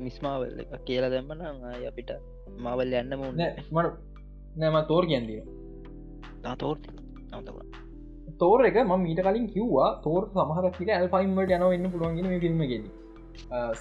[0.00, 1.40] මිස්මාවල් එක කියලා දැම්මන
[1.90, 2.10] අපිට
[2.58, 3.40] මවල් යන්න මුන්න
[3.72, 3.94] මට
[4.58, 5.40] නෑම තෝර කියන්දිය
[6.60, 6.76] තෝර්
[8.42, 12.86] තෝර එක ම මීට කලින් කිව්වා තෝර සමහරක් ඇල් පයිම්මට යන එන්න පුළුවන්ගෙන මේ ෆිල්ම්ගෙද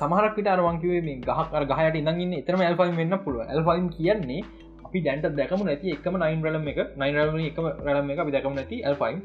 [0.01, 4.43] සමහරක්ට අරවංකිවේ මේ ගහක් ගහයට ඉඳන්න එතරම ඇල්ෆයිම් වෙන්න පුළුව ඇල්ෆයිම් කියන්නේ
[4.85, 8.55] අපි දැන්ට දැකම නැති එකම නයින් රලම එක නයින් රලම එකම රලම එක අපි දැකම
[8.59, 9.19] නැති ඇල්ෆයිම්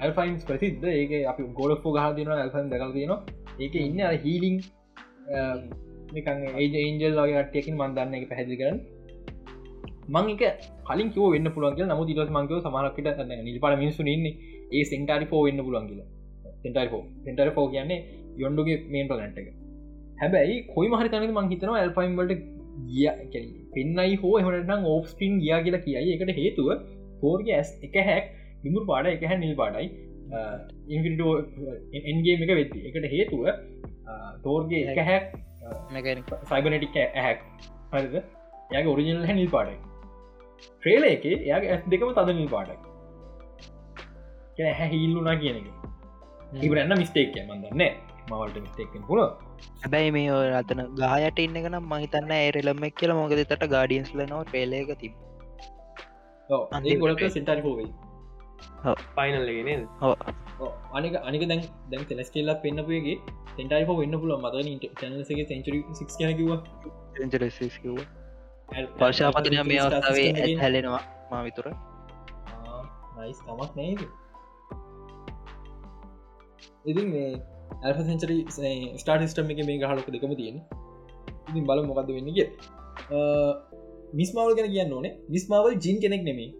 [0.00, 0.86] ඇල්ෆයින්ස් ප්‍රසිද්ධ.
[1.00, 3.12] ඒක අපි ගොඩපු ගහ තින ඇල්ෆන් දකල් තියෙන
[3.58, 4.56] ඒක ඉන්න හීලිං
[6.16, 8.78] නිකන් ඒජල් වගේ අටයකින් මන්දන්න එක පැහැදි කරන්න.
[10.16, 10.42] මං එක
[10.88, 14.34] කලින් කිව වෙන්න පුළුවන්ගේ නමු දිරස් මංකව සමහරකට නිල්පට මිනිසු ඉන්නේ.
[14.76, 16.00] ඒ සෙන්ටරි පෝ වෙන්න පුළුවන්ගල
[16.62, 17.98] සෙන්ටරි පෝ සෙන්ටරි පෝ කියන්නේ
[18.42, 19.48] යොන්ඩුගේ මේන් පලන්ට එක.
[20.20, 22.32] හැබැයි කොයි මහරි තනක මං හිතනවා ඇල්ෆයිම්බලට
[22.90, 23.06] ගිය
[23.74, 26.12] පෙන්න්නයි හෝ එහටනම් ඕෆ් ස්පින් ගියා කියලා කියයි.
[26.16, 26.68] එකට හේතුව
[27.22, 28.24] තෝර්ගේ ඇස් එක හැක්
[28.64, 29.86] නිමුර පාඩ එක හැ නිල් පාඩයි.
[30.94, 31.34] ඉන්ෆිටෝ
[32.10, 33.44] එන්ගේ එක වෙත්ති එකට හේතුව
[34.46, 35.24] තෝර්ගේ එක හැක්
[36.50, 37.46] සයිබනටික් ඇහැක්
[37.92, 38.18] හරිද?
[38.72, 39.78] යාගේ ඔරිජිනල් හැනිල් පාඩයි
[40.60, 42.82] ට්‍රේල එක යාගේ ඇස් දෙකම තද නිල් පාඩක්
[44.78, 45.68] හැ හිල්ලුනා කියන එක.
[46.66, 47.82] ඉබරන්න මිස්ටේක් මන්දන්න
[48.30, 49.20] මවල්ට මිස්ටේක්ෙන් පුල
[49.82, 53.14] හැබැයි මේ ඔය අතන ගායට ඉන්න නම් මහිතන්න ඒරෙලම්මක් කියල.
[53.20, 55.14] මොකද තට ගාඩියන්ස් ලනෝ පේලේක තිබ
[57.02, 57.88] ගොලක සිටරි හෝවයි
[59.16, 59.82] පයිනල්ලගෙන
[60.98, 63.18] අනික අනික දැන් දැන් තෙලස් කෙල්ලා පෙන්න්නපුයගේ
[63.56, 64.56] තෙන්ටයි හෝ වන්න පුල මද
[65.00, 65.46] චනසගේ
[65.98, 66.50] සික් කියනකිව
[67.82, 67.98] කිව
[68.98, 71.66] පර්ශාපතින මේ අවස්ථාවේ හැලෙනවා මා විතුර.
[73.18, 74.00] නයිස් තමක් නේද?
[76.90, 77.30] ඉතින් මේ
[77.84, 78.36] ඇල්ෆ සෙන්චරි
[79.00, 80.60] ස්ටාට ස්ටම් එක මේ හලක දෙකම තියෙන
[81.48, 82.46] ඉතින් බල මොකක්ද වෙන්න කිය
[84.20, 85.12] මිස්මාවල් ගැන කියන්න ඕනේ.
[85.34, 86.50] මිස්මාවල් ජින් කෙනෙක් නෙමේ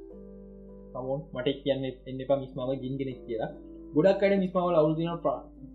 [0.93, 3.51] තමන් මට කියන්න එන්න එපා මිස්මාව ජින් කෙනෙක් කියලා.
[3.95, 5.09] ගොඩක් අඩ මිස්මාවල් අවුදින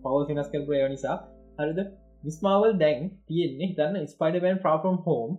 [0.04, 1.18] පව සෙනස් කර ප්‍රය නිසා.
[1.60, 1.80] හරිද?
[2.28, 5.32] මිස්මාවල් දැන් තියෙන්නේ හිතන්න ස්පයිඩබන් ප්‍රාපම් හෝම්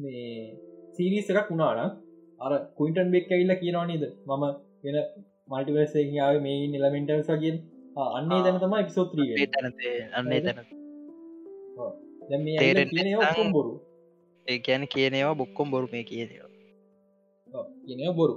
[0.00, 0.56] මේ
[0.94, 1.98] සීරිස් එකක් වුණාන
[2.40, 4.04] අර කුයිටන් බෙක් ඇවිල්ල කියනවා නේද?
[4.28, 4.44] මම
[4.84, 4.96] වෙන
[5.48, 7.58] මල්ටිවර්සයාව මේ නිලමෙන්ටල්ස් වගෙන්
[8.10, 9.48] අන්නේ දැන තම එපිසෝත්‍රී
[10.14, 10.66] අන්නේ තැන
[13.52, 13.80] බොරු
[14.46, 16.48] ඒ ගැන කියනවා බොක්කොම් බොරු මේ කියනවා.
[17.84, 18.34] කියනව බොරු.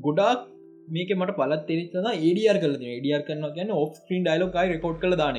[0.00, 0.54] ගොඩක්
[0.88, 5.36] මේක මට පලත් තෙරෙන ඒඩියර් කල ඩියර් කරන ගැන ඔක් ස්ක්‍රීන් ඩයිලොකයි රෙකෝඩ් කළ දාන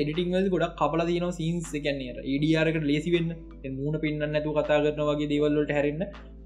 [0.00, 3.30] එඩිටිං ගොඩක් කපල දන සීන්ස් කැන්නේ ඒඩියරකට ලේසි වෙන්න.
[3.78, 6.04] මූුණ පින්න නැතු කතා කරන වගේ දේවල්ලට හැරන්න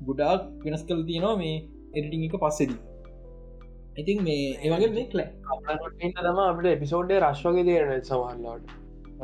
[0.08, 1.56] ගොඩක් වෙනස් කල තියෙනවා මේ
[1.96, 2.80] එඩිටිං එක පස්සෙදී.
[4.02, 5.20] ඉතින් මේ ඒවගේ මේ කල
[6.20, 8.72] තම අපට එපිසෝඩ්ඩ රශ්වගේ දේරන සවහල්ලාට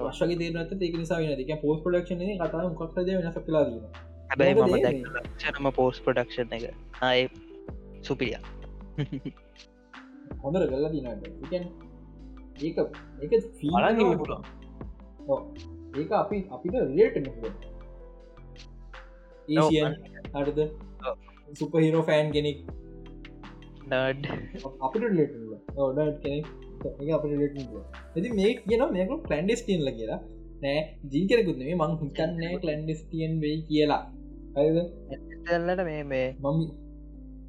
[0.08, 4.76] වශගේ දේරනත ඒක නිසා වෙන එක පෝස් පඩක්ෂන කතා මොක්ද වෙනස කලා දීම හැබැයි මම
[4.84, 6.64] දැක්නම පෝස් ප්‍රඩක්ෂන් එක.
[7.02, 7.28] ආය
[8.02, 8.34] සුපිය.
[10.42, 11.87] හොඳර ගල්ලා දිනට
[12.66, 12.78] ඒක
[13.22, 13.32] ඒක
[13.80, 14.42] අලගේ පුලා
[15.96, 17.16] ඒක අපි අපිට රේට
[19.48, 19.94] ඒසියන්
[20.38, 20.58] අටද
[21.58, 22.58] සුපහිරෝ ෆෑන් කෙනෙක්.
[23.88, 24.24] නඩ්
[24.86, 25.34] අපිට ලට
[25.76, 26.46] ඕඩ කෙනෙක්.
[27.16, 27.32] අපට
[28.16, 30.20] ඇති මේ කියන මේක කලන්ඩස්ටියන්ල කියලා.
[30.62, 30.80] නෑ
[31.12, 34.02] ජීකරකුත් මේ මං හිතන්නේ කලන්ඩස්ටියන් වෙයි කියලා.
[34.56, 34.78] හරිද?
[35.48, 36.60] ඇල්ලට මේ මේ මම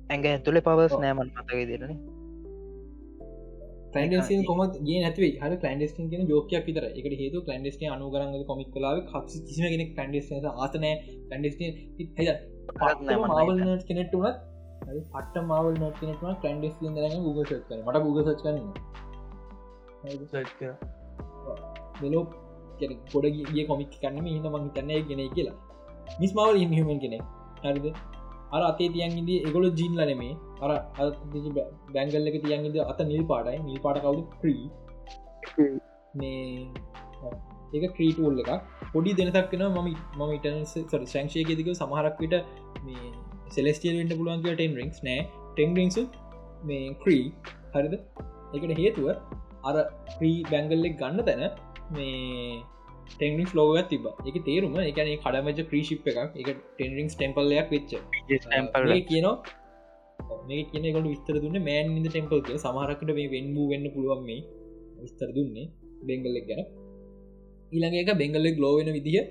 [0.10, 1.94] ඇඟ ඇතුලේ පවස් නෑමන් මතක දෙරන
[3.94, 8.98] කලන්ඩස්න් කොම ගේ නැතිවේ හර කලන්ඩස්ටින් කියෙන ජෝකයක් විතර එකට හේතු කලන්ඩස්ට අනුගරන්න කොමික් කලාව
[9.06, 10.28] කක්ෂ කිසිම කෙනෙක් කලන්ඩස්
[10.58, 10.96] ආතනෑ
[11.30, 11.62] කලන්ඩස්ට
[13.26, 13.56] මාවල්
[13.88, 14.38] කෙනෙට වනත්
[15.08, 18.68] පට මවල් නො කෙනෙක්ම කලන්ඩස් දරන්න ගුග සච් කන මට ගුග සච් කරන්න
[22.02, 22.24] මෙලෝ
[23.12, 25.58] ගොඩ ගිය කොමික් කන්නම හිද මං තන්න ගෙන කියලා.
[26.22, 27.18] මිස්මාවල් ඉන්හමන් කෙනෙ
[27.64, 27.86] හරිද
[28.56, 30.34] අර අතේ තියන්ගද එගොල ජීන්ල නෙමේ.
[30.64, 30.72] අර
[31.96, 33.60] බැංගල්ල එක තියන්ගද අත නිල් පාටයි.
[33.70, 34.20] නිල් පාට කවුද?
[34.42, 34.64] ක්‍රී.
[36.16, 36.68] මේ
[37.74, 38.52] ඒක ක්‍රීටූල් එක
[38.94, 39.80] පොඩි දෙනතක් කෙන ම
[40.20, 40.58] ම ඉටන
[41.14, 42.36] සංක්ෂයකෙදක සමහරක් විට
[42.86, 43.14] මේ
[43.58, 45.22] සෙලස්ටියල් වෙන්ට පුළුවන්ගේ ටෙන් රික්ස් නෑ.
[45.54, 46.04] ටෙන් රික්සු
[46.70, 47.24] මේ ක්‍රී.
[47.76, 47.96] හරිද?
[48.56, 49.08] එකට හේතුව
[49.70, 49.76] අර
[50.18, 51.44] ප්‍රී බැංගල්ලෙක් ගන්න තැන
[51.96, 52.62] මේ
[53.14, 56.20] ටෙන්ික් ලෝගත් තිබ එක තේරුම එකන කඩමච ක්‍රීශිප් එකක්.
[56.42, 56.48] එක
[56.78, 57.92] ටෙන්රිින්ස් ටෙම්පල්ලයක් වෙච්ච.
[59.10, 59.36] කියනවා
[60.50, 64.42] මේ කියනකට විස්තර දුන්න මෑන් ඉද ටෙම්පල්ක සමහරකට මේ වෙන්බූ වෙන්න පුළුවන් මේ
[65.04, 65.68] විස්තර දුන්නේ
[66.08, 66.64] බෙංගල්ලෙක් ගැන.
[67.72, 69.26] ඊළඟ එක බෙංගල්ලෙක් ලෝවෙන විදිහ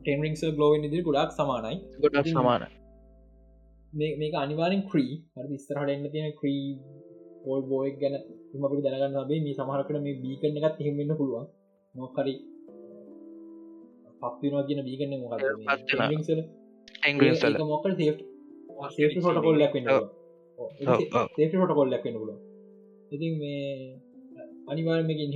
[0.00, 1.76] ටෙන්රිික්ස ගලෝවෙන් ඉදිරි ගොඩක් සමානයි.
[2.02, 2.62] ගොඩක් සමාන
[3.92, 5.12] මේක අනිවාරෙන් ක්‍රී
[5.52, 6.62] විස්තරහට එන්න තියෙන ක්‍රී
[7.44, 8.14] පෝල් බෝයක් ගැන
[8.62, 11.46] මපි දැනගන්න බේ මේ සමහරකට මේ බීකන එකත් එහෙමන්න පුළුවන්
[11.94, 12.34] නොකරි
[14.22, 15.42] පක්තිනවා කියන බීගන්න මොකද
[17.64, 17.84] මොක
[19.26, 19.74] හොට කොල්ලක්
[21.62, 22.30] හොට කොල්ලක් ල
[23.12, 23.62] ඉතින් මේ
[24.72, 25.32] අනිවාර්මකින්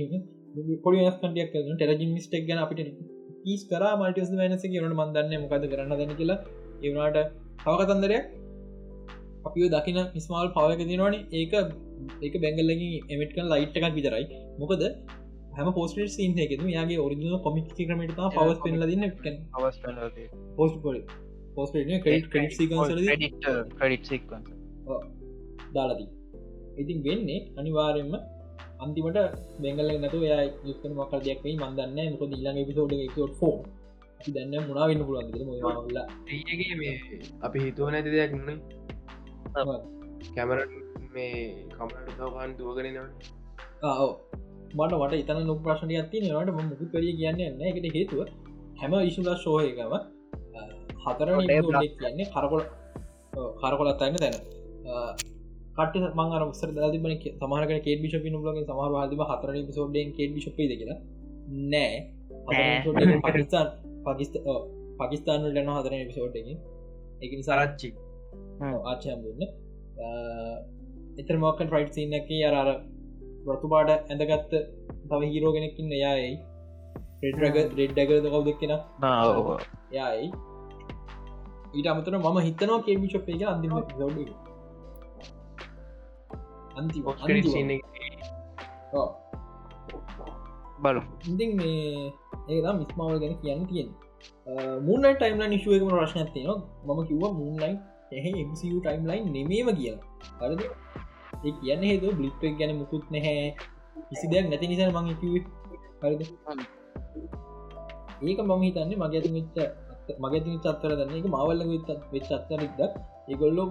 [0.83, 2.79] පොඩි ස්කටියක් ටෙරජින් මිස්ටක් ගැන අපිට
[3.51, 6.39] ඊස් කර මල්ටිස් මනස කියනට මන්දන්න මොකද කරන්න දැන කියලා.
[6.85, 7.17] ඒවනාට
[7.65, 8.25] හවකතන්දරයක්
[9.47, 11.53] අපිෝ දකින මිස්මාල් පවක තිනවන ඒක
[12.25, 14.25] ඒක බැංගල්ලගින් එමටකන් ලයිට් එකක් විතරයි.
[14.61, 14.81] මොකද
[15.55, 19.05] හැම පෝස්ට සින් එකෙතු යාගේ ඔරිිනල් කොමික් ක්‍රමට පවස් පෙන්ල දන්න.
[20.57, 20.73] පෝස්
[21.55, 21.69] පෝස්
[22.03, 24.47] ක්‍රඩිට් සික්වන්ස
[25.75, 26.09] දාලදී
[26.77, 28.13] ඉතින් වෙන්නේ අනිවාරෙන්ම
[28.79, 29.19] අන්තිමට
[29.63, 30.31] බෙංගල නතු ය
[30.69, 33.33] යුක්න මකල් දෙයක්ේ මන්දන්න මොක දිල්ලම පිසෝඩ එකෝට
[34.27, 35.99] දන්න මුණා වෙන්න පුළුවන් ල
[37.41, 38.49] අපි හිතුව නැති දෙයක් න
[40.35, 40.59] කැමර
[41.13, 41.37] මේ
[41.71, 42.97] කමට තවකාන් දුවගෙනන
[44.73, 48.19] මට වට ඉතන නො ප්‍රශ්නය ඇති නවට මුකුත් කරිය කියන්න එකට හේතුව
[48.77, 49.93] හැම ඉශුලා ශෝයකම
[51.03, 52.63] හතර කියන්නේ කරකොල
[53.61, 54.35] කරකොලත් අන්න දැන.
[55.75, 60.99] කට මං අරස්සර දතිබන සමහරක කේට බිෂපි නුලගේ සමහර හදම හතර පිසෝඩ්ඩෙන් කේට බිෂපේ කියලා.
[61.71, 61.97] නෑ.
[63.25, 63.67] පකිස්ාන්
[64.05, 64.35] පකිස්ත
[64.99, 66.57] පකිස්ාන ලන හතර පිසෝඩ්ඩකින්
[67.21, 67.89] එක සරච්චි
[68.85, 69.41] ආචයම්බන්න
[71.17, 72.69] එතර මොකන් ෆයිට් සින්නක අරර
[73.45, 74.53] රතු පාට ඇඳගත්ත
[75.09, 76.33] තව හිරෝගෙනකින් එයායි.
[77.23, 78.73] රෙඩ්රග රෙඩ්ඩගද කවුදක්ෙන
[79.91, 80.27] යයි
[81.73, 83.91] ඊට අමතර ම හිතනවා කේමිෂප් එක අන්තිම ෝඩ
[86.77, 86.99] අන්ති
[90.83, 90.97] බල
[91.31, 92.11] ඉතින් මේ
[92.49, 93.89] ඒලා මිස්මාවල් ගැන කියන්න තියෙන
[94.87, 96.49] මුන්නයි ටයිම්ල නිශුවකම ප්‍රශ්න තියන
[96.85, 97.75] මම කිව්ව මුන්ලයින්
[98.11, 100.03] එහ MCU ටයිම්ලයින් නෙමේම කියලා.
[100.39, 100.61] හරද
[101.45, 103.47] ඒ කියන්න හේතු බ්ලිප්පක් ගැන මුකුත් නැහැ.
[104.09, 105.07] කිසි දෙයක් නැති නිසා මං
[106.01, 106.21] හරිද?
[108.23, 109.57] ඒක මම හිතන්නේ මගේ ඇති වෙච්ච
[110.23, 111.17] මගේ චත්තර දන්න.
[111.19, 111.61] එක මවල්ල
[112.13, 112.81] වෙච් අත්තරෙක්ද
[113.29, 113.67] ඒගොල්ලෝ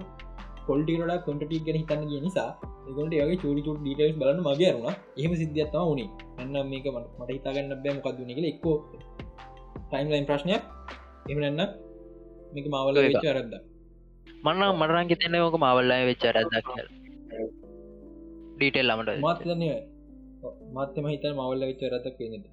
[0.67, 2.49] පොල්ටිරඩ කොටටි ගැන හිතන්න කිය නිසා
[2.89, 6.09] එකොට යගේ චුරි චුට ඩීටස් බලන්න මගේ අරුණ එහම සිද්ධියත්තම වුණේ.
[6.39, 8.77] එන්න මේක මට හිතාගන්න බෑ මොකක්දුන එක එක්කෝ
[9.89, 10.63] ටයිම්ලයින් ප්‍රශ්නයක්.
[11.25, 11.61] එමනන්න
[12.53, 13.53] මේක මවල්ල වෙච්ච අරද්ද
[14.43, 17.02] මන්න මටරන් හිතන්න ඕක මවල්ලය වෙච්ච අරදක්
[18.63, 19.71] ඩීටෙල් ලමට මත්ලනය
[20.73, 22.45] මත්තම හිත මවල්ල වෙච්ච රතක් වෙනද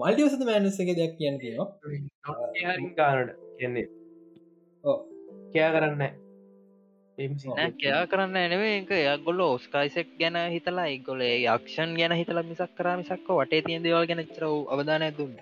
[0.00, 1.68] මල්ටිවසත මෑනසක දෙයක් කියන්න තියෙනවා.
[2.96, 3.86] ගානට කියන්නේ.
[5.52, 6.02] කෑ කරන්න
[7.78, 13.28] කයා කරන්න එනවේ එක යක්ගොල්ල ඔස්කායිසෙක් ගැන හිතලා එක්ගොලේ යක්ෂන් ගැන හිතලා මිසක් කරා මිසක්ක
[13.30, 15.36] වටේ තියන් දෙවල් ගැන චරව අවධානය දුන්න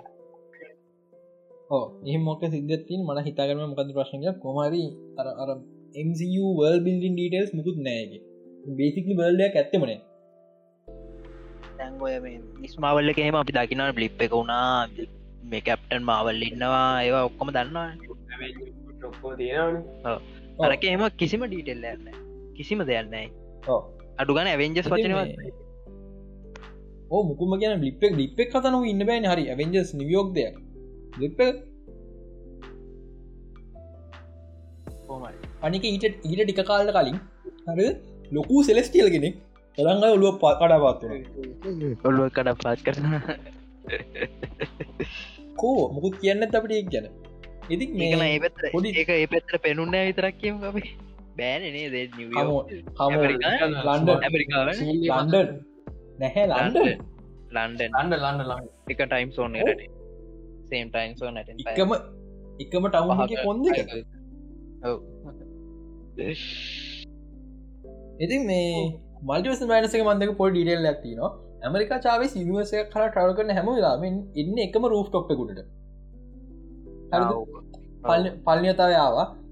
[1.71, 4.85] ඕ එහ මොක සිද්ධතින් මට හිතාගරම මොකද ප්‍රශ්නය කොමරි
[5.19, 5.51] අර අර
[6.07, 8.23] MCUවල් බිල්ඩින් ඩීටල්ස් මුකුත් නෑගේ
[8.79, 9.99] බේසිකලි බල්ඩයක් ඇත්තමනේ
[11.79, 12.15] තැන්ගොය
[12.65, 14.69] නිස්මාවල්ල එහෙම අපි දකිනට බ්ලිප් එක වුණා.
[15.51, 16.91] මේ කැප්ටන් මාවල් ඉන්නවා.
[17.05, 17.89] ඒවා ඔක්කොම දන්නවා
[20.67, 22.07] අරක එම කිසිම ඩීටෙල් ඇන්න
[22.59, 23.27] කිසිම දෙයන්නයි
[24.21, 25.21] අඩු ගන ඇවෙන්ජස් වචනව
[27.29, 29.25] මුකුම කියන ලිපෙක් ලිපෙක් කතනු ඉන්න බෑන.
[29.33, 29.45] හරි.
[29.53, 30.55] ඇවෙන්ජස් නිවියෝක් දෙයක්.
[31.21, 31.39] ලිප
[35.67, 37.19] අනික ඊට ඊට ටික කාල්ට කලින්.
[37.69, 37.79] හර
[38.37, 39.35] ලොකු සෙලස්ටියල් කෙනෙක්.
[39.79, 41.11] තරංග ඔලුව පා කඩාපාත්තුර
[42.09, 43.05] ඔල්ුව කඩ පාත් කරන
[45.61, 47.07] කෝ මුකුත් කියන්න අපට එක් ගැන?
[47.73, 47.85] ඉදි
[48.43, 50.91] පැත්ත පොඩි එක ඒ පැත්තර පෙනුන්න විතරක් කියම අපේ.
[51.39, 52.07] බෑනනේ දේ
[53.87, 54.11] ලන්ඩ
[55.09, 55.37] ලන්ඩ
[56.21, 56.79] නැහැ ලන්ඩ
[57.57, 59.57] ලන්ඩ අන්න ලන්න ලන්න එක time zone
[60.71, 61.91] same time so නට එකම
[62.65, 63.67] එකම ටවහ කොන්ද
[68.21, 68.71] ඉති මේ
[69.23, 71.21] මල්ටිවස මෑනසක මන්දක පොල් ඩිටෙල් ඇතින
[71.63, 75.61] ඇමරිකා චාව සිනිවසය කර ටවල් කරන හැම වෙලාමෙන් ඉන්න එකම රූෆ් ටොප්පකුට
[78.47, 78.95] පල්නතාව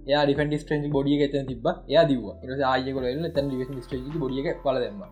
[0.06, 3.50] යා ඩිෆන් ස්ට්‍රේජි බොඩිය එත තිබ ය දව ආයකොල තැන්
[3.80, 5.02] ස්ට්‍රේජි බොඩිය පල දෙම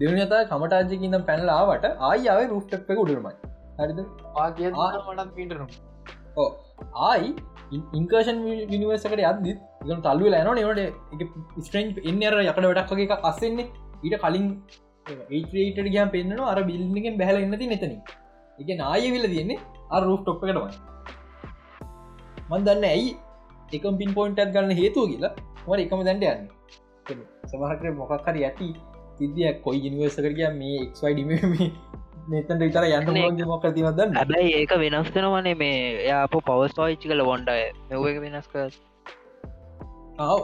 [0.00, 3.34] දෙවනතා කමටාජකින්න පැනලාවට ආයාව රුස්ටප්ක උඩරමයි.
[3.78, 3.98] හරිද?
[6.36, 6.50] ඕ
[7.04, 7.30] ආයි
[7.98, 8.38] ඉන්කර්ෂන්
[8.72, 9.52] විනිවර්සකට අදදි
[9.88, 10.82] ම තල්ලු ලෑන නවට
[11.64, 13.68] ස්ට්‍රේන්් එන්න අර යකට වැඩක්ගේ එක අස්සෙන්නේ.
[14.04, 14.48] ඊට කලින්
[15.60, 17.94] ඒට ගම් පෙන්න්න අර බිල්ලිගෙන් බැහල එන්නති නැතන
[18.58, 19.58] එක නාය විල තියන්නේ
[19.90, 20.72] අ රුෆ් ටොප් කරවයි
[22.50, 23.10] මන් දන්න ඇයි
[23.72, 25.32] එකම් පින් පොයින්ටත් ගන්න හේතුව කියලා
[25.66, 26.42] මට එකම දැන්ට යන්න.
[27.50, 28.68] සමහකර මොකක්හරි ඇති
[29.18, 31.30] සිදියක් කොයි ජනිවර්සකර කිය මේ එක්වයි ඩිම
[32.30, 35.78] නතට විතර යන්න මොක තිවද හැබැයි ඒක වෙනස් වෙනවනේ මේ
[36.08, 37.58] යාප පවස් පාච්චි කල වොන්ඩය
[37.90, 38.70] මෙව එක වෙනස් කර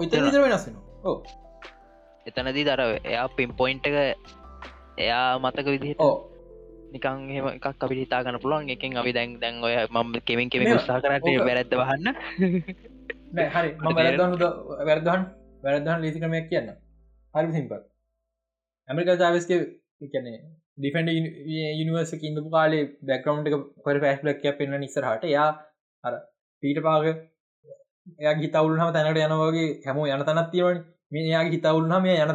[0.01, 0.66] එත විතර වෙනස්
[1.05, 1.16] ඕ
[2.27, 3.97] එතනදී දර එයා පින් පොයින්ට එක
[4.98, 6.28] එයා මතක විදිහට
[6.93, 8.69] නිකං එම එකක් අපි හිතා ගන්න පුළුවන්.
[8.69, 12.07] එකින් අපි දැන් දැන් ඔය මම කෙමින් කෙම උත්සා කරට වැරැත්ත වහන්න.
[13.48, 13.70] හරි.
[13.78, 15.23] ම වැරදහන්
[15.62, 16.74] වැරදහන් ලේසි ක්‍රමයක් කියන්න.
[17.35, 17.73] හරි සිම්ප
[18.89, 19.51] ඇමරිකා ජාවස්ක
[20.12, 20.32] කැනෙ
[20.81, 21.11] ඩිෆන්ඩ
[21.74, 25.51] යනිවර්ස ඉඳපු කාලේ බැකවන්් එක පර පැස් ලක්ය පෙන්න්න නිසරහට යා
[26.05, 26.15] අර
[26.62, 30.81] පීට පාග එයා හිතවුල්හම තැනට යනවගේ හැම යන තැනත් තිවනි
[31.12, 32.35] මේ යාගේ හිතවුල්හම යන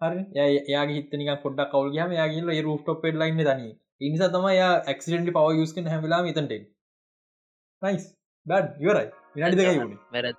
[0.00, 0.20] හරි
[0.68, 3.70] යාගේ හිතනික පොඩක් කවල් ගම යාගේ රුට් පෙඩ් ලයින්න තනි
[4.02, 6.60] ඉනිසා තම යා ක්සිඩට පව යුස්ක හැමලා තට
[7.82, 8.04] නයිස්
[8.46, 10.38] ඩඩ් ඉවරයි විනාඩි දෙකයි වුණේ වැරත්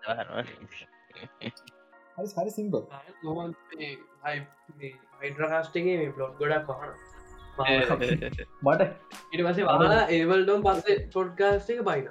[2.20, 2.84] හරි හරි සිම්බල්
[5.22, 6.92] හයිඩ්‍රකාස්ටගේ මේ පලොට් ගොඩක් පහන
[8.66, 8.82] මට
[9.32, 12.06] ඉට පසේ වාලා ඒවල්ඩෝම් පස්සේ පොඩ්කාස්ට එක බයින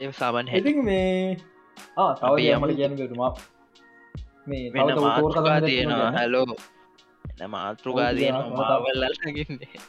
[0.00, 1.36] ඒ සාමන් හැති මේ
[1.96, 3.32] තව යමට කියන ගතුමා
[4.46, 6.10] මේ මාතෘකා තියෙනවා.
[6.12, 6.46] හැලෝ
[7.34, 8.56] එන මාතෘකා තියෙනවා.
[8.60, 9.80] මාවල්ලල්ලගන්නේ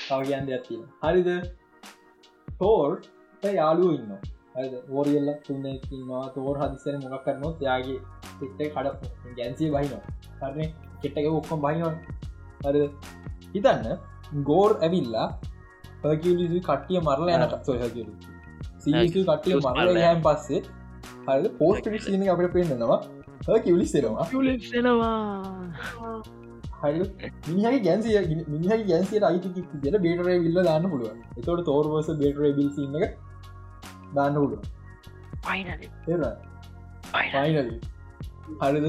[0.00, 1.30] තව කියන්න දෙයක් තියෙන හරිද?
[2.58, 2.92] තෝර්
[3.50, 4.12] යාලුව ඉන්න
[4.54, 4.74] හරිද?
[4.90, 7.98] ෝරියල්ල තුන්නවා තෝර හදිසන මොකක් කරනොත් යාගේ
[8.38, 8.88] පිට්ට කඩ
[9.38, 10.02] ගැන්සිය බහිනවා.
[10.40, 10.58] හරන?
[11.02, 11.94] කෙට්ටක ඔක්කොම් බහිනවා
[12.64, 12.90] හරිද?
[13.54, 13.86] හිතන්න
[14.44, 15.28] ගෝර් ඇවිල්ලා
[16.04, 18.12] හකිලිසි කට්ටිය මරල යනට සොහකිලි
[18.80, 20.62] සීසු කට්ටිය මරල යම් පස්සේ
[21.24, 23.00] හරි පෝස්ට සින අපට පෙන්න්නවා.
[23.48, 24.26] හකිලිස්සෙනවා
[24.74, 26.22] ෙනවා
[26.82, 27.00] හරි
[27.48, 28.16] මිනිහගේ ගැන්සිය
[28.46, 33.16] මිනිහගේ ගැන්සියට අයිති ට බේටර විල්ල දාන්න පුළුව එතවට තෝර්වස බේටර බිල් සින්න එක
[34.16, 34.62] දාන්න පුළුව
[37.14, 37.70] පයිනල
[38.60, 38.86] හරිද?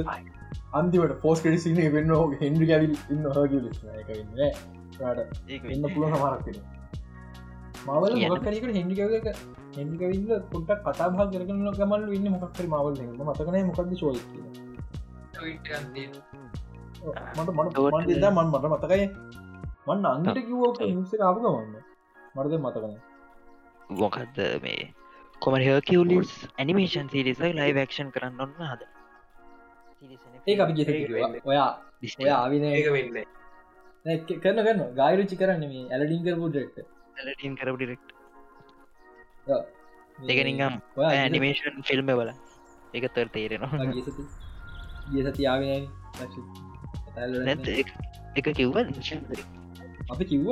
[0.80, 2.12] අන්තිවට පෝස් කඩි සින වෙන්න
[2.44, 5.20] හෙන්ඩි ගැවිල් ඉන්න හග ට
[5.74, 6.58] එන්න පුළුව සමරක්ෙන
[7.88, 8.32] මවල කියන්න.
[8.32, 9.28] මොකරකට හෙන්ඩිකව එක.
[9.78, 12.96] හෙන්ඩිකවිල්ල පොට්ට කතා භා කරන ගමල් ඉන්න මොක්කර මවල්
[13.28, 14.18] මතකන මොකද චෝය
[17.36, 19.06] මට මට මන්ද මන් මට මතකයි.
[19.88, 21.76] මන්න අන්ට කිවෝක නිස කාපු ගමන්න
[22.36, 22.94] මටද මතකන
[24.00, 24.84] මොකක්ද මේ
[25.42, 28.82] කොම හකිවලිස් ඇනිමේෂන් සිරිසයි ලයි ක්ෂන් කරන්න ඔන්න හද
[30.48, 30.90] ඒ අපි ගෙත
[31.46, 31.70] ඔයා
[32.20, 33.18] ඔය ආවින ඒක වෙන්න.
[34.38, 36.78] කරන කරන්න ගායරුචි කරන්න මේ ඇලඩිංකර පුඩෙක්ට
[37.32, 38.02] ටින් කරපු ඩිරෙක්්
[40.28, 42.32] එක නිගම් ඔයා ඇනිමේෂන් ෆිල්ම් බල
[42.94, 43.90] එක තර තේරෙනවා.
[43.92, 44.24] ගසති
[45.10, 45.84] ගිය සති ආවින
[47.42, 47.66] නැත්
[48.36, 48.76] එක කිව්ව
[50.12, 50.48] අපි කිව්ව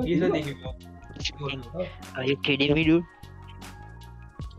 [2.16, 2.98] අය කෙඩින් විඩු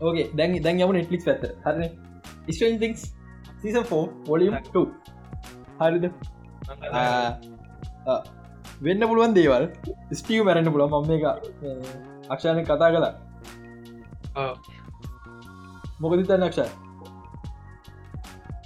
[0.01, 1.81] ඕගේ දැන් දැන් යම නෙට්ලික් ඇත හරන?
[2.49, 3.01] ස්ටන් තික්ස්
[3.61, 4.85] සීසන් ෝ 2
[5.81, 6.05] හරිද?
[8.85, 9.65] වෙන්න පුළුවන් දේවල්.
[10.19, 11.23] ස්ටියව මැරෙන්න්න පුළන් මම එක
[12.33, 13.13] අක්ෂානය කතා කලා
[16.01, 16.59] මොකද තන්න අක්ෂ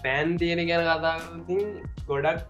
[0.03, 1.64] පෑන් තියෙන ගැන කතාතින්
[2.10, 2.44] ගොඩක්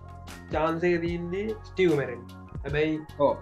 [0.54, 2.26] චාන්සක දීල්දී ස්ටියව මැරෙන්
[2.64, 3.34] හැබැයි ඕ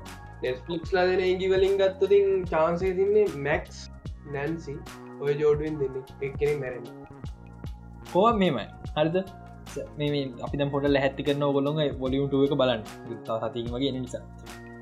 [0.44, 3.80] නෙස්පලික්ස් ලදෙන ඉගිවලින් ගත්තතින් චාන්සේ තින්නේ මැක්ස්
[4.34, 4.76] නැන්සි
[5.23, 6.83] ඔය ජෝඩුවෙන් දෙන්න එක්කෙනෙ මැරෙන්
[8.13, 8.65] කෝ මේමයි
[8.97, 9.17] හරිද?
[10.43, 12.81] අපි පොට හැති කරන ගොලොන් බොලියුට එක බලන්න.
[13.43, 14.23] සතින් වගේ එන නිසා.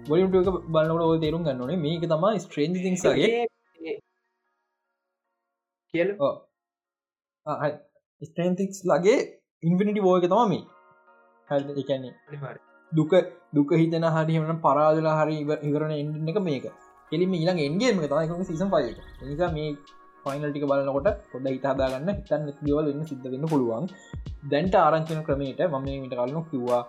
[0.08, 3.46] බොලියුට එක බලන්නට ඕ තේරුම් ගන්නනේ මේක තම ස්ට්‍රේන්ජ තිංසගේ
[5.94, 6.10] කියල.
[8.22, 9.18] ස්ටන්තික්ස් ලගේ
[9.64, 10.54] ඉන්ෆිනිටි බෝයක තමම
[11.50, 12.14] හරි එකන්නේ
[12.92, 13.12] දුක
[13.54, 16.66] දුක හිතන හරිහමන පරාදලා හරි ඉව- ඉවරණ එන්ඩ එක මේක.
[17.12, 18.86] එලිම ඊළඟ එන්ගේම තම සිසම් පය
[19.22, 19.72] නිසා මේ
[20.24, 23.86] ෆයිනල්ටික බලන්නකොට පොඩ හිතාදාගන්න හිතන්න දවල් වෙන්න සිද්ධ වෙන්න පුළුවන්.
[24.52, 26.82] දැන්ට ආරංචන ක්‍රමයට මම මිට කලනු කිව්වා.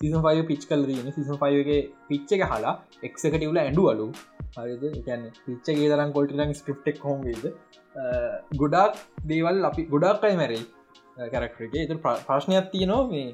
[0.00, 1.78] සිසම් පය පිච් කල දන සිසම් පයගේ
[2.08, 2.74] පිච්ච එක හලා
[3.06, 4.06] එක්කටවල ඇඩුවලු
[4.56, 4.84] හරිද?
[5.00, 7.44] එකන්න පිච්චගේ තරම් කොල්ටරන් ස්ක්‍රප්ටෙක් හෝගේද
[8.62, 8.94] ගොඩක්
[9.30, 10.62] දේවල් අපි ගොඩක් අයි මැරයි.
[11.32, 13.30] කැරක්ටරගේ එතු ප්‍රශ්නයක් තියනවා මේ.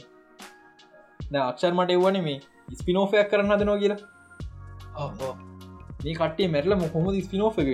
[1.42, 2.38] අක්ෂර් මට එවන මේ
[2.80, 4.00] ස්පිනෝෆයක් කරන්න හදනවා කියලා.
[6.04, 7.68] මේ කටේ මැරල මොහොම ස්පිනෝ් එක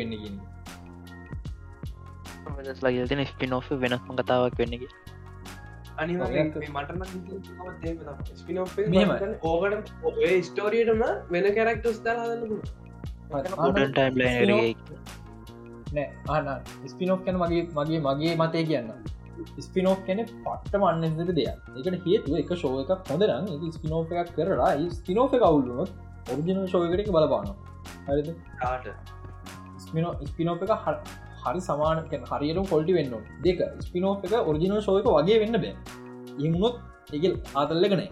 [2.61, 4.89] වෙන්න ගෙන ලගතින ස්පිනෝ් වෙනස්ම කතාවක් වෙන්නගේ
[5.99, 6.99] අනිවා ඔයක- මටන
[8.91, 9.17] මෙහෙමයි.
[9.43, 11.99] ඕකට ඔය ස්ටෝරියටම වෙන කැරක්ටස්
[13.59, 14.15] ගොඩන් ටයිම්
[15.95, 16.09] නෑ
[16.89, 18.89] ස්පිනෝ් කැන මගේ මගේ මගේ මතය කියන්න.
[19.61, 21.59] ස්පිනෝ් කැන පට්ට මන්නදර දෙයක්.
[21.79, 25.91] එකට හේතුව එක ශෝය එකක් හොඳරන් ස්පිනෝ් එකක් කරලා ස්පිනෝ් එක අවුල්ලුනොත්
[26.31, 27.47] ඔරිජිනල් ශෝයකට බලපාන
[28.09, 28.29] හරිද?
[29.79, 31.01] ස්පිනෝ ස්පිනෝ් එක හ-
[31.43, 35.75] හරි සමාන හරියට කොල්ටි වෙන්න දෙක ස්පිනෝ් එක ඔරිජිනල් ශෝයක වගේ වෙන්න බෑ.
[36.39, 36.77] එමුණොත්
[37.13, 38.09] එක ආතල්ලකනෑ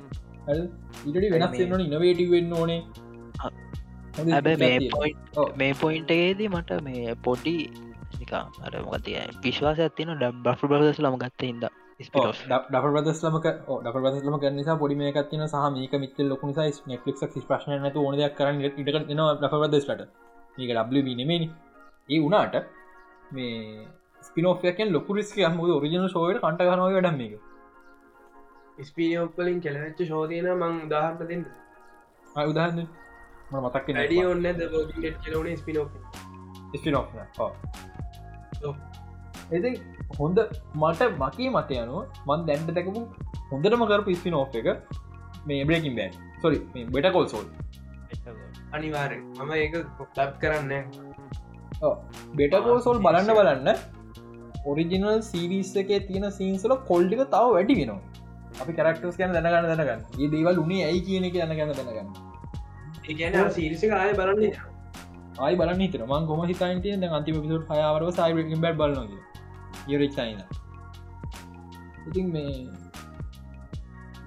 [1.07, 2.81] ඉට වෙනස් මේ- වෙන්න ඉනවේටි වෙන්න ඕනේ.
[5.57, 7.57] මේ පොයින්ටගේදී මට මේ පොඩි
[8.19, 13.47] නිකා අර මොකතිය විශ්වාස ඇතින ඩ බ්‍ර බදස් ලම ගත්ත හිද ඩ ප්‍රදස්ලමක
[13.77, 18.35] ඩ ප්‍රදස්ලම කරනිසා පොඩි මේ එකත්තින සහ මේක මිත ලොකු නිසා නෙට්ලික් ප්‍රශ්න නත ඕනදයක්
[18.35, 19.23] කරන්න ඉට න
[19.55, 20.05] ප්‍රදස්ලට
[20.59, 21.51] මේක ඩ නෙමනි
[22.09, 22.55] ඒ වනාට
[23.31, 23.87] මේ
[24.23, 27.35] ස්පිනෝෆයකෙන් ලොකු රිස්ක හම ඔරිජන ශෝයට කන්ට ගනව වැඩම් මේක.
[28.85, 31.45] ස්පීනියෝක්කලින් කෙලවෙච්ච ශෝතියන මං උදාහරට දෙන්න.
[32.47, 32.89] උදාහන්න
[33.57, 34.61] මතක් වැඩිය ඔන්න ද
[35.23, 35.91] කියලවනේ ස්පිනෝක්
[36.75, 37.05] ස්පිනෝ
[39.51, 39.71] එති
[40.19, 40.39] හොඳ
[40.75, 43.03] මට මකේ මත යනුව මන් දැන්ට දැකපු
[43.51, 44.69] හොඳටම කරපු ස්පිනෝ් එක
[45.47, 46.59] මේ Breaking Bad sorry
[46.93, 47.47] Better Call Saul
[48.73, 49.77] අනිවාර මම ඒක
[50.17, 50.73] ලබ් කරන්න
[52.35, 53.69] බෙටකෝසෝල් බලන්න බලන්න
[54.67, 58.01] ඔරිජිනල් සිරිස් එක තියෙන සීන්සල කොල්ඩික තව වැඩි වෙනවා.
[58.63, 60.09] අපි කරක්ටස් කියන දැනගන්න දැනගන්න.
[60.19, 61.79] ඒ දේවල් උනේ ඇයි කියන එක දැනගන්න.
[61.81, 62.27] දැනගන්න
[63.09, 64.53] ඒගැන සිරිසි ආය බලන්නේ
[65.39, 69.13] ආයි බලන්න හිතර මං ගොම හිතන්තිය ද අන්තිම පිසුට හයාවරව සයි බැ බලන
[69.89, 70.41] යරක්සයින
[72.09, 72.55] ඉතින් මේ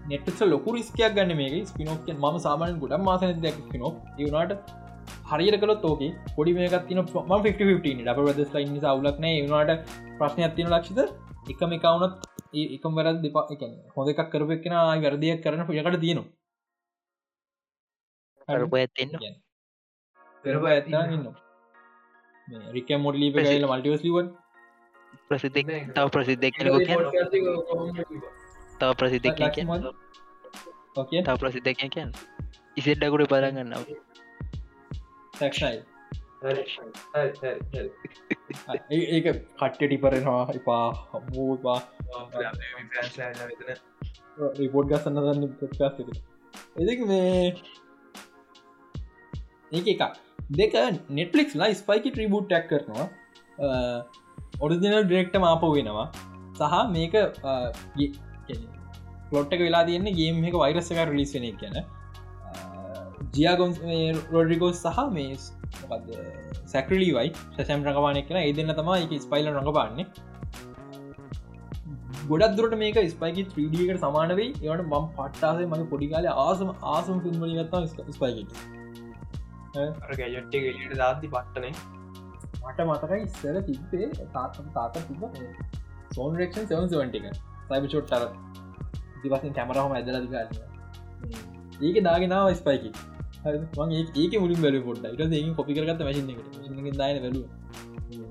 [0.07, 4.51] නෙට්ස ලොකු රිස්කයක් ගන්න මේ ස්පිනෝක් ම සාමාන ගොඩ මාසන දැක් පිනොක් ඒවනාට
[5.31, 6.01] හරියට කලොත් ඕක
[6.35, 7.63] පොඩි මේකත් තින ම 50
[7.99, 9.71] ඩ ද ලයින්න සවුලක්න ඒවාට
[10.19, 10.99] ප්‍රශ්නයක් තින ලක්ෂිත.
[11.51, 12.13] එකම එකවුනත්
[12.75, 13.61] එකම වැරත් දෙපා එක
[13.95, 16.29] හොඳ එකක් කරපක්ෙන වැරදියක් කරන පියකට තියෙනවා.
[18.47, 19.35] අරප ඇත්තෙන්න්න
[20.43, 21.25] පෙරප ඇත්න ඉන්න
[22.75, 24.27] රික මොඩලි පල මල්ටිවස් ලිවන්
[25.29, 25.59] ප්‍රසිද්ධ
[25.95, 26.45] තව ප්‍රසිද්ධ
[28.79, 29.27] තව ප්‍රසිද්ධ
[31.25, 32.09] තව ප්‍රසිද්ධ කියන්
[32.79, 33.83] ඉසෙට්ඩකුට පරගන්නාව
[35.41, 35.79] සැක්ෂයි
[38.91, 41.79] ඒක කට්ට ටිපරෙනවා එපා හම්මූපා
[44.57, 45.95] රිපෝට් ගසන්න දන්න පොට්කාස්
[46.81, 47.29] එදක මේ
[49.71, 50.01] ඒක එක
[50.53, 50.73] දෙක
[51.11, 53.07] නෙට්ලික්ස් ලා ස්පයිකි ට්‍රීබුට් ටැක් කරනවා
[54.59, 56.07] ඔරිදිනල් ඩෙක්ට මාප වෙනවා
[56.59, 57.13] සහ මේක
[59.29, 61.77] පලොට්ටක වෙලා තියන්නේ ගේම් එක වෛරස්සක රිලිස් වෙන කියන
[63.35, 63.71] ජියගොන්
[64.33, 65.35] රොඩිගෝස් සහ මේ
[66.71, 67.29] සැක්‍රලි වයි
[67.59, 70.05] සැම් රඟවානය කෙන ඒ දෙන්න තමා එක ස්පයිල රඟපාන්නේ.
[72.31, 77.81] ගොඩක් දුරට මේක ස්පයිකි 3ඩකට සමානවෙයි ඒවට මම් පට්ටාසේ මගේ පොඩිකාල ආසම ආසම පිල්මලි ගත්තා
[78.17, 78.51] ස්පයිකට
[80.19, 81.73] ගැජට්ට එලියට දාති පට්ටනේ.
[82.63, 85.23] මට මතක ඉස්සර තිබේ තාතම තාත තිබ
[86.15, 87.25] සෝන් රක්ෂන් සවන්ටික
[87.69, 88.27] සයිබ චොට්ටර
[89.23, 90.51] දිවසින් කැමරහම ඇදලදිගන්න
[91.81, 92.91] ඒක දාගෙනාව ස්පයිකි
[93.45, 97.41] ඒක මුලින් බැල පොට ට ඒ කොපි කරගත්ත මශන දාන බැලු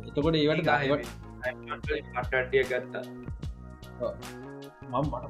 [0.06, 0.70] එතකොට ඒවට
[2.14, 3.04] පට්ටිය ගත්තා.
[4.90, 5.26] මට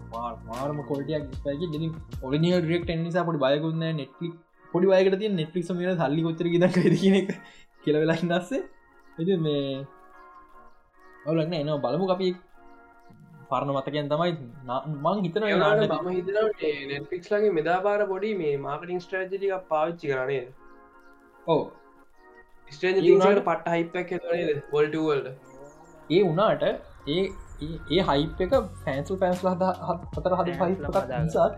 [0.48, 1.90] මාර්ම කොටයක් ස්පයික ෙ
[2.22, 4.34] ඔලිනිය ඩෙක් නිසා පොඩි බයකුන්න නෙට්ලික්
[4.72, 6.64] පොඩි වයකට තිය නෙට්ලික් මට සල්ලි කොතර ද
[7.84, 8.62] කියලවෙලා හින්නස්සේ
[9.18, 9.84] එති මේ
[11.26, 12.28] ඔලන්න එනවා බලමු අපි
[13.50, 14.32] පරණ මතකෙන් තමයි
[14.98, 15.46] මං හිතන
[15.98, 16.38] ම හිතන
[16.90, 20.44] නෙට්ෆික්ස් ලගේ මෙදාපාර පොඩි මේ මාර්කටින් ස්ට්‍රජික පාවිච්චි කරනේ
[21.48, 21.60] ඕ
[22.70, 24.10] ස්ටේජ පට හයිපක්
[24.72, 25.28] වොල්ටවල්ඩ
[26.10, 26.66] ඒ වනාට
[27.08, 27.22] ඒ
[27.90, 29.70] ඒ හයිප එක ෆෑන්සල් පෑන්ස් හද
[30.14, 30.72] හතර හද පයි
[31.20, 31.48] නිසා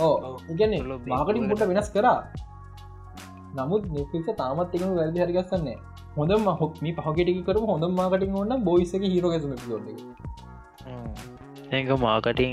[0.00, 0.74] ඕ ඉගැන
[1.06, 2.18] මාකටින් පොට වෙනස් කරා.
[3.54, 5.76] නමුත් නෙෆික තාමත් එකම වැරදි හරිගස්සන්නේ
[6.16, 9.88] හොඳම හොක් මේ පහගෙටි කර හොඳ මාකටින් ඔන්න බොයිසක හිරගසම ොඩ
[11.72, 12.50] ඒක මාකටින්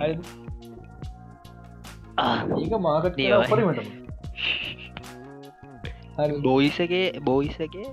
[2.57, 3.17] ඒක මාකට
[3.47, 3.81] පරිමට
[6.41, 7.87] බෝයිසගේ බෝයිසගේ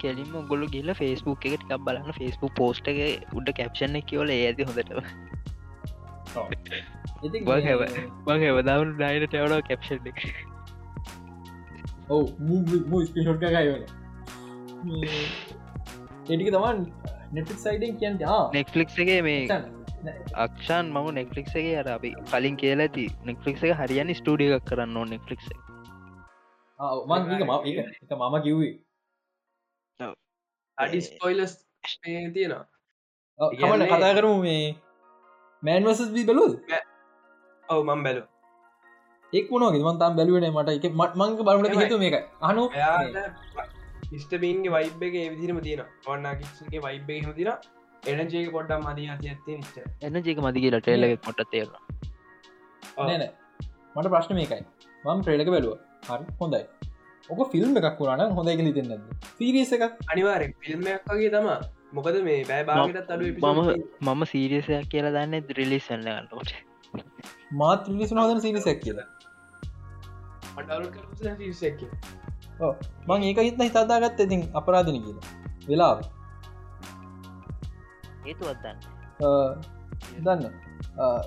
[0.00, 2.12] කෙලින්ම ගොලු ගිල්ල ෆෙස්බුක් එකට කක් බලන්න.
[2.12, 2.98] ෆෙස්බුක් පෝස්ට එක
[3.34, 4.90] උඩ කැප්ෂණ කියවල ඇති හොඳට
[8.26, 10.18] මං එවදාවු ඩයින ටවඩ කැප්ෂන් එක.
[12.08, 12.24] ඔව
[13.06, 13.82] ස්පිහොට් ගයවන
[16.24, 16.78] එටික තමන්
[17.32, 18.18] නෙටික් සයිඩෙන් කියන්න
[18.56, 19.42] නෙක්ලික් එකේ මේ
[20.44, 20.86] අක්ෂාන්.
[20.94, 25.40] මම නෙක්ලික්ගේ අර අපි කලින් කියලා ඇති නෙක්ලික් එක හරියන්න ස්ටඩිය එකක් කරන්න ඕ නෙක්ලික්
[27.10, 27.42] මං එක
[28.20, 28.74] මම කිව්වේ.
[30.78, 31.52] අඩි ස්පොයිලස්
[32.02, 32.64] තියෙනවා.
[33.38, 34.66] කමට කතා කරමු මේ
[35.62, 36.46] මෑන්වසස් බී බලු
[37.64, 38.22] ඔව මම් බැලු
[39.32, 40.68] එක් වුණෝ මන්තම් බැලුවන මට.
[40.88, 42.16] එක මට මංග බලට හතු මේක
[42.48, 42.64] අනු
[44.18, 47.52] ස්ටබීන්ගේ වයිබ් එක විදිරම තියෙන ඔන්න කිගේ වයිබ් එක තින
[48.14, 51.68] එනජේක පොඩ්ඩම් මදී ඇති ඇත්තේ නිච්ච එන්න ජේක මදිගේ ටේල්ල මොට තේර
[52.98, 53.24] නෑන
[53.96, 54.62] මට ප්‍රශ්න මේකයි.
[55.04, 55.78] මම ප්‍රේලක බැලුව.
[56.06, 56.62] හරි හොඳයි.
[57.28, 58.92] ඕක ෆිල්ම් එකක් වුණන හොඳයි කලි දෙන්නද
[59.32, 59.92] සිරිස එකක්?
[60.08, 61.48] අනිවාරෙන් ෆිල්ම්යක් වගේ තම
[61.92, 63.60] මොකද මේ බෑ බාගටත් අඩු මම
[64.06, 66.52] මම සීරියසයක් කියලා දන්න රිලිසන්න ගන්නට
[67.54, 69.08] මාත් රිලිසුන හදන සිරිසක් කියලා
[73.08, 75.26] මං ඒක හිත්න හිතාදාගත්ත ඉතින් අපරාධන කියලා
[75.68, 75.94] වෙලා
[78.24, 78.78] ඒතුවත්දන්න
[80.20, 80.44] දන්න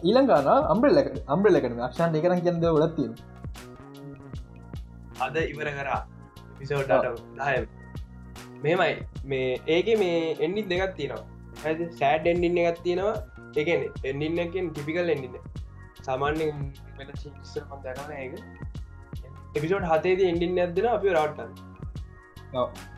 [0.04, 3.14] ඊළඟාන අම්බ්‍රල අම්බ්‍රල එකන අක්ෂන් එකන කියද ොලත් තියෙන
[5.20, 6.02] අද ඉවර කරා
[6.60, 7.58] පිසෝට්ට දාය
[8.64, 8.94] මෙමයි
[9.26, 11.26] මේ ඒක මේ එන්නිත් දෙකත් තියෙනවා
[11.64, 13.16] හැ සෑඩ් එන්ඩින්න එකත් තියෙනවා
[13.56, 15.46] එකන එන්ඩින්නකින් ටිපිකල් එන්ඩින්න
[16.02, 16.58] සාමාන්‍යෙන්
[17.84, 18.34] දැකන ඒක
[19.58, 21.52] එපිසෝට් හතේද එන්ඩින්න ඇදෙන අපි රාට්ටන්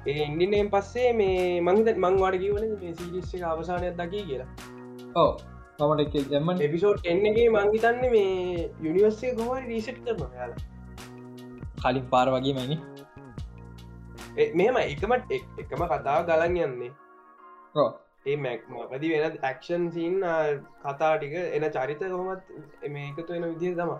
[0.07, 4.49] ඒ එන්ඩින්නයෙන් පස්සේ මේ මංද මංවාට කිවන මේ සිරිස්ස අවසානයක් දකි කියලා.
[5.15, 5.31] ඕ
[5.89, 10.59] මට එම එපිසෝට් එන්නගේ මංගිතන්න මේ යුනිවර්සේ ගොවල් රීසට් කරන යාලා
[11.83, 12.77] කලින් පාර වගේ මනි
[14.55, 16.91] මෙම එකම එකම කතාව ගලන් යන්නේ.
[18.25, 20.15] ඒ මැක් මකදි වෙන ඇක්ෂන් සින්
[20.83, 22.53] කතා ටික එන චරිත කොමත්
[22.89, 23.91] මේකතු වෙන විදිහ තම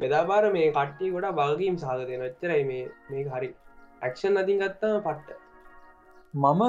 [0.00, 3.48] මෙදාපාර මේ කට්ටි ගොඩා බල්ගීම් සාගතය නච්චරයි මේ මේ හරි.
[4.02, 5.38] ඇක්ෂන් අතින් ගත්තා පට්ට.
[6.34, 6.62] මම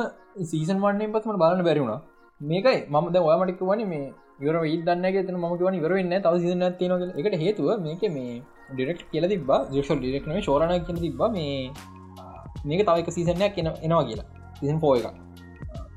[0.51, 1.99] සීසන් වන්නේ පත්ම බලන්න බැරිවුණා
[2.41, 4.07] මේකයි මම ද ඔයාමටික වන මේ
[4.41, 8.39] ඉවර ඉදන්න ත ම ගවන ඉවරන්න තව සින තියන එකට හේතුව මේක මේ
[8.71, 11.53] ඩිරෙක්් කියල තිබ ජේෂල් ඩිරෙක්න ශෝරණ කියල තිබ මේ
[12.65, 14.27] මේක තවක සීසනයක් එන එනවා කියලා.
[14.59, 15.05] සිසන් පෝ එක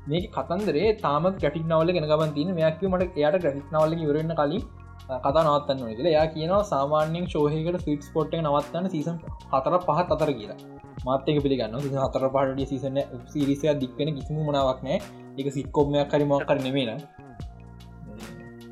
[0.07, 4.69] මේක කතන්දරේ තාම ගැටික් නවල ගෙන ගබන් තින මෙයක් මට එයට ග්‍රටික් නවල ඉවරන්න කලින්
[5.19, 6.11] කතා නවත්තන්න කියලා.
[6.11, 9.17] යා කියනවා සාමාන්‍යෙන් ශෝහයකට ෆිට් ස්පොට් නවත්තන්න සීසන්
[9.49, 10.61] හතර පහත් අතර කියලා.
[11.01, 12.97] මාතක පිළිගන්න හතර පාට සිසන
[13.27, 14.97] සිරිසය දික්වෙන කිසිම මනාවක් නෑ
[15.37, 17.01] එක සික්කොම්මයක් හරිමක් කර නෙමේන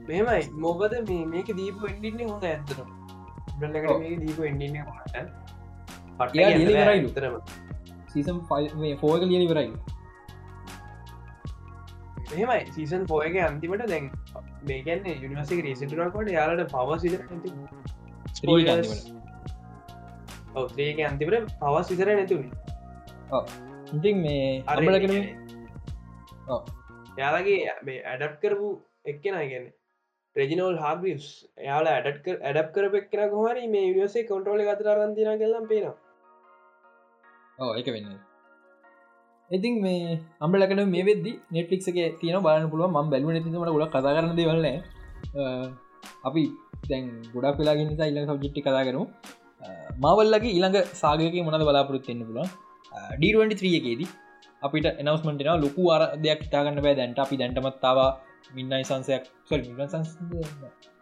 [0.08, 0.96] මෙමයි මොකද
[1.28, 2.80] මේක දීපු එන්ඩින්නේ හොඳ ඇත්තර
[4.20, 4.78] දීපු එන්ඩින්න
[6.18, 6.36] පට
[6.84, 7.40] රයි උතරම
[8.10, 8.38] සීසම්
[8.98, 9.72] ෆෝක ලියලි වරයි
[12.32, 14.06] මෙමයි සීසන් පෝයක අන්තිමට දැන්
[14.64, 17.14] මේකන්නේ යුනිවසික රීසිටනකොට යාලට පවසිද
[20.56, 21.50] ඔවේක අන්තිමට.
[21.62, 23.42] පවස් විසර නැතුනේ
[23.94, 25.16] ඉතින් මේ අරලකන
[27.18, 28.70] යාලගේ මේ ඇඩප් කරපු
[29.06, 29.68] එක්කෙන ගැන
[30.36, 31.28] රෙජිනෝල් හාබිස්
[31.66, 35.98] යාල ඇඩක් ඇඩප් කරපෙක්න කොහරි මේ යනිවසේ කොටෝල අතර රන්තින කෙල්ලම් පේනවා.
[37.60, 38.29] ඕ එක වෙන්න
[39.52, 44.32] ඉතින් මේ අම්බලකට මේ වෙදදි නෙට්ලික්ක තියන බලන්න පුළුව ම බැලු නතිමට ගොඩ කතා කරන
[44.40, 44.68] දෙවල්ල
[46.30, 46.44] අපි
[46.90, 49.04] දැන් ගොඩක් වෙලාගෙන නිසා ඉල්ල සබ්ජිට්ි කතා කරනු
[50.04, 52.42] මවල්ලගේ ඊළඟ සාගයක මොනද බලාපොරොත්තින්න පුල
[53.20, 54.10] ඩ23 එකේදී
[54.62, 57.20] අපිට එනවස්මටෙන ලොකු අර දෙයක් හිතාගන්න බෑ දැන්ට.
[57.20, 58.00] අපි දැන්ටමත්තාව
[58.56, 59.24] මින්නයි සංසයක්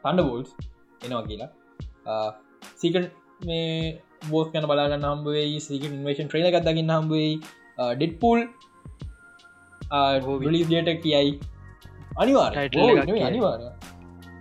[0.03, 0.49] තන්ඩ බෝල්ස්
[1.05, 1.49] එනවා කියලා.
[2.81, 3.05] සිකන්
[3.41, 4.01] මේ
[4.31, 7.29] බෝස් කන බලාගන්න හම්බේ සික ඉන්වේෂන් ට්‍රේන එකක්දගන්න හම්බේ
[7.77, 8.39] ඩෙට්පූල්
[10.47, 11.31] ලිට කියයි
[12.17, 12.47] අනිවා
[13.27, 13.59] අනිවාර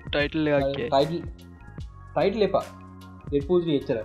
[0.07, 0.49] ටයිටල්
[2.15, 2.65] ටයිටල් එපා
[3.27, 3.99] ඩෙට්පූල් එච්චර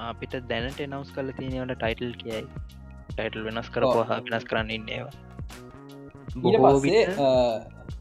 [0.00, 2.42] අපිට දැනට නවස් කල තියෙනවට ටයිටල් කියයි
[3.10, 5.10] ටයිටල් වෙනස් කරපුහ වෙනස් කරන්න ඉන්නවා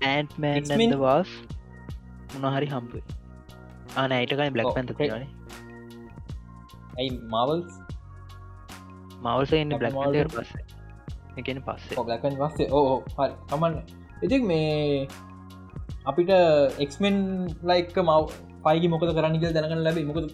[0.06, 1.38] ඇන්මන් වාස්
[2.36, 3.06] මොනහරි හම්පුේ
[3.96, 5.28] ආන අයිටකයි බ්ලක් පැන්ත නේ
[6.98, 7.85] ඇයි මවල්ස්
[9.22, 9.94] මවස එන්න බ්ලක්
[10.30, 10.52] පස්ස.
[11.38, 12.04] එකන පස්සේ.
[12.08, 13.32] බ්ලකන් පස්සේ ඕ හරි.
[13.50, 13.76] තමන්න
[14.22, 15.08] ඉතික් මේ
[16.06, 16.32] අපිට
[16.80, 17.18] එක්මෙන්
[17.64, 18.20] ලයික මව
[18.66, 20.28] පයි මොක කරන්න දැනගන්න ලැබේ මොකද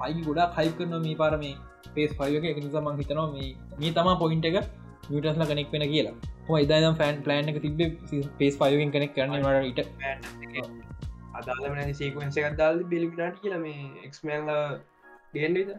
[0.00, 1.54] පයි ගොඩා හයි කරන මේ පාර මේ
[1.94, 3.50] පේස් පයක එක නිසාමං හිතනවා මේ
[3.80, 4.58] මේ තමා පොයින්ට එක
[5.10, 6.16] නිටස්ල කනෙක් වෙන කියලා.
[6.46, 7.80] හම ඉදම් ෆෑන් ප්ලෑන් එක තිබ
[8.38, 9.32] පේස් පයකින් කනෙක් කරන
[9.76, 9.88] ට
[11.38, 14.50] අදාලමන සේකුවෙන්ස එකක්දාල් බිලිමිට කියල මේ එක්මල
[15.34, 15.70] ගෙන්ඩ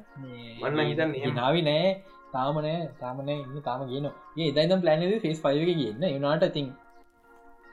[0.62, 1.90] වන්න හිතන්න නාවි නෑ
[2.36, 4.08] තාමනෑ තාමනය ඉන්න තාම කියන
[4.38, 6.68] ඒ දයිදම් ප්ලෑන ෆේස් පයක කියන්න එනාට තින්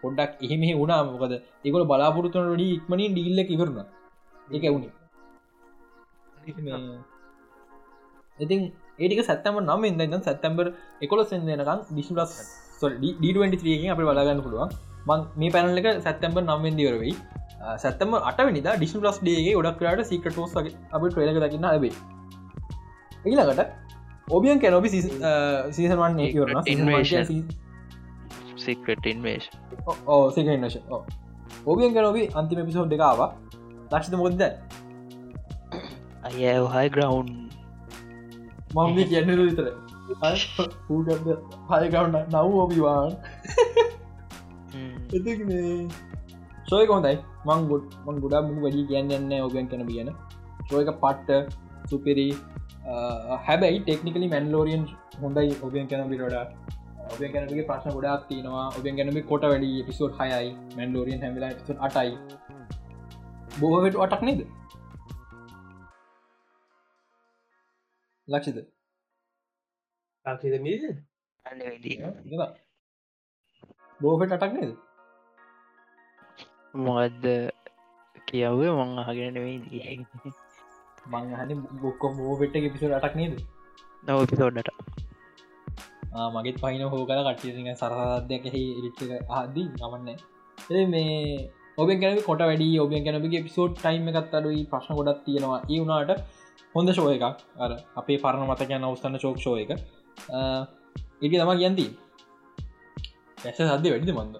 [0.03, 1.35] පොඩ්ඩක් එහෙම වුණා මොකද?
[1.65, 3.87] ඒකොල බලාපොරතුන ඩි ඉක්මනින් ඩිල්ල ඉවරණ.
[4.49, 4.93] ඒක වුණේ.
[8.39, 8.61] ඉතින්
[8.99, 10.66] ඒටික සැත්තම නම් ඉදන්න සැත්තැම්බර්
[11.05, 12.37] එකොල සෙන්දනකම් ඩිස්ලස්
[12.83, 14.70] ඩ23කින් අපි බලාගන්න පුළුවන්.
[15.09, 17.15] මං මේ පැනල එක සැත්තැම්බර් නම්වෙන්දිවරවෙයි
[17.83, 21.93] සැත්තම අටවනිද ඩිස්න් ලස් ඩේගේ ොඩක්රට සිකටෝස් අප ට්‍රේලක දකින්න ඇබේ
[23.27, 23.62] ඒලකට
[24.28, 26.59] ඔබියන් කැනොබි සීසන්වන් ඒවරන
[28.59, 29.48] සිකට ඉන්වේශ
[30.07, 30.78] ඕ සික ඉන්නශ
[31.66, 33.20] ඔබියන් කැනොබි අන්තිම පිසෝඩ් දෙකාව
[33.90, 34.43] ලක්ෂිත මොද්ද
[36.24, 36.35] අය
[36.73, 37.28] හයි ග්‍රවන්්
[38.74, 39.69] මම කියන්න විතර
[41.70, 43.11] හයකවන්න නව් ඔබිවාන්
[46.66, 47.16] සෝය කොහොඳයි
[47.47, 50.12] මං ගොඩ් මං ගොඩා මු වැඩි කියන්න එන්න ඔබෙන් කන බියන
[50.69, 52.28] සෝයක පට්ට සුපිරි
[53.47, 54.85] හැබැයි ටෙක්නිකලි මැන්ලෝරියන්
[55.23, 55.53] හොඳයි.
[55.67, 56.37] ඔබෙන් කැන බිරොඩ
[57.15, 60.49] ඔබෙන් කැනගේ ප්‍රශ්න ගොඩක් තිනවා ඔබෙන් ගැනම කොට වැඩි පිසෝට් හයයි.
[60.77, 61.51] මැන්ලෝරියන් හැමිලා
[61.87, 62.15] අටයි.
[63.61, 64.41] බෝහට අටක් නේද?
[68.29, 68.59] ලක්ෂිත.
[70.25, 70.83] ලක්ෂිත මිද
[74.01, 74.73] බෝහට අටක් නේද?
[76.87, 77.27] මොකදද?
[78.29, 79.59] කියව්වේ මං අහගෙන වෙයි
[81.09, 83.35] මංහන බොක්කො මෝබෙට්ට පිසු අටක් නේද?
[84.05, 84.70] නව පිසෝඩ්ඩට
[86.35, 89.01] මගේත් පහින හෝ කල කට්ටිසික සරහදයක් එහි ඉරිච්ච
[89.31, 90.09] ආදී ගමන්න
[90.70, 91.12] ඒ මේ
[91.78, 95.61] ඔබෙන් ගැන කොට වැඩි ඔබෙන් ගැනගේ පිසෝඩ් ටයිම් එකත් අඩුයි ප්‍රශ්න ගොඩක් තියෙනවා.
[95.65, 96.12] ඒ වුණට
[96.74, 97.39] හොඳ ශෝය එකක්.
[97.59, 99.70] අර අපේ පරණ මතකයන් අවස්ථන්න ශෝක් ෂෝ එක.
[101.23, 101.87] එක තම කියන්ති
[103.45, 104.37] ඇස සද්‍ය වැඩිද මන්ද?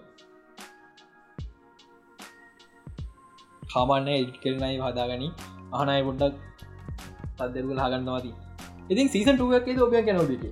[3.71, 5.29] කාමන්න එඩ් කරනයි හදාගනි.
[5.73, 6.35] අහනය පොඩ්ඩක්
[7.37, 8.31] සදදෙරුගල හගන්නවාති
[8.89, 10.43] ඉතින් සීසන් ටුවක් ඔබ කැනොබිට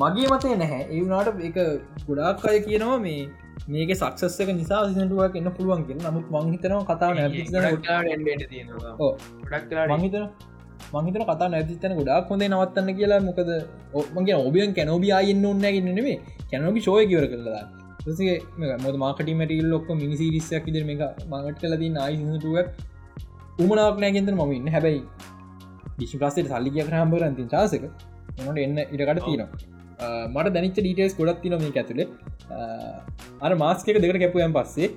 [0.00, 0.82] මගේ මතය නැහැ.
[0.94, 1.56] ඒවනාට එක
[2.08, 3.20] ගොඩාක් අය කියනවා මේ
[3.68, 7.12] මේක සක්සස්සක නිසා සිදුවක් එන්න පුළුවන් කියෙන නමුත් මංහිතනවා කතාව
[9.92, 10.24] මංහිතන
[10.92, 13.20] මංහිතන කතා නැතිතන ගොඩක් හොඳේ නවත්තන්න කියලා.
[13.28, 13.50] මොකද
[14.18, 16.16] ඔමගේ ඔබියන් කැනෝබි අයන්න ඔන්න ගන්නනේ
[16.50, 17.64] කැනෝබි ශෝය කිවර කරලා
[18.84, 20.98] මොද මාකට මටල් ලොක්ක මිනිසිරිස්සයක් ඉදිර මේ
[21.30, 22.68] මඟට කලදී ආයිතුවක්
[23.64, 24.68] උමනාවක් නෑගෙන්තර මම ඉන්න.
[24.74, 25.00] හැබැයි
[26.02, 29.48] විශ්වාසයට සල්ලි කිය හම්බරන්ති චාසක එනට එන්න ඉටකට තියෙනවා.
[30.34, 32.06] මට දැනිච ඩීටේස් ගොඩත් තින මේ ඇතුළේ
[33.46, 34.88] අර මාස්කක දෙකට කැපුයන් පස්සේ.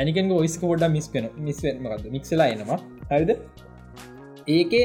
[0.00, 2.78] ඇනිකන් ඔයිස්ක පොඩ්ඩ මිස් පෙන මිස්මකද මික්සලා එනවා.
[3.12, 3.32] හරිද?
[4.56, 4.84] ඒකේ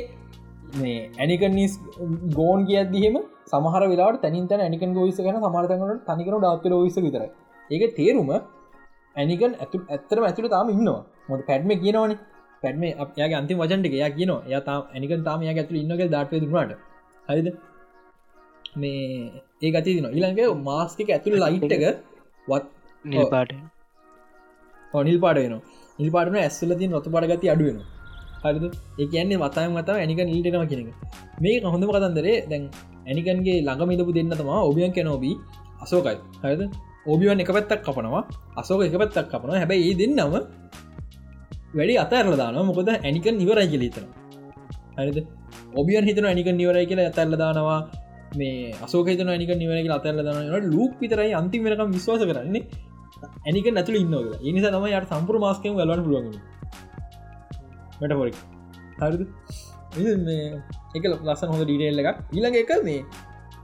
[0.81, 1.73] මේ ඇනිකනිස්
[2.39, 3.15] ගෝන් කියදදිහෙම
[3.51, 7.23] සමහර වෙලාට තැනින් තැන ඇනිකන් ගෝයිස ගැන සමාර්තකට තනිකර ඩාත්තර ඔයිස විතර
[7.69, 8.29] ඒක තේරුම
[9.15, 11.01] ඇනිකන් ඇතු ඇත්තරම ඇතුළ තාම ඉන්නවා.
[11.29, 12.17] මොට පැඩ්ම කියනවනේ
[12.61, 12.83] පැඩ්ම
[13.19, 16.73] යාගේ අන්ති වජන්ට යා කියන යතා ඇනික තාම යා ඇතුළ ඉන්නක දාටය දුරට
[17.29, 17.47] හරිද?
[18.75, 19.31] මේ
[19.61, 21.85] ඒ ගති දින ඊළඟ මාස්කික ඇතුළ ලයිට්ක
[22.47, 22.65] වත්
[23.05, 23.51] නිල්පාට
[25.07, 25.55] නිල් පාට වෙන
[25.99, 27.79] නිල් පාටන ඇස්සල ති නොතු පට ගති අඩුවෙන
[28.43, 28.65] හරිද?
[28.99, 30.93] ඒ කියන්නේ මතය මතාව ඇනික නිල්ටෙනවා කියෙන
[31.43, 32.63] මේ හොඳම කතන්දරේ දැන්
[33.07, 35.35] ඇනිකන්ගේ ළඟම ඉලපු දෙන්න තමා ඔබියන් කැනෝබී
[35.83, 36.61] අසෝකයි හරිද?
[37.07, 38.23] ඕබියන් එක පැත්තක් කපනවා
[38.61, 39.59] අසෝක එක පැත්තක් කපනවා.
[39.61, 40.33] හැබැයි ඒ දෙන්නම
[41.77, 44.05] වැඩි අතරල දාන මොකද ඇනිකන් නිවරයි කියලීතන
[44.97, 45.17] හරිද?
[45.79, 47.81] ඔබියන් හිතන ඇනික නිවරයි කියලා ඇතැල්ල දානවා.
[48.39, 52.63] මේ අසෝකත නික නිවරක අතැල්ල දන්නට ලූක් පිතරයි අන්තිමරකම් විශ්වාස කරන්නේ.
[53.47, 56.27] ඇනික නැතුල ඉන්නවල එනිසා තම යට සම්පුර මාස්කම ගලන්න පුළුවන්
[58.01, 58.31] මට පොරි
[59.01, 59.21] හරිද?
[60.97, 63.01] එක ලස්සන හොඳ ඩීටේල් එක ඊළඟ එක මේ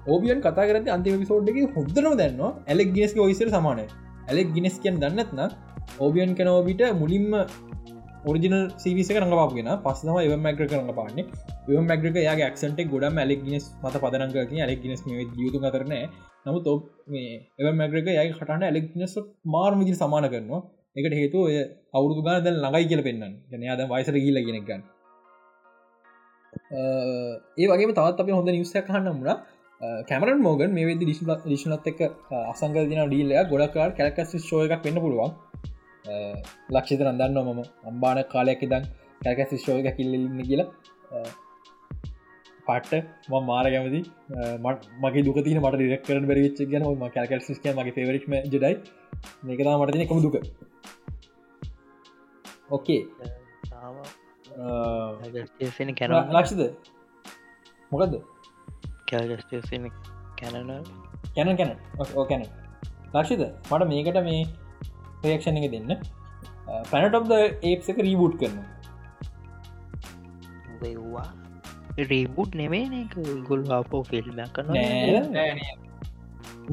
[0.08, 3.86] ඕබියන් කතා කරට අන්තිම පිසෝඩ්ඩක හොදරම දන්න ඇලෙක් ගිනස්ක ඔයිසර සමානය.
[4.30, 5.42] ඇලෙක් ගිනස් කියන් දන්නත්න
[6.04, 7.32] ඕබියන් කනෝබිට මුලින්ම
[8.28, 11.26] ඔරිජිනල් සිවිස රඟපාගෙන පස්සම එව මැග්‍ර කරන්න පාන්නේ.
[11.68, 15.02] එව මැග්‍රක යාගේ ක්සන්ට ගොඩ ඇලෙක් ගිනස් මත පදනක ඇලෙක් ගිනස්
[15.38, 15.94] යුතු කරන
[16.46, 16.74] නමුත් ඔ
[17.08, 19.16] මේ එව මැග්‍රක යයි කටන්න ඇලෙක්නස්
[19.48, 20.62] මාර් විදි සමාන කරනවා.
[20.96, 21.56] එකට හේතු ඔය
[21.94, 24.84] අවුරුදු ගාන දැන් ළඟයි කියල පෙන්න්න ජනයාද වයිසර ගීල ගෙනෙක්ගන්න
[27.58, 29.32] ඒ වගේ තවත් අප හොඳ නිවසයක් කහන්න මුණ
[30.10, 32.00] කැමරන් මෝගන් මේ වෙදි ඩිශි ලිෂනත් එක
[32.46, 35.36] අසංගල දින ඩීල්ලය ගොඩක්කාර කැලකස් ශෝය එකක් වෙන්න පුළුවන්.
[36.76, 37.62] ලක්ෂිත රන්දන්න මම.
[37.90, 38.84] අම්බාන කාලයක් ඉදන්
[39.24, 40.70] කැල්කැස් ශෝය එක කිල්ලන්න කියලා.
[42.68, 44.02] පට්ට ම මාර කැමති.
[45.04, 48.76] මගේ දුකතින මට රිරක් කරන බැරිච්ච ගැන ම කැල්කල් සිස්ක මගේ පෙවරික්ම ජඩයි
[49.48, 50.36] මේකතා මටතින එකම දුක.
[52.76, 53.02] ඕකේ
[56.00, 56.62] කැන ලක්ෂිද?
[57.92, 58.14] මොකක්ද
[59.10, 59.86] කැල්ගස්ටන
[60.40, 60.72] කැනන
[61.36, 61.72] කැන කැන
[62.22, 62.44] ඕකැන
[63.16, 63.42] ලක්ෂිද?
[63.72, 64.42] මට මේකට මේ
[65.22, 65.92] ප්‍රේක්ෂණ එක දෙන්න.
[66.92, 68.58] පැනට ඔබ්ද ඒක් එක රීබුට් කරන
[70.82, 71.28] දෙව්වා
[72.12, 73.04] රීබුට් නෙමේ
[73.50, 74.68] ගුල් අපෝ ෆිල්ම් කරන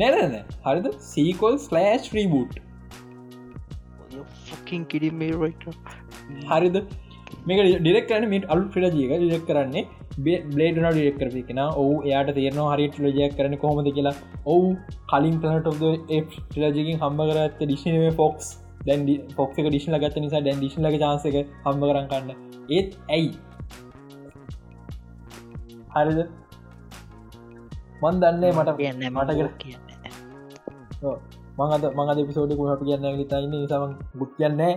[0.00, 0.34] නැරන
[0.66, 0.86] හරිද?
[1.12, 2.54] සීකොල් ස්ලෑශ් රීබුට්
[4.48, 5.32] ෆකින් කිඩිමේ
[6.50, 6.76] හරිද?
[7.48, 9.84] මේක ඩිරෙක් කරන මිට අලු ්‍රලජියක ඩිරෙක් කරන්නේ
[10.16, 14.14] බ්ලේඩ න ඩිරෙක් කරපි කෙන ඔහු එයාට තේරනවා හරි ටලජයක් කරන කොමද කියලා.
[14.46, 14.68] ඔවු
[15.10, 15.72] කලින් පලට ඔ
[16.50, 18.52] ටලජකින් හම්බ කරත් ඩිශනම ෆොක්ස්
[18.86, 22.30] දැන් ෆොක් ඩිශන ගත නිසා දැන් ඩිශන ලක චාසක හම්බ කරන්න කන්න
[22.70, 23.30] ඒත් ඇයි?
[25.94, 26.20] හරිද?
[28.02, 29.82] මන් දන්නේ මට කියන්න මට කර කියන්න
[31.58, 34.72] මඟද මඟද පිසෝඩ කුණට කියන්න ලිතයින්න නිසාම බුත් කියන්නේ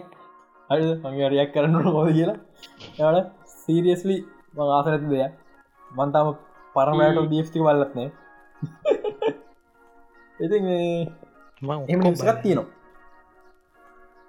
[0.70, 2.38] හරි මගේ රයක් කරන්නට හොද කියලා.
[2.96, 4.18] එයාට සීරියස්ලි
[4.58, 5.34] මං ආසනැති දෙයක්
[5.92, 6.28] මන්තාම
[6.76, 8.10] පරමයට දීස්ති වල්ලත්නේ
[10.40, 10.58] ඉති
[11.62, 12.68] එම නිසකත් තියෙනවා.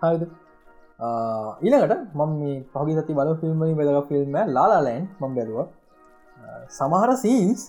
[0.03, 0.23] හරිද?
[1.65, 5.59] ඊළඟට මම මේ පහි සති බල ෆිල්ම්මනි වෙදක ෆිල්ම් ලාලාලෑන් මම් බැලුව.
[6.79, 7.67] සමහර සීන්ස්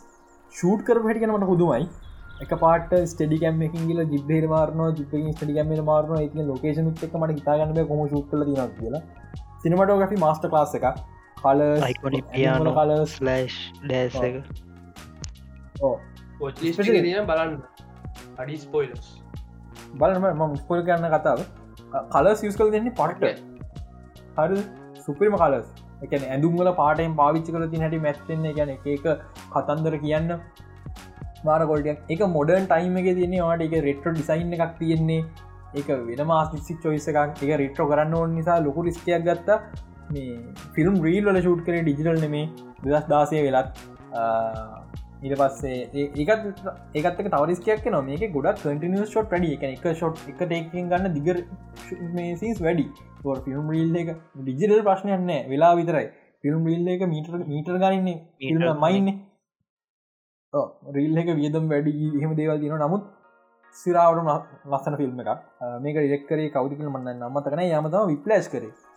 [0.54, 1.90] ෂූට් කර හැටි කනමට හුදුමයි.
[2.44, 8.04] එක පාට ස්ටඩිකම් එකකිල ජිබ්බේ මාරන ජිප ස්ටඩිකම මාරන එක ලෝකේෂන එක මට හිතාගන්න කොම
[8.08, 9.04] ෂුට් කල න කියලා.
[9.64, 10.86] සිනමටෝග්‍රි මස්ට ලාස් එක
[11.42, 14.16] කල අයිකොනි පියාන කලස් ලෑශ් ඩෑස්
[17.32, 17.56] බලන්න.
[18.42, 19.10] අඩි ස්පොයිලස්
[20.02, 21.44] බලම ම ස්පොල් කරන්න කතාව.
[22.16, 23.40] කලස් යස් කල දෙන්නේ පට්ට.
[24.38, 24.64] හරි
[25.06, 25.68] සුපරිම කලස්
[26.08, 29.06] එකන ඇඳුම්ල පාටෙන් පාවිච්චි කල ති හැටි මැත්තෙන්නේ ගැන එක
[29.56, 30.32] කතන්දර කියන්න.
[31.48, 33.46] මාර කොල්ටියක් එක මොඩර්න් ටයිම් එක තියන්නේ.
[33.50, 35.22] වාට එක රෙට්‍ර ඩිසයින් එකක් තියෙන්නේ.
[35.80, 37.44] එක වෙන මාසික් චොයිස එකක්.
[37.44, 39.60] එක රෙට්‍රෝ කරන්න ඕන නිසා ලොකු රිස්කයක් ගත්ත
[40.14, 40.38] මේ
[40.76, 42.46] ෆිල්ම් රීල් වල ෂූට් කරේ ඩිජිටල් නෙමේ
[42.84, 43.80] දස් දාසය වෙලත්
[45.22, 46.44] ඊට පස්සේ ඒකත්
[46.96, 49.54] ඒකත් තවරිස්කයක් නො මේක ගොඩක් කටිනිය ෂොට් වැඩි.
[49.56, 51.38] එක එක ෂොට් එක ටේකින් ගන්න දිගර
[52.18, 52.86] මේසිස් වැඩි.
[53.46, 56.08] ෆිල්ම් රීල් එක ඩිජිටල් ප්‍රශ්නයන්න වෙලා විතරයි.
[56.44, 58.18] ෆිල්ම් රීල් එක මීටර් මීටර් ගරන්නේ
[58.84, 59.16] මයින්නේ
[60.98, 62.12] රීල් එක වියදම් වැඩි.
[62.18, 63.04] එහෙම දේවල් තින නමුත්
[63.76, 65.30] සිරාවට ලස්සන ෆිල්ම් එක
[65.84, 68.89] මේක ඩෙක්කරේ කවදිකල මන්න නම්මතකන යමතම විප්ලස් කරේ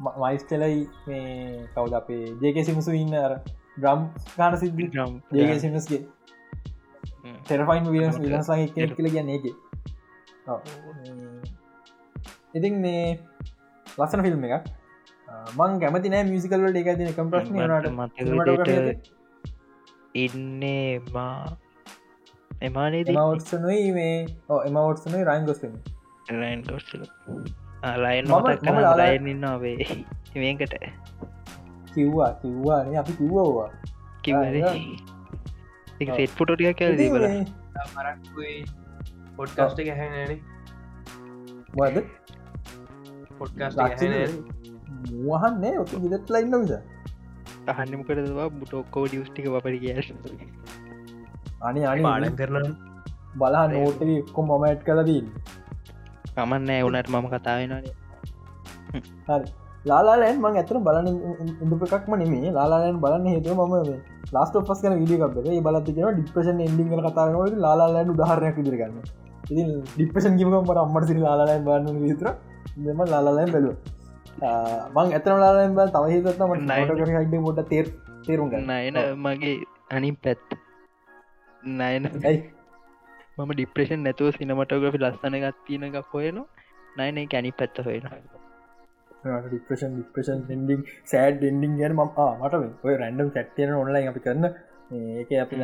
[0.00, 3.36] මයිස්ටලයි මේ කවද අපේ ජේක සිමසු ඉන්න අර
[3.76, 4.04] ග්‍රම්
[4.34, 6.02] ගාන සිද්ධි ග්‍රම් ජේක සිමස්ගේ
[7.44, 9.44] තෙරෆයින් විලස් විලසා කියල කියන්න එක
[12.54, 13.02] ඉතින් මේ
[13.96, 14.70] ලස්සන ෆිල්ම් එක
[15.54, 17.54] මං කැමති නෑ මියසිකල්ලට එක තින කම් ප්‍රශ්න
[17.94, 19.12] මට
[20.14, 21.56] ඉන්නේ මා
[22.62, 24.16] එමානේ මවත්සනුයි මේ
[24.60, 25.76] එමවත්සනුයි රයින් ගොස්ම
[26.32, 27.04] රයින් ගොස්ල
[27.82, 28.62] ලයින් මට
[28.96, 29.76] ලයින්න වේ
[30.36, 30.74] මේකට
[31.94, 33.68] කිව්වා කිව්වානේ අපි කිව්වවා
[34.22, 34.36] කිව
[36.08, 38.64] සෙට් පුටටිය කැල දීබල මරක්යි
[39.36, 40.32] පොඩ්කාස්ට ගැහැන
[41.74, 42.04] වද
[43.38, 43.78] පොඩ්කාස්ට
[45.32, 46.72] වහන්නේ ඔක විදත් ලයින්න විස
[47.68, 49.94] අහන්නම කරවා බුට ඔක්කෝ ඩියස්ටික පරි කිය
[51.62, 52.68] අනි අනි පාඩ කරන
[53.36, 55.22] බලා නෝට එක්කො මොමයිට් කලදී
[56.36, 57.92] කමන්න එවුනට මම කතාවෙනනේ
[59.28, 59.46] හරි.
[59.90, 61.08] ලාලාලෑන් මං ඇතර බලන
[61.64, 63.74] ඉඳප එකක්ම නෙමේ ලාලාලෑන් බලන්න හේතුව මම
[64.34, 69.02] ලාස්ට පස් කන විඩියකක්ේ බලතින ඩිප්‍රෂන් එන්ඩිංග කතාවනට ලාලාලෑන් උදාහරයක් ඉදිරගන්න
[69.50, 69.62] ඉති
[69.96, 72.28] ඩිප්‍රෂන් කිවම මට අම්මට සිරි ලාලාලෑන් බන්න විතර
[72.86, 73.76] දෙම ලාලාලෑන් බැලුව.
[74.94, 77.86] මං ඇතන ලාලෑන් බල තව හිතත්ම නයිට මොට තේර
[78.26, 79.56] තේරුම් නයන මගේ
[79.96, 80.42] අනිම් පැත්
[81.62, 82.04] නයන.
[82.28, 82.38] ඇයි
[83.38, 86.38] මම ඩිප්‍රේෂන් නැතුව සිනමටෝග්‍රි ලස්සන එකත් තියෙන එකක් හොයන
[86.98, 88.04] නයන කැනි පැත්ත හොයෙන
[89.44, 92.02] ඩිප්‍රෂන් ඩිප්‍රෂන් ඩෙන්ඩිං සෑඩ් ඩෙන්ඩිං ගැන ම
[92.40, 94.46] මට ඔය රැන්ඩම් සැට්තියන ඔන්ලයින් අපි කරන්න
[95.14, 95.62] ඒක අපි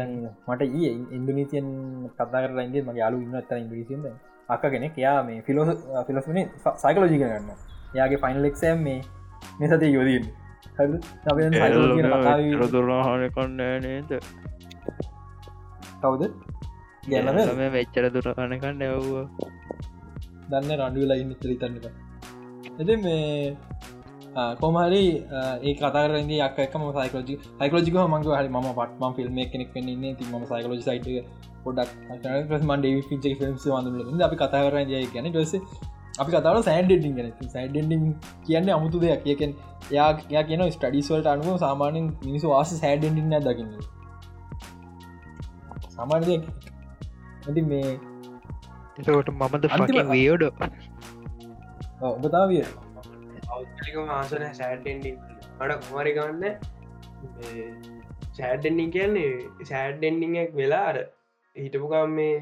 [0.48, 1.70] මට ඒ ඉන්දනීසියන්
[2.14, 4.10] කතා කරලන්ගේ මගේ යාලු ඉන්න ඇත ඉංග්‍රීසින්ද
[4.48, 6.42] අක්කගෙන යා මේ ෆිලෝස ෆිලොස්මන
[6.78, 7.50] සයිකලෝජි කරන්න
[7.94, 9.00] යාගේ ෆයින්ලෙක්සෑම් මේ
[9.60, 10.28] මෙසති යොදීන්
[12.70, 14.10] දුරහන කොන්න නේද?
[16.00, 16.47] කවුද
[17.10, 19.24] ගැනම වෙච්චර දුරහනකන්න ඇව්වා
[20.50, 21.86] දන්න රඩුවෙලා ඉන්න තරතන්නක
[22.80, 25.02] එති මේ කොමහරි
[25.64, 30.82] ඒ කතරගේ යක්කම සයිකලජි සයිකලජික මංග හරි ම පටම ෆිල්ම් කෙනෙක් වෙන්නේ ති ම සයිකලජි
[30.88, 31.06] සයිට
[31.64, 31.90] පොඩක්
[32.62, 35.54] මන් ඩේ ිල්ම් වඳ අපි කතාර ජය ගැන ටස
[36.22, 37.28] අපි කතාව සෑන්ඩෙඩින් ගැන.
[37.54, 38.02] සයිඩෙන්ඩිං
[38.46, 39.20] කියන්නේ අමුතු දෙයක්.
[39.24, 39.50] කියකෙන්
[39.90, 43.72] යා කියන ස්ටඩිස්වල්ට අනුව සාමානෙන් මිනිසු වාස සෑඩෙන්ඩින්න දකින්න.
[45.96, 46.38] සාමාන්‍ය
[47.40, 47.92] ඇති මේ
[48.98, 50.44] එතකොට මමද ෆකින් වියෝඩ
[52.08, 52.64] ඔබතාවිය
[54.14, 55.12] ආසන සෑටෙන්ඩි
[55.60, 56.44] අට කුමරි ගන්න
[58.34, 60.98] සෑඩෙන්ඩිං කියන්නේ සෑඩ්ඩෙන්ඩිංක් වෙලා අර
[61.56, 62.34] හිටපුකම් මේ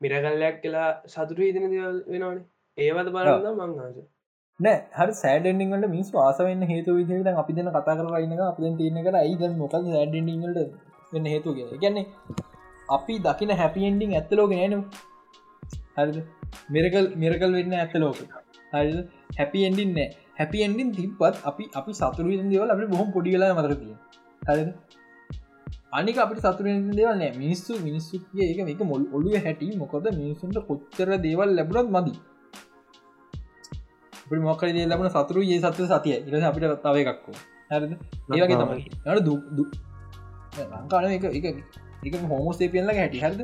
[0.00, 2.44] මිරකල්ලයක් කියලා සතුරු හිතන දවල් වෙනවානේ.
[2.78, 3.96] ඒවද බලන්න මංහස
[4.60, 9.42] නෑ හරි සෑඩෙන්ඩිංට මිස් වාසවන්න හේතු විදිට අපි දෙන කතා කරන්න අප තියන කර අයිද
[9.58, 10.62] මොක සෑඩෙන්ඩිංට
[11.12, 12.06] වෙන්න හේතු කිය ගැන්නේ
[12.96, 14.78] අපි දකින හැපිෙන්ඩිං ඇත්තලෝක නෑනු
[15.96, 16.16] හරිද?
[16.74, 18.20] මිරකල් මිරකල් වෙන්න ඇත්ත ලෝක.
[18.72, 19.02] හරි
[19.38, 20.08] හැපි එන්ඩින් නෑ.
[20.38, 23.94] හැපි එන්ඩින් තිබත් අපි අපි සතුරු දේවල් අපි බොහොම පොඩිගලා මතරතිය
[24.48, 24.64] හරි
[25.98, 27.32] අනික අපට සතුරෙන් දේවල් නෑ.
[27.42, 29.70] මිනිස්සු මිනිස්සුගේ එක එක මොල් ඔලුව හැටි.
[29.82, 32.18] මොකොද මිනිසුන්ට කොච්චර දේවල් ලැබුණත් මදී.
[34.48, 37.36] මොකර දේ ලබන සතුරු ඒ සත්ව සතිය ඉර අපිට තව එකක්කෝ
[37.70, 37.92] හැරද?
[38.34, 38.82] ඒවගේ තමයි.
[39.26, 39.64] දු
[40.72, 41.56] ලංකාන එක එක
[42.06, 43.18] එක හෝමෝස්තේපියල්ල හැටි.
[43.24, 43.40] හැරද?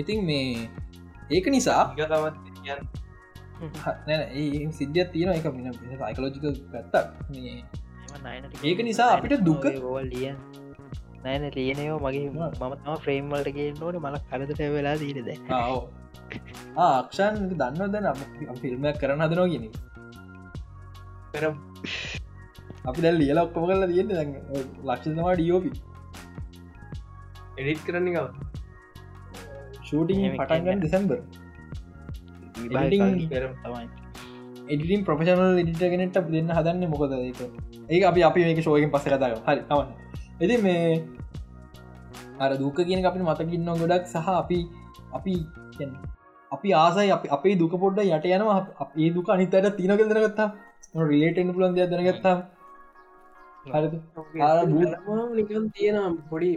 [0.00, 0.68] ඉතින් මේ
[1.30, 1.82] ඒක නිසා
[4.38, 5.66] ඒ සිද්ධිය තියෙන එක මින
[6.00, 7.06] සයිකලෝජික පැත්තක්.
[7.30, 7.54] මේ
[8.70, 9.64] ඒක නිසා අපිට දුක
[10.12, 10.26] ලිය
[11.24, 15.28] නෑන ලියනයෝ මගේ මම තම ෆ්‍රේම්වලට ගේ නොට මල කරදට වෙලා දීරද
[16.86, 17.92] ආක්ෂන් දන්න.
[17.94, 18.06] දැන
[18.62, 19.64] ෆිල්ම්මයක් කරන්න හදනෝ ගෙන
[21.32, 21.44] පෙර
[22.88, 24.08] අපි දැල් ලියල ඔක්කොම කල තියෙන
[24.88, 25.70] ලක්ෂතමා ඩියෝපි
[27.58, 28.26] එඩිත් කරන්න කව
[29.82, 31.18] ෂූටිං පටන්ගන්න දෙසැම්බර්
[34.68, 37.40] එඩිටින් ප්‍රෆෙෂනල් එඩිටගෙනට දෙන්න හදන්න මොකද ඒක?
[37.88, 39.90] ඒ අපි අපි මේක ශෝයකින් පස කතාව හරි තවන්න
[40.42, 40.86] එති මේ
[42.38, 44.58] අර දුක කියන අපි මතකින්න ගොඩක් සහ අපි
[45.12, 45.34] අපි
[46.50, 48.60] අපි ආසයි අපේ දුක පොඩ්ඩ යට යනවා.
[48.96, 50.48] ඒ දුක අනිතයට තින කෙදරගත්තා
[51.10, 52.36] රිලේටෙන් පුලන් දෙයක් දැනගත්තා
[55.32, 56.50] නිකන් තියෙන පොඩි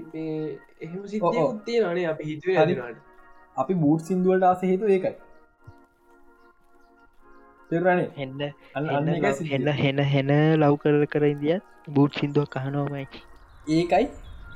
[0.82, 2.98] එහෙම සිතියකුත් තියෙනනේ අපි හිතුවේ අදිනාට
[3.58, 5.16] අපි බූට් සිින්දුවලට ආස හේතු ඒකයි.
[7.72, 8.42] එන්න
[9.52, 11.58] එන්න හෙන හෙන ලව් කර කර ඉදිය
[11.90, 13.06] බූට් සිින්දුවක් කහනෝමයි
[13.68, 14.06] ඒකයි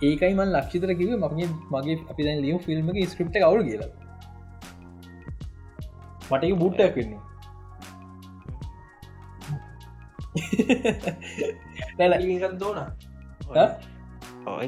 [0.04, 3.90] ඒකයි මන් ලක්ෂිතර කිව මගේ මගේ අපි දැන් ලියම් ෆිල්ම් එක ස්ක්‍රප්ට කවුරු කියලා.
[6.32, 7.20] මට බුට්ටක් වෙන්නේ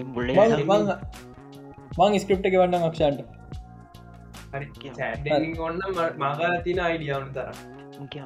[0.07, 0.27] මුල
[1.97, 3.19] මං ස්ක්‍රප්ට එක වන්න අක්ෂන්ට
[5.61, 5.79] ඔන්න
[6.19, 7.47] මගල තින අයිඩියවන තර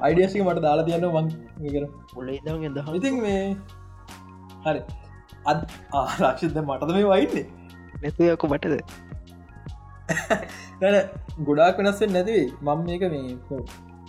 [0.00, 1.26] අයිඩියසි මට දාලා තියන්න මං
[1.66, 2.28] කර පොල
[2.96, 3.42] ඉතින් මේ
[4.64, 4.80] හරි
[5.44, 5.60] අත්
[5.94, 7.46] ආරක්ෂිත මටද මේ වයින්නේ
[8.02, 8.74] නැතුයකු මටද
[11.42, 13.36] ගොඩාක් වෙනස්සෙන් නැතිවේ මං මේක මේ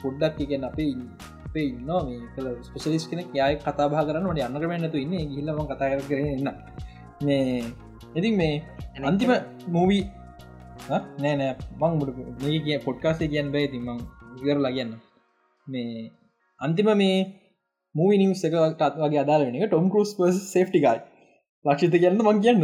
[0.01, 4.73] පොඩ්ඩක් කියන්න අපේ අපේ ඉන්න මේ කල ස්පෙශලිස් කෙන යයි කතා භා කරන්න ට අන්නකම
[4.83, 5.15] නැතු ඉන්න.
[5.33, 6.49] ගිල්ලම කතා කර කරන්න
[7.25, 7.63] මේ
[8.17, 8.55] ඉතින් මේ
[9.09, 9.31] අන්තිම
[9.75, 10.03] මූවී
[10.89, 11.53] නෑ නෑ.
[11.79, 12.09] මං මුඩ
[12.43, 13.67] මේ කිය පොඩ්කාසේ කියන්න බෑ.
[13.73, 13.99] තින් මං
[14.43, 14.91] ඉරලා කියන්න.
[15.67, 16.11] මේ
[16.61, 17.17] අන්තිම මේ
[17.95, 20.99] මූවි නිවස් එකටත් වගේ අදාල වෙන එක ටොම් කරුස් පස් සේෆ්ටිකයි
[21.65, 22.61] ලක්ෂිත කියන්න මං කියන්න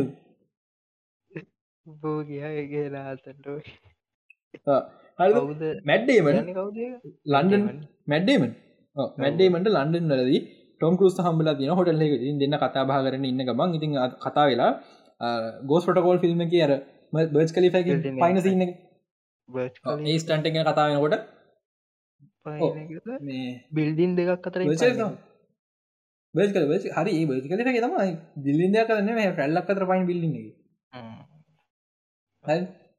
[1.85, 2.41] බෝ කිය
[5.19, 6.37] ලාතට Matt Damon
[7.33, 7.63] London
[8.07, 8.51] Matt Damon
[9.17, 10.41] මැඩ්ඩේමට London වලදී
[10.81, 12.03] ටොම් කරුස් හම්බල තින හොටල්
[12.41, 13.69] දෙන්න කතා භා කරන ඉන්න ගමන්.
[13.77, 13.91] ඉතින්
[14.25, 14.71] කතා වෙලා
[15.69, 16.73] ගෝස් පොටකෝල් ෆිල්ම් කිය අර
[17.33, 18.63] බර්ච් කලි පයින සින්න
[20.05, 21.15] ඒ ස්ටන්ට එක කතා වෙනකොට.
[23.71, 24.61] බිල්ඩින් දෙකක් අතර
[26.53, 26.63] කල
[26.97, 28.13] හරි බස් කල තමයි.
[28.45, 30.05] බිල්ලින්ද කරන්න ෆැල්ලක් අතර පයින්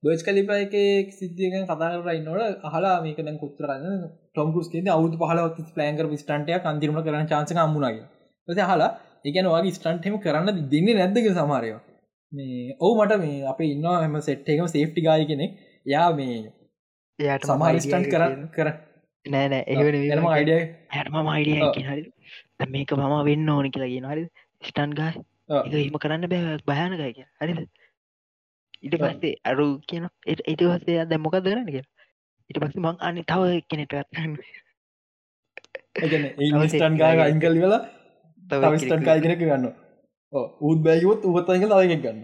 [0.05, 5.75] බිල්ලි බර්ච් කලිපා එක සිද්ධියක කතාර නොට හලා මේක දැන් කොත්තරන්න ටොම්කුස් ේ අවුතු පහලක්
[5.75, 8.05] ප්ලෑන්කර ස්ටන්ටය අන්තිරම කරන චාන්සක අම්මුණගේ
[8.49, 8.91] ස හලා
[9.25, 11.83] එකන වගේ ස්ටන්ටම කරන්න දෙන්නේ නැද්දක සමාරයවා
[12.33, 15.47] මේ ඔවු මට මේ අප ඉන්නවා එම සෙට් එකම සේෆ්ටි ගාය කෙනෙ
[15.87, 16.41] යා මේ
[17.19, 18.69] එයාට සමාරිස්ටන්් කර කර
[19.27, 22.03] නෑ නෑ ඒවන එනම අයිඩිය හැටම මයිඩිය හරි.
[22.71, 24.25] මේක මම වෙන්න ඕනි කියලා ගෙන හරි
[24.63, 25.15] ස්ටන් ගාය
[25.79, 27.69] හිම කරන්න බෑ භයනකය කිය හරිද
[28.85, 31.85] ඉට පස්සේ අරු කියන ඒට පස්සේ දැ මොකක් දරන්න කිය
[32.51, 33.93] ඉට පස්ස මං අනි තව කෙනෙට
[36.69, 37.83] ස්ටන් ගාය අයිංකල් වෙලා
[38.45, 39.67] තව ස්ටන් කාය කෙනෙක ගන්න.
[40.69, 42.23] උත් බැගවොත් උපත්තක තවක ගන්න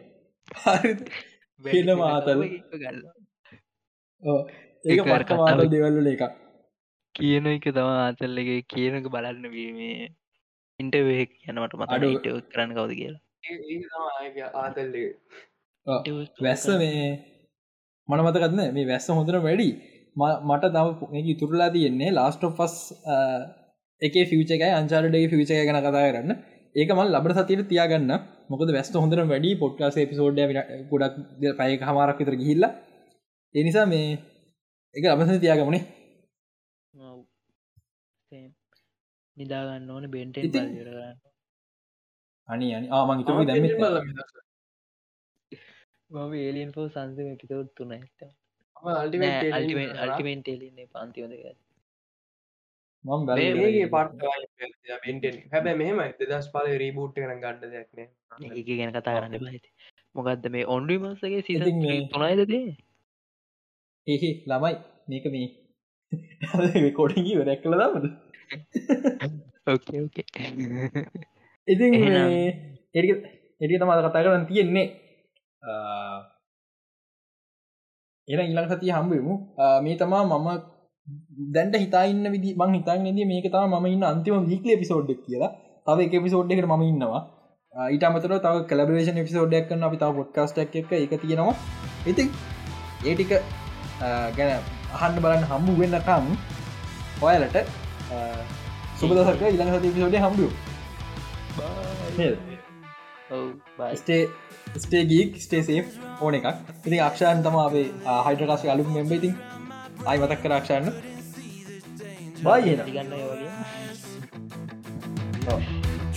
[1.65, 2.41] කියන මාතල.
[2.75, 3.01] ගල්ල
[4.85, 6.23] ඒක මාතල් දෙවල්ල එක
[7.15, 10.09] කියන එක තම ආතල්ලගේ කියනක බලන්න වීමේ
[10.81, 13.23] ඉන්ටවේ යනවට මත අඩුට කරන්න කවද කියලා.
[14.63, 15.09] ආතල්ලේ
[16.45, 17.03] වැස්ස මේ
[18.09, 19.71] මන මතකත්න මේ වැස්ස හොඳර වැඩි.
[20.49, 22.75] මට තම තුරලා තියෙන්නේ ලාස්ට ෆස්
[24.03, 26.33] එක ෆිචකයි අංචාරඩේ ෆිචය ගැන කතා කරන්න.
[26.75, 28.13] ඒක මල් ලබට සතියට තියාගන්න.
[28.51, 30.39] මොකද වැස්ට හොඳර වැඩි පොට්කාස පිසෝඩ්
[30.91, 31.17] ගොඩක්
[31.59, 32.65] පය හමාරක් විතර ගිහිල්ල.
[33.55, 34.19] එනිසා මේ
[34.95, 35.83] එක ලබස තියාගමනේ.
[39.37, 40.37] නිදාගන්න ඕන බෙන්ට
[42.49, 42.87] අනි අනි.
[42.97, 43.65] ආමං හිතම දැම
[46.11, 48.21] මම ඒලියන් පෝ සංසම පිතවුත් තුන ඇත
[48.95, 51.45] අල්ටිමෙන්ට් එලින්නේ පන්තිවදක
[53.05, 54.23] මම ඒගේ පට
[55.53, 58.01] හැබැ මෙහම දස් පාල රීබූට් කරන ගඩ දෙයක්න
[58.51, 59.67] ඒක ගැන කතා කරන්න බහිත
[60.15, 61.43] මොකක්ද මේ ඔන්ඩි මසගේ
[61.79, 62.65] මේ- තුනයිදදේ
[64.07, 64.75] ඒහි ළමයි.
[65.09, 65.49] මේක මේ.
[66.93, 68.07] කොඩගී වැරැක් කළ දමද
[69.67, 70.25] ඕකේ ඕකේ
[71.69, 72.35] ඉතින් එහෙනම්-
[73.61, 74.87] එඩි තමාද කතා කරන්න තියෙන්නේ
[78.29, 79.35] එන ඉල්ලං සතිය හම්බෙමු
[79.83, 80.49] මේ තමා මම
[81.55, 85.51] දැන්ට හිතාන්න විදි මං හිතන් ද මේක තම ම ඉන්න අන්තිම වීකල පිසෝඩ්ඩක් කියලා.
[85.87, 87.21] තව එක පිසෝඩ් එකට ම ඉන්නවා.
[87.89, 91.55] ඊට අමතර තව කලබරේෂන් පිසෝඩ්ඩක් කන්න අපි තව පොඩ්කාස්ටක් එක එක තියෙනවා.
[92.07, 92.29] ඉතින්
[93.05, 93.33] ඒටික
[94.37, 94.51] ගැන
[94.95, 96.27] අහන්න බලන්න හම්බු වෙන්නකම්
[97.23, 97.57] ඔයාලට
[98.97, 100.47] සුබදසක ඉළඟ සති පිසෝඩ හම්බු
[102.11, 102.33] ස්ටේ
[103.97, 104.23] ස්ටේ
[105.13, 105.85] ගීක් ස්ටේසේ
[106.21, 106.47] ඕන එකක්.
[106.87, 107.85] ඉති අක්ෂයන් තම අපේ
[108.27, 109.35] හයිඩරකාස අලුම් මෙම්බයිතින්
[110.07, 110.87] අයි මතක් කරක්ෂන්න
[112.45, 113.51] බායන ගන්න වගේ.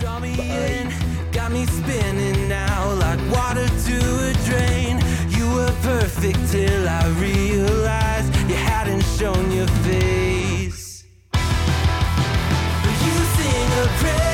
[0.00, 0.86] Draw me in,
[1.32, 3.96] got me spinning now like water to
[4.28, 4.94] a drain.
[5.36, 10.82] You were perfect till I realized you hadn't shown your face.
[13.06, 14.33] You sing a pretty